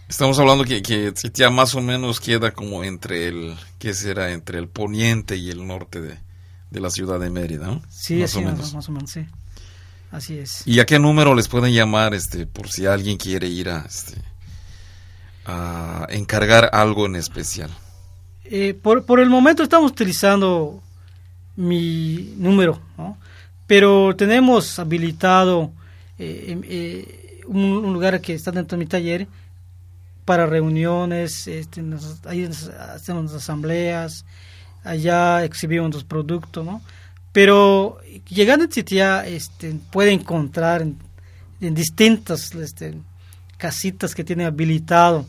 Estamos 0.07 0.37
hablando 0.39 0.65
que, 0.65 0.81
que 0.81 1.11
Tzitia 1.13 1.49
más 1.49 1.73
o 1.75 1.81
menos 1.81 2.19
queda 2.19 2.51
como 2.51 2.83
entre 2.83 3.27
el, 3.27 3.55
¿qué 3.79 3.93
será? 3.93 4.31
Entre 4.31 4.59
el 4.59 4.67
poniente 4.67 5.37
y 5.37 5.49
el 5.49 5.65
norte 5.65 6.01
de, 6.01 6.19
de 6.69 6.79
la 6.79 6.89
ciudad 6.89 7.19
de 7.19 7.29
Mérida, 7.29 7.67
¿no? 7.67 7.81
Sí, 7.89 8.15
más, 8.15 8.35
o 8.35 8.41
menos. 8.41 8.73
más 8.73 8.89
o 8.89 8.91
menos, 8.91 9.11
sí. 9.11 9.25
Así 10.11 10.37
es. 10.37 10.63
¿Y 10.65 10.81
a 10.81 10.85
qué 10.85 10.99
número 10.99 11.33
les 11.35 11.47
pueden 11.47 11.73
llamar 11.73 12.13
este 12.13 12.45
por 12.45 12.69
si 12.69 12.85
alguien 12.85 13.17
quiere 13.17 13.47
ir 13.47 13.69
a, 13.69 13.85
este, 13.87 14.21
a 15.45 16.05
encargar 16.09 16.69
algo 16.73 17.05
en 17.05 17.15
especial? 17.15 17.71
Eh, 18.53 18.73
por, 18.73 19.05
por, 19.05 19.21
el 19.21 19.29
momento 19.29 19.63
estamos 19.63 19.93
utilizando 19.93 20.83
mi 21.55 22.33
número, 22.35 22.81
pero 23.65 24.13
tenemos 24.13 24.77
habilitado 24.77 25.71
eh, 26.19 26.47
em, 26.49 26.61
eh, 26.65 27.39
un, 27.47 27.93
lugar 27.93 28.19
que 28.19 28.33
está 28.33 28.51
dentro 28.51 28.77
de 28.77 28.83
mi 28.83 28.89
taller 28.89 29.25
para 30.25 30.45
reuniones, 30.47 31.47
este, 31.47 31.81
ahí 32.25 32.43
hacemos 32.93 33.33
asambleas, 33.33 34.25
allá 34.83 35.45
exhibimos 35.45 35.93
los 35.93 36.03
productos, 36.03 36.65
¿no? 36.65 36.81
Pero 37.31 37.99
llegando 38.27 38.65
a 38.65 38.67
Chitia 38.67 39.25
este, 39.25 39.75
puede 39.93 40.11
encontrar 40.11 40.81
en, 40.81 40.97
en 41.61 41.73
distintas 41.73 42.53
este, 42.53 42.97
casitas 43.55 44.13
que 44.13 44.25
tiene 44.25 44.43
habilitado 44.43 45.25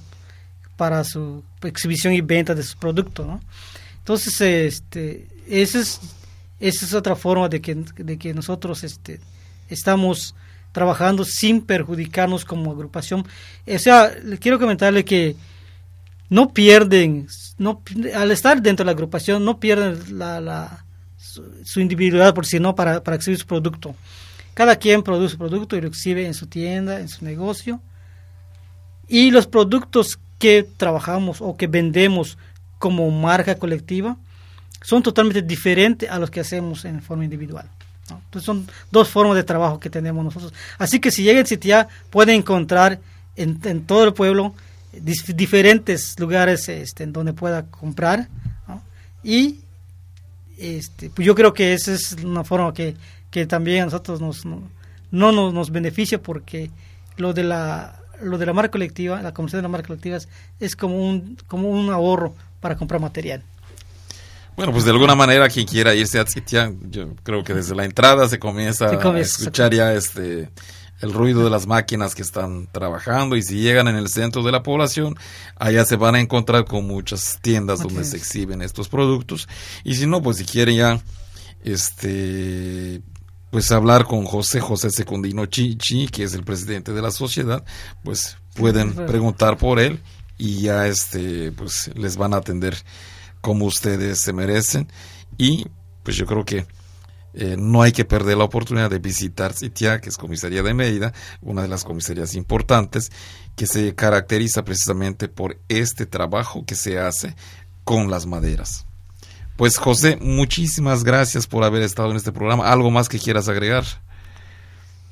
para 0.77 1.05
su 1.05 1.43
exhibición 1.63 2.13
y 2.15 2.21
venta 2.21 2.55
de 2.55 2.63
sus 2.63 2.77
productos, 2.77 3.27
¿no? 3.27 3.41
Entonces, 3.99 4.41
este, 4.41 5.29
esa 5.47 5.79
es, 5.79 6.01
esa 6.59 6.87
es 6.87 6.95
otra 6.95 7.15
forma 7.15 7.49
de 7.49 7.61
que, 7.61 7.75
de 7.75 8.19
que 8.19 8.35
nosotros 8.35 8.83
este, 8.83 9.21
estamos 9.69 10.35
trabajando 10.73 11.25
sin 11.25 11.61
perjudicarnos 11.61 12.45
como 12.45 12.73
agrupación. 12.73 13.25
O 13.67 13.79
sea, 13.79 14.11
quiero 14.41 14.59
comentarle 14.59 15.05
que 15.05 15.37
no 16.29 16.53
pierden, 16.53 17.29
no, 17.59 17.83
al 18.15 18.31
estar 18.31 18.61
dentro 18.61 18.85
de 18.85 18.87
la 18.87 18.93
agrupación, 18.93 19.45
no 19.45 19.61
pierden 19.61 20.19
la, 20.19 20.41
la 20.41 20.85
su, 21.17 21.81
individualidad 21.81 22.35
por 22.35 22.47
sí, 22.47 22.59
no 22.59 22.75
para, 22.75 23.03
para 23.03 23.17
exhibir 23.17 23.39
su 23.39 23.47
producto. 23.47 23.95
Cada 24.55 24.77
quien 24.77 25.03
produce 25.03 25.33
su 25.33 25.39
producto 25.39 25.77
y 25.77 25.81
lo 25.81 25.89
exhibe 25.89 26.27
en 26.27 26.35
su 26.35 26.47
tienda, 26.47 27.01
en 27.01 27.09
su 27.09 27.25
negocio. 27.25 27.81
Y 29.09 29.31
los 29.31 29.47
productos 29.47 30.19
que 30.43 30.67
trabajamos 30.77 31.41
o 31.41 31.57
que 31.57 31.69
vendemos 31.69 32.37
como 32.81 33.09
marca 33.13 33.55
colectiva 33.55 34.17
son 34.83 35.01
totalmente 35.01 35.41
diferentes 35.41 36.11
a 36.11 36.19
los 36.19 36.33
que 36.33 36.41
hacemos 36.41 36.85
en 36.85 37.01
forma 37.01 37.23
individual. 37.23 37.71
Entonces 38.11 38.45
son 38.45 38.67
dos 38.91 39.09
formas 39.09 39.37
de 39.37 39.45
trabajo 39.45 39.79
que 39.79 39.89
tenemos 39.89 40.25
nosotros. 40.25 40.53
Así 40.79 40.99
que 40.99 41.13
si 41.13 41.23
llega 41.23 41.39
en 41.39 41.47
Citia 41.47 41.87
puede 42.11 42.35
encontrar 42.35 42.99
en, 43.37 43.87
todo 43.87 44.03
el 44.03 44.15
pueblo 44.15 44.53
diferentes 44.93 46.19
lugares 46.19 46.69
este, 46.69 47.05
en 47.05 47.13
donde 47.13 47.35
pueda 47.35 47.67
comprar. 47.67 48.27
Y 49.23 49.61
este, 50.59 51.09
pues 51.11 51.25
yo 51.25 51.37
creo 51.37 51.55
que 51.55 51.73
esa 51.73 51.93
es 51.93 52.17
una 52.25 52.43
forma 52.43 52.75
que, 52.75 52.97
que 53.31 53.47
también 53.47 53.83
a 53.83 53.85
nosotros 53.85 54.21
nos, 54.21 54.45
no, 54.45 54.61
no 55.13 55.31
nos, 55.31 55.55
nos 55.55 55.71
beneficia 55.71 56.21
porque 56.21 56.73
lo 57.17 57.33
de 57.33 57.45
la 57.45 58.02
lo 58.23 58.39
de 58.39 58.47
la 58.47 58.53
marca 58.53 58.73
colectiva, 58.73 59.21
la 59.23 59.35
comisión 59.35 59.59
de 59.59 59.63
la 59.63 59.69
marca 59.69 59.89
colectiva 59.89 60.19
es 60.61 60.77
como 60.77 60.97
un, 60.97 61.37
como 61.47 61.69
un 61.69 61.91
ahorro 61.91 62.35
para 62.61 62.77
comprar 62.77 63.01
material. 63.01 63.43
Bueno, 64.57 64.73
pues 64.73 64.85
de 64.85 64.91
alguna 64.91 65.15
manera 65.15 65.49
quien 65.49 65.67
quiera 65.67 65.95
irse 65.95 66.19
a 66.19 66.25
Tzitia, 66.25 66.73
yo 66.91 67.15
creo 67.23 67.43
que 67.43 67.55
desde 67.55 67.75
la 67.75 67.85
entrada 67.85 68.29
se 68.29 68.39
comienza, 68.39 68.87
a 68.87 69.19
escuchar 69.19 69.73
ya 69.73 69.95
este 69.95 70.51
el 71.01 71.13
ruido 71.13 71.43
de 71.43 71.51
las 71.51 71.67
máquinas 71.67 72.15
que 72.15 72.23
están 72.23 72.69
trabajando 72.71 73.35
y 73.37 73.43
si 73.43 73.61
llegan 73.61 73.89
en 73.89 73.97
el 73.97 74.09
centro 74.09 74.45
de 74.45 74.53
la 74.53 74.63
población, 74.63 75.17
allá 75.57 75.85
se 75.85 75.97
van 75.97 76.15
a 76.15 76.21
encontrar 76.21 76.65
con 76.65 76.87
muchas 76.87 77.41
tiendas 77.43 77.81
donde 77.81 78.05
se 78.05 78.17
exhiben 78.17 78.63
estos 78.63 78.89
productos 78.89 79.49
y 79.83 79.97
si 79.97 80.07
no, 80.07 80.23
pues 80.23 80.37
si 80.37 80.45
quieren 80.45 80.77
ya 80.77 81.01
este 81.65 83.03
pues 83.53 83.71
hablar 83.71 84.07
con 84.07 84.25
José 84.25 84.61
José 84.61 84.91
Secundino 84.91 85.45
Chichi, 85.45 86.09
que 86.09 86.25
es 86.25 86.33
el 86.33 86.43
presidente 86.43 86.95
de 86.95 87.03
la 87.03 87.11
sociedad, 87.11 87.63
pues 88.03 88.39
pueden 88.55 88.95
preguntar 88.95 89.59
por 89.59 89.79
él 89.79 90.01
y 90.39 90.63
ya 90.63 90.87
este 90.87 91.53
pues 91.53 91.91
les 91.95 92.17
van 92.17 92.33
a 92.33 92.39
atender 92.39 92.75
como 93.43 93.67
ustedes 93.67 94.23
se 94.23 94.33
merecen 94.33 94.89
y 95.37 95.67
pues 96.03 96.17
yo 96.17 96.25
creo 96.25 96.47
que 96.47 96.67
eh, 97.35 97.57
no 97.59 97.83
hay 97.83 97.93
que 97.93 98.07
perder 98.07 98.39
la 98.39 98.45
oportunidad 98.45 98.89
de 98.89 99.01
visitar 99.01 99.53
Citia, 99.53 100.01
que 100.01 100.09
es 100.09 100.17
comisaría 100.17 100.63
de 100.63 100.73
Mérida, 100.73 101.13
una 101.43 101.61
de 101.61 101.69
las 101.69 101.85
comisarías 101.85 102.35
importantes 102.35 103.13
que 103.55 103.67
se 103.67 103.95
caracteriza 103.95 104.65
precisamente 104.65 105.29
por 105.29 105.61
este 105.69 106.07
trabajo 106.07 106.65
que 106.65 106.75
se 106.75 106.99
hace 106.99 107.37
con 107.85 108.11
las 108.11 108.25
maderas. 108.25 108.87
Pues 109.57 109.77
José, 109.77 110.17
muchísimas 110.21 111.05
gracias 111.05 111.47
por 111.47 111.63
haber 111.63 111.83
estado 111.83 112.11
en 112.11 112.17
este 112.17 112.33
programa. 112.33 112.71
¿Algo 112.71 112.91
más 112.91 113.09
que 113.09 113.19
quieras 113.19 113.49
agregar? 113.49 113.85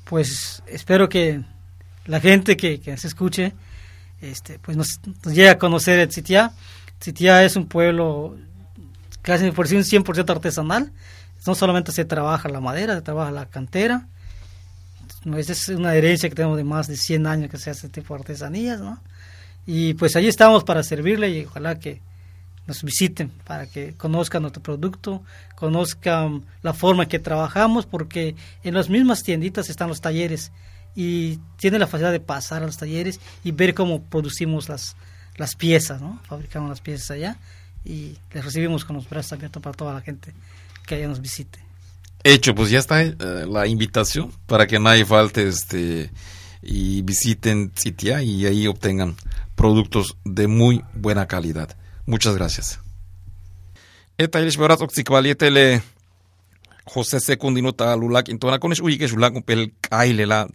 Pues 0.05 0.63
espero 0.67 1.07
que 1.09 1.41
la 2.05 2.19
gente 2.19 2.57
que, 2.57 2.81
se 2.97 3.07
escuche 3.07 3.53
este, 4.19 4.59
pues 4.59 4.75
nos, 4.75 4.99
llegue 5.25 5.49
a 5.49 5.57
conocer 5.57 5.99
el 5.99 6.11
Citia. 6.11 6.51
Citia 7.01 7.43
es 7.43 7.55
un 7.55 7.67
pueblo 7.67 8.35
casi 9.21 9.51
por 9.51 9.67
sí 9.67 9.75
un 9.75 9.83
100% 9.83 10.29
artesanal. 10.29 10.91
No 11.45 11.55
solamente 11.55 11.91
se 11.91 12.05
trabaja 12.05 12.49
la 12.49 12.59
madera, 12.59 12.95
se 12.95 13.01
trabaja 13.01 13.31
la 13.31 13.45
cantera. 13.45 14.07
Esa 15.37 15.51
es 15.53 15.69
una 15.69 15.93
herencia 15.93 16.29
que 16.29 16.35
tenemos 16.35 16.57
de 16.57 16.63
más 16.63 16.87
de 16.87 16.97
100 16.97 17.27
años 17.27 17.51
que 17.51 17.57
se 17.57 17.69
hace 17.69 17.87
este 17.87 18.01
tipo 18.01 18.15
de 18.15 18.21
artesanías, 18.21 18.79
¿no? 18.79 18.99
Y 19.67 19.93
pues 19.93 20.15
allí 20.15 20.27
estamos 20.27 20.63
para 20.63 20.81
servirle 20.81 21.29
y 21.29 21.45
ojalá 21.45 21.77
que 21.77 22.01
nos 22.71 22.83
visiten 22.83 23.29
para 23.45 23.67
que 23.67 23.93
conozcan 23.95 24.43
nuestro 24.43 24.63
producto, 24.63 25.23
conozcan 25.55 26.45
la 26.61 26.73
forma 26.73 27.07
que 27.07 27.19
trabajamos, 27.19 27.85
porque 27.85 28.35
en 28.63 28.73
las 28.73 28.89
mismas 28.89 29.23
tienditas 29.23 29.69
están 29.69 29.89
los 29.89 29.99
talleres 29.99 30.51
y 30.95 31.39
tienen 31.57 31.81
la 31.81 31.87
facilidad 31.87 32.11
de 32.11 32.19
pasar 32.21 32.63
a 32.63 32.65
los 32.65 32.77
talleres 32.77 33.19
y 33.43 33.51
ver 33.51 33.73
cómo 33.73 34.03
producimos 34.03 34.69
las, 34.69 34.95
las 35.35 35.55
piezas, 35.55 36.01
¿no? 36.01 36.19
Fabricamos 36.23 36.69
las 36.69 36.81
piezas 36.81 37.11
allá 37.11 37.37
y 37.83 38.17
les 38.33 38.45
recibimos 38.45 38.85
con 38.85 38.95
los 38.95 39.09
brazos 39.09 39.33
abiertos 39.33 39.61
para 39.61 39.75
toda 39.75 39.93
la 39.93 40.01
gente 40.01 40.33
que 40.85 40.95
allá 40.95 41.07
nos 41.07 41.21
visite. 41.21 41.59
Hecho, 42.23 42.55
pues 42.55 42.69
ya 42.69 42.79
está 42.79 43.01
eh, 43.01 43.15
la 43.49 43.67
invitación 43.67 44.31
para 44.45 44.67
que 44.67 44.79
nadie 44.79 45.05
falte 45.05 45.47
este 45.47 46.09
y 46.61 47.01
visiten 47.01 47.71
Citia 47.75 48.21
y 48.21 48.45
ahí 48.45 48.67
obtengan 48.67 49.15
productos 49.55 50.15
de 50.23 50.47
muy 50.47 50.83
buena 50.93 51.27
calidad. 51.27 51.75
Muchas 52.05 52.35
gracias. 52.35 52.79
Eta 54.17 54.41
ilish 54.41 54.57
berat 54.57 54.81
oxicvalietele 54.81 55.81
José 56.85 57.19
Secundino 57.19 57.73
talulak 57.73 58.29
intona 58.29 58.59
kones 58.59 58.79
uike 58.79 59.07
sulak 59.07 59.35
un 59.35 59.43
kailela 59.81 60.47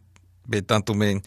betanto 0.46 0.94
men 0.94 1.22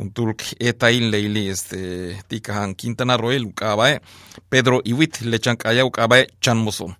Untulk 0.00 0.42
eta 0.58 0.88
in 0.90 1.10
leili 1.10 1.50
este 1.50 2.16
tikahan 2.28 2.74
Quintana 2.74 3.18
Roel 3.18 3.44
ukabae 3.44 4.00
Pedro 4.48 4.80
Iwit 4.84 5.20
lechan 5.20 5.56
kaya 5.56 5.84
ukabae 5.84 6.26
chanmoso. 6.40 6.96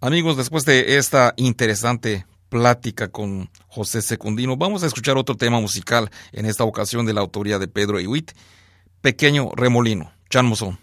Amigos, 0.00 0.36
después 0.36 0.64
de 0.64 0.98
esta 0.98 1.34
interesante 1.36 2.26
plática 2.48 3.08
con 3.08 3.48
José 3.68 4.02
Secundino, 4.02 4.56
vamos 4.56 4.82
a 4.82 4.86
escuchar 4.86 5.16
otro 5.16 5.36
tema 5.36 5.60
musical, 5.60 6.10
en 6.32 6.46
esta 6.46 6.64
ocasión 6.64 7.06
de 7.06 7.14
la 7.14 7.20
autoría 7.20 7.58
de 7.58 7.68
Pedro 7.68 8.00
Iwit, 8.00 8.32
Pequeño 9.00 9.50
Remolino, 9.54 10.12
Chanmoso. 10.28 10.76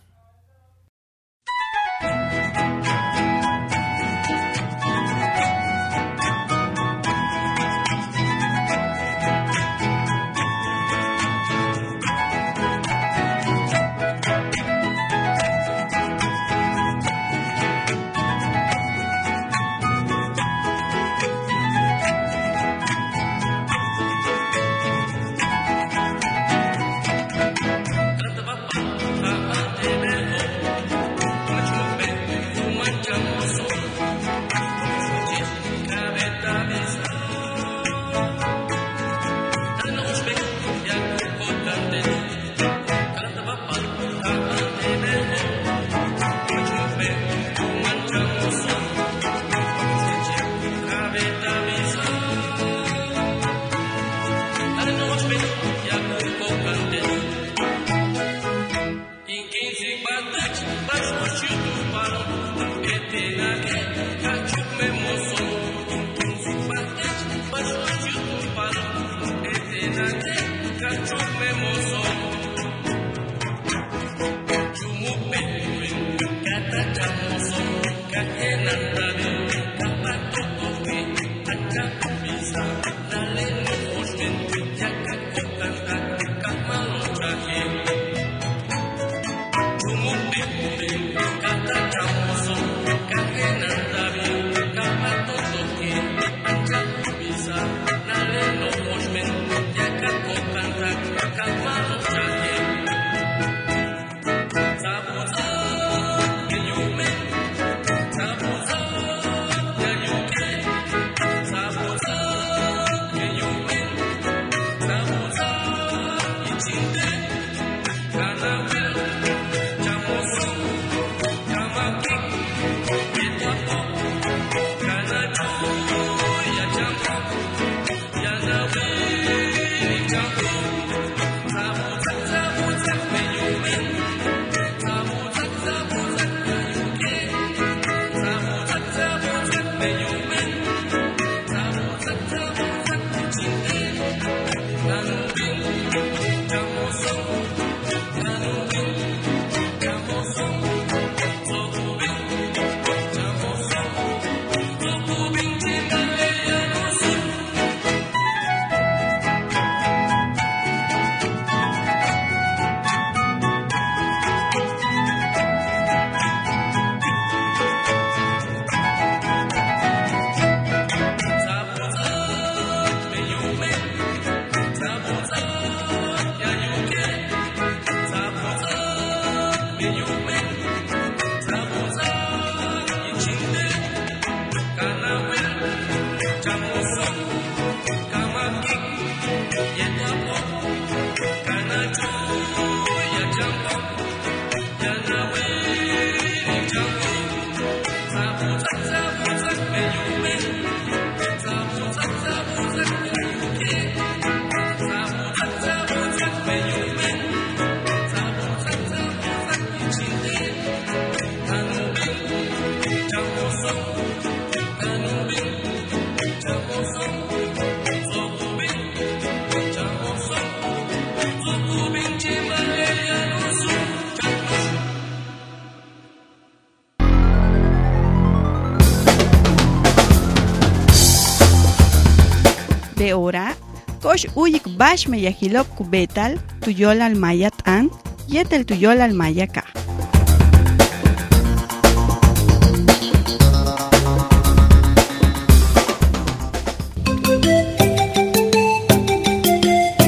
Ush 234.24 234.32
uyik 234.36 234.68
bash 234.80 235.08
me 235.08 235.20
yajilop 235.20 235.68
kubetal 235.76 236.40
tuyol 236.62 237.02
al 237.02 237.16
mayat 237.16 237.56
an, 237.68 237.90
yetel 238.28 238.64
tuyol 238.64 239.02
al 239.02 239.12
mayaka. 239.12 239.64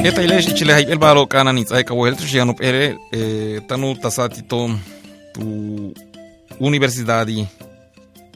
Eta 0.04 0.22
ileshi 0.22 0.54
chile 0.54 0.72
hay 0.72 0.86
el 0.88 0.98
balo 0.98 1.26
kanan 1.26 1.58
itzai 1.58 1.84
kawel 1.84 2.16
tu 2.16 2.24
shiano 2.24 2.54
pere 2.54 2.96
e, 3.12 3.60
tanu 3.68 3.94
tasati 4.00 4.42
tom 4.42 4.78
tu 5.34 5.92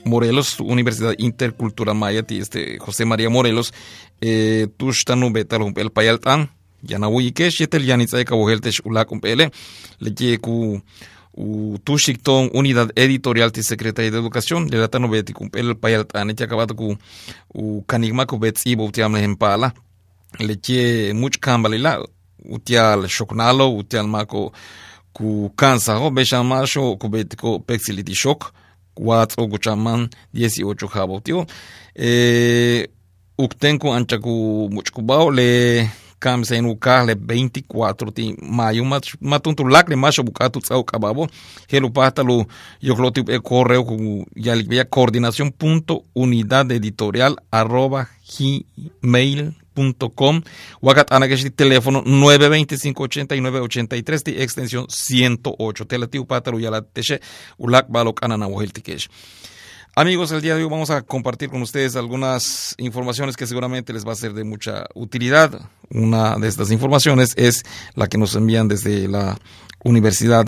Morelos, 0.04 0.60
Universidad 0.60 1.14
Intercultural 1.18 1.94
Maya, 1.94 2.24
este 2.28 2.78
José 2.78 3.04
María 3.04 3.28
Morelos, 3.28 3.72
eh, 4.20 4.66
tu 4.78 4.92
tanu 5.04 5.30
betal 5.30 5.72
el 5.76 5.90
payaltan, 5.90 6.48
yana 6.82 7.08
wuyikesh 7.08 7.60
yetel 7.60 7.84
yani 7.84 8.06
tsai 8.06 8.24
kabo 8.24 8.48
heltesh 8.48 8.80
ulakum 8.84 9.20
pele, 9.20 9.50
le 10.00 10.38
ku 10.38 10.80
u 11.36 11.78
tushikton 11.84 12.50
unidad 12.52 12.90
editorial 12.96 13.52
ti 13.52 13.62
secretaría 13.62 14.10
de 14.10 14.18
educación. 14.18 14.68
Le 14.70 14.78
latano 14.78 15.08
beti 15.08 15.32
kumpel 15.32 15.76
payaltan 15.76 16.28
ya 16.28 16.44
acabado 16.44 16.74
ku 16.74 16.96
u 17.54 17.82
kanigma 17.86 18.26
ku 18.26 18.38
bet 18.38 18.60
ibo 18.66 18.90
ti 18.90 19.02
amle 19.02 19.36
pala. 19.36 19.72
Leche 20.38 21.12
much 21.14 21.38
kambalila 21.38 21.98
utial 22.44 23.08
shoknalo 23.08 23.76
utial 23.76 24.06
mako 24.06 24.52
ku 25.12 25.50
kansa 25.56 25.96
ho. 25.98 26.10
Besha 26.10 26.42
masho 26.42 26.96
ku 26.96 27.08
betiko 27.08 27.58
pexiliti 27.58 28.14
shok. 28.14 28.52
Cuatro 28.94 29.46
guchaman 29.46 30.10
18 30.34 30.88
jabo 30.92 31.20
tío 31.20 31.46
eh 31.94 32.86
uktenku 33.44 33.92
ancha 33.92 34.18
ku 34.18 34.68
much 34.70 34.90
kubao 34.92 35.30
le 35.30 35.88
kam 36.20 36.44
sen 36.44 36.66
uka 36.66 37.04
le 37.04 37.14
24 37.14 38.12
ti 38.12 38.34
mayo 38.58 38.84
matun 39.20 39.56
tu 39.56 39.64
lak 39.64 39.88
le 39.88 39.96
masho 39.96 40.22
bukatu 40.22 40.60
tsau 40.60 40.84
kababo 40.84 41.28
helu 41.72 41.90
pátalo 41.90 42.46
yo 42.80 42.94
cloti 42.96 43.20
e 43.28 43.38
correo 43.40 43.84
ku 43.84 44.26
ya 44.36 44.84
coordinación 44.84 45.50
punto 45.52 46.04
unidad 46.14 46.72
editorial 46.72 47.36
arroba 47.50 48.08
gmail 48.30 49.52
com 50.14 50.42
Wakat 50.82 51.12
Anakesh 51.12 51.50
teléfono 51.56 52.02
925-8983 52.04 54.24
de 54.24 54.42
extensión 54.42 54.86
108. 54.88 55.86
Telatiu 55.86 56.26
Pataru 56.26 56.60
Yala 56.60 56.82
Teche 56.82 57.20
Ulak 57.58 57.88
Balok 57.88 58.22
Ananahuel 58.22 58.72
Tikesh. 58.72 59.08
Amigos, 59.96 60.30
el 60.30 60.40
día 60.40 60.54
de 60.54 60.62
hoy 60.62 60.70
vamos 60.70 60.90
a 60.90 61.02
compartir 61.02 61.50
con 61.50 61.62
ustedes 61.62 61.96
algunas 61.96 62.76
informaciones 62.78 63.36
que 63.36 63.48
seguramente 63.48 63.92
les 63.92 64.06
va 64.06 64.12
a 64.12 64.16
ser 64.16 64.34
de 64.34 64.44
mucha 64.44 64.84
utilidad. 64.94 65.68
Una 65.90 66.36
de 66.36 66.46
estas 66.46 66.70
informaciones 66.70 67.34
es 67.36 67.64
la 67.96 68.06
que 68.06 68.16
nos 68.16 68.36
envían 68.36 68.68
desde 68.68 69.08
la 69.08 69.36
Universidad 69.82 70.46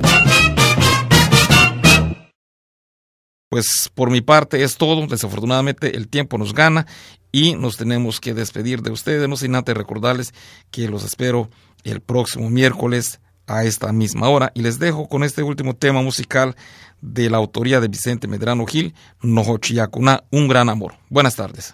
Pues 3.49 3.89
por 3.93 4.11
mi 4.11 4.21
parte 4.21 4.63
es 4.63 4.77
todo. 4.77 5.07
Desafortunadamente 5.07 5.97
el 5.97 6.07
tiempo 6.07 6.37
nos 6.37 6.53
gana 6.53 6.85
y 7.31 7.55
nos 7.55 7.77
tenemos 7.77 8.19
que 8.19 8.33
despedir 8.33 8.81
de 8.81 8.91
ustedes. 8.91 9.27
No 9.27 9.35
sin 9.35 9.55
antes 9.55 9.75
recordarles 9.75 10.33
que 10.71 10.87
los 10.87 11.03
espero 11.03 11.49
el 11.83 12.01
próximo 12.01 12.49
miércoles 12.49 13.19
a 13.47 13.63
esta 13.63 13.91
misma 13.91 14.29
hora. 14.29 14.51
Y 14.53 14.61
les 14.61 14.79
dejo 14.79 15.09
con 15.09 15.23
este 15.23 15.41
último 15.41 15.75
tema 15.75 16.01
musical 16.01 16.55
de 17.01 17.29
la 17.29 17.37
autoría 17.37 17.79
de 17.79 17.87
Vicente 17.87 18.27
Medrano 18.27 18.65
Gil, 18.65 18.93
Nojochiyacuna, 19.21 20.23
un 20.29 20.47
gran 20.47 20.69
amor. 20.69 20.95
Buenas 21.09 21.35
tardes. 21.35 21.73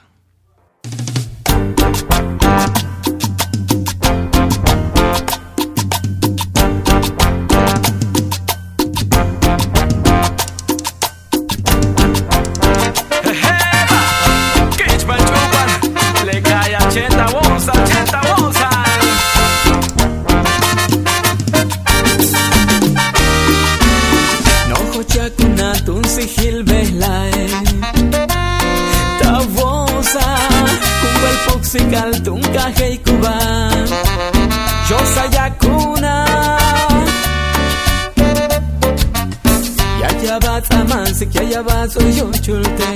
sikia 41.17 41.43
yavazo 41.43 41.99
yonchulte 42.17 42.87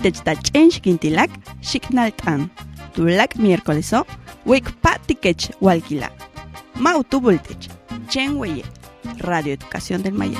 Dios 0.00 0.12
botik 0.12 0.24
techtach 0.24 0.50
en 0.54 0.70
xikintilak, 0.70 1.30
xiknaltan. 1.62 2.50
Tulak 2.94 3.36
miércoleso, 3.36 4.06
wik 4.46 4.70
patikech 4.80 5.50
walkila. 5.60 6.10
Mautubultech, 6.78 7.68
chen 8.08 8.36
weye. 8.36 8.64
Radio 9.18 9.54
Educación 9.54 10.02
del 10.02 10.14
Maya. 10.14 10.38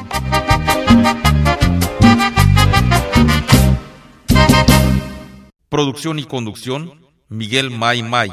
Producción 5.68 6.18
y 6.18 6.24
conducción, 6.24 7.06
Miguel 7.28 7.70
May 7.70 8.02
May. 8.02 8.30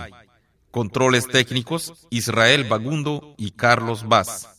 Controles 0.71 1.27
técnicos, 1.27 2.07
Israel 2.09 2.63
Bagundo 2.63 3.35
y 3.37 3.51
Carlos 3.51 4.07
Vaz. 4.07 4.56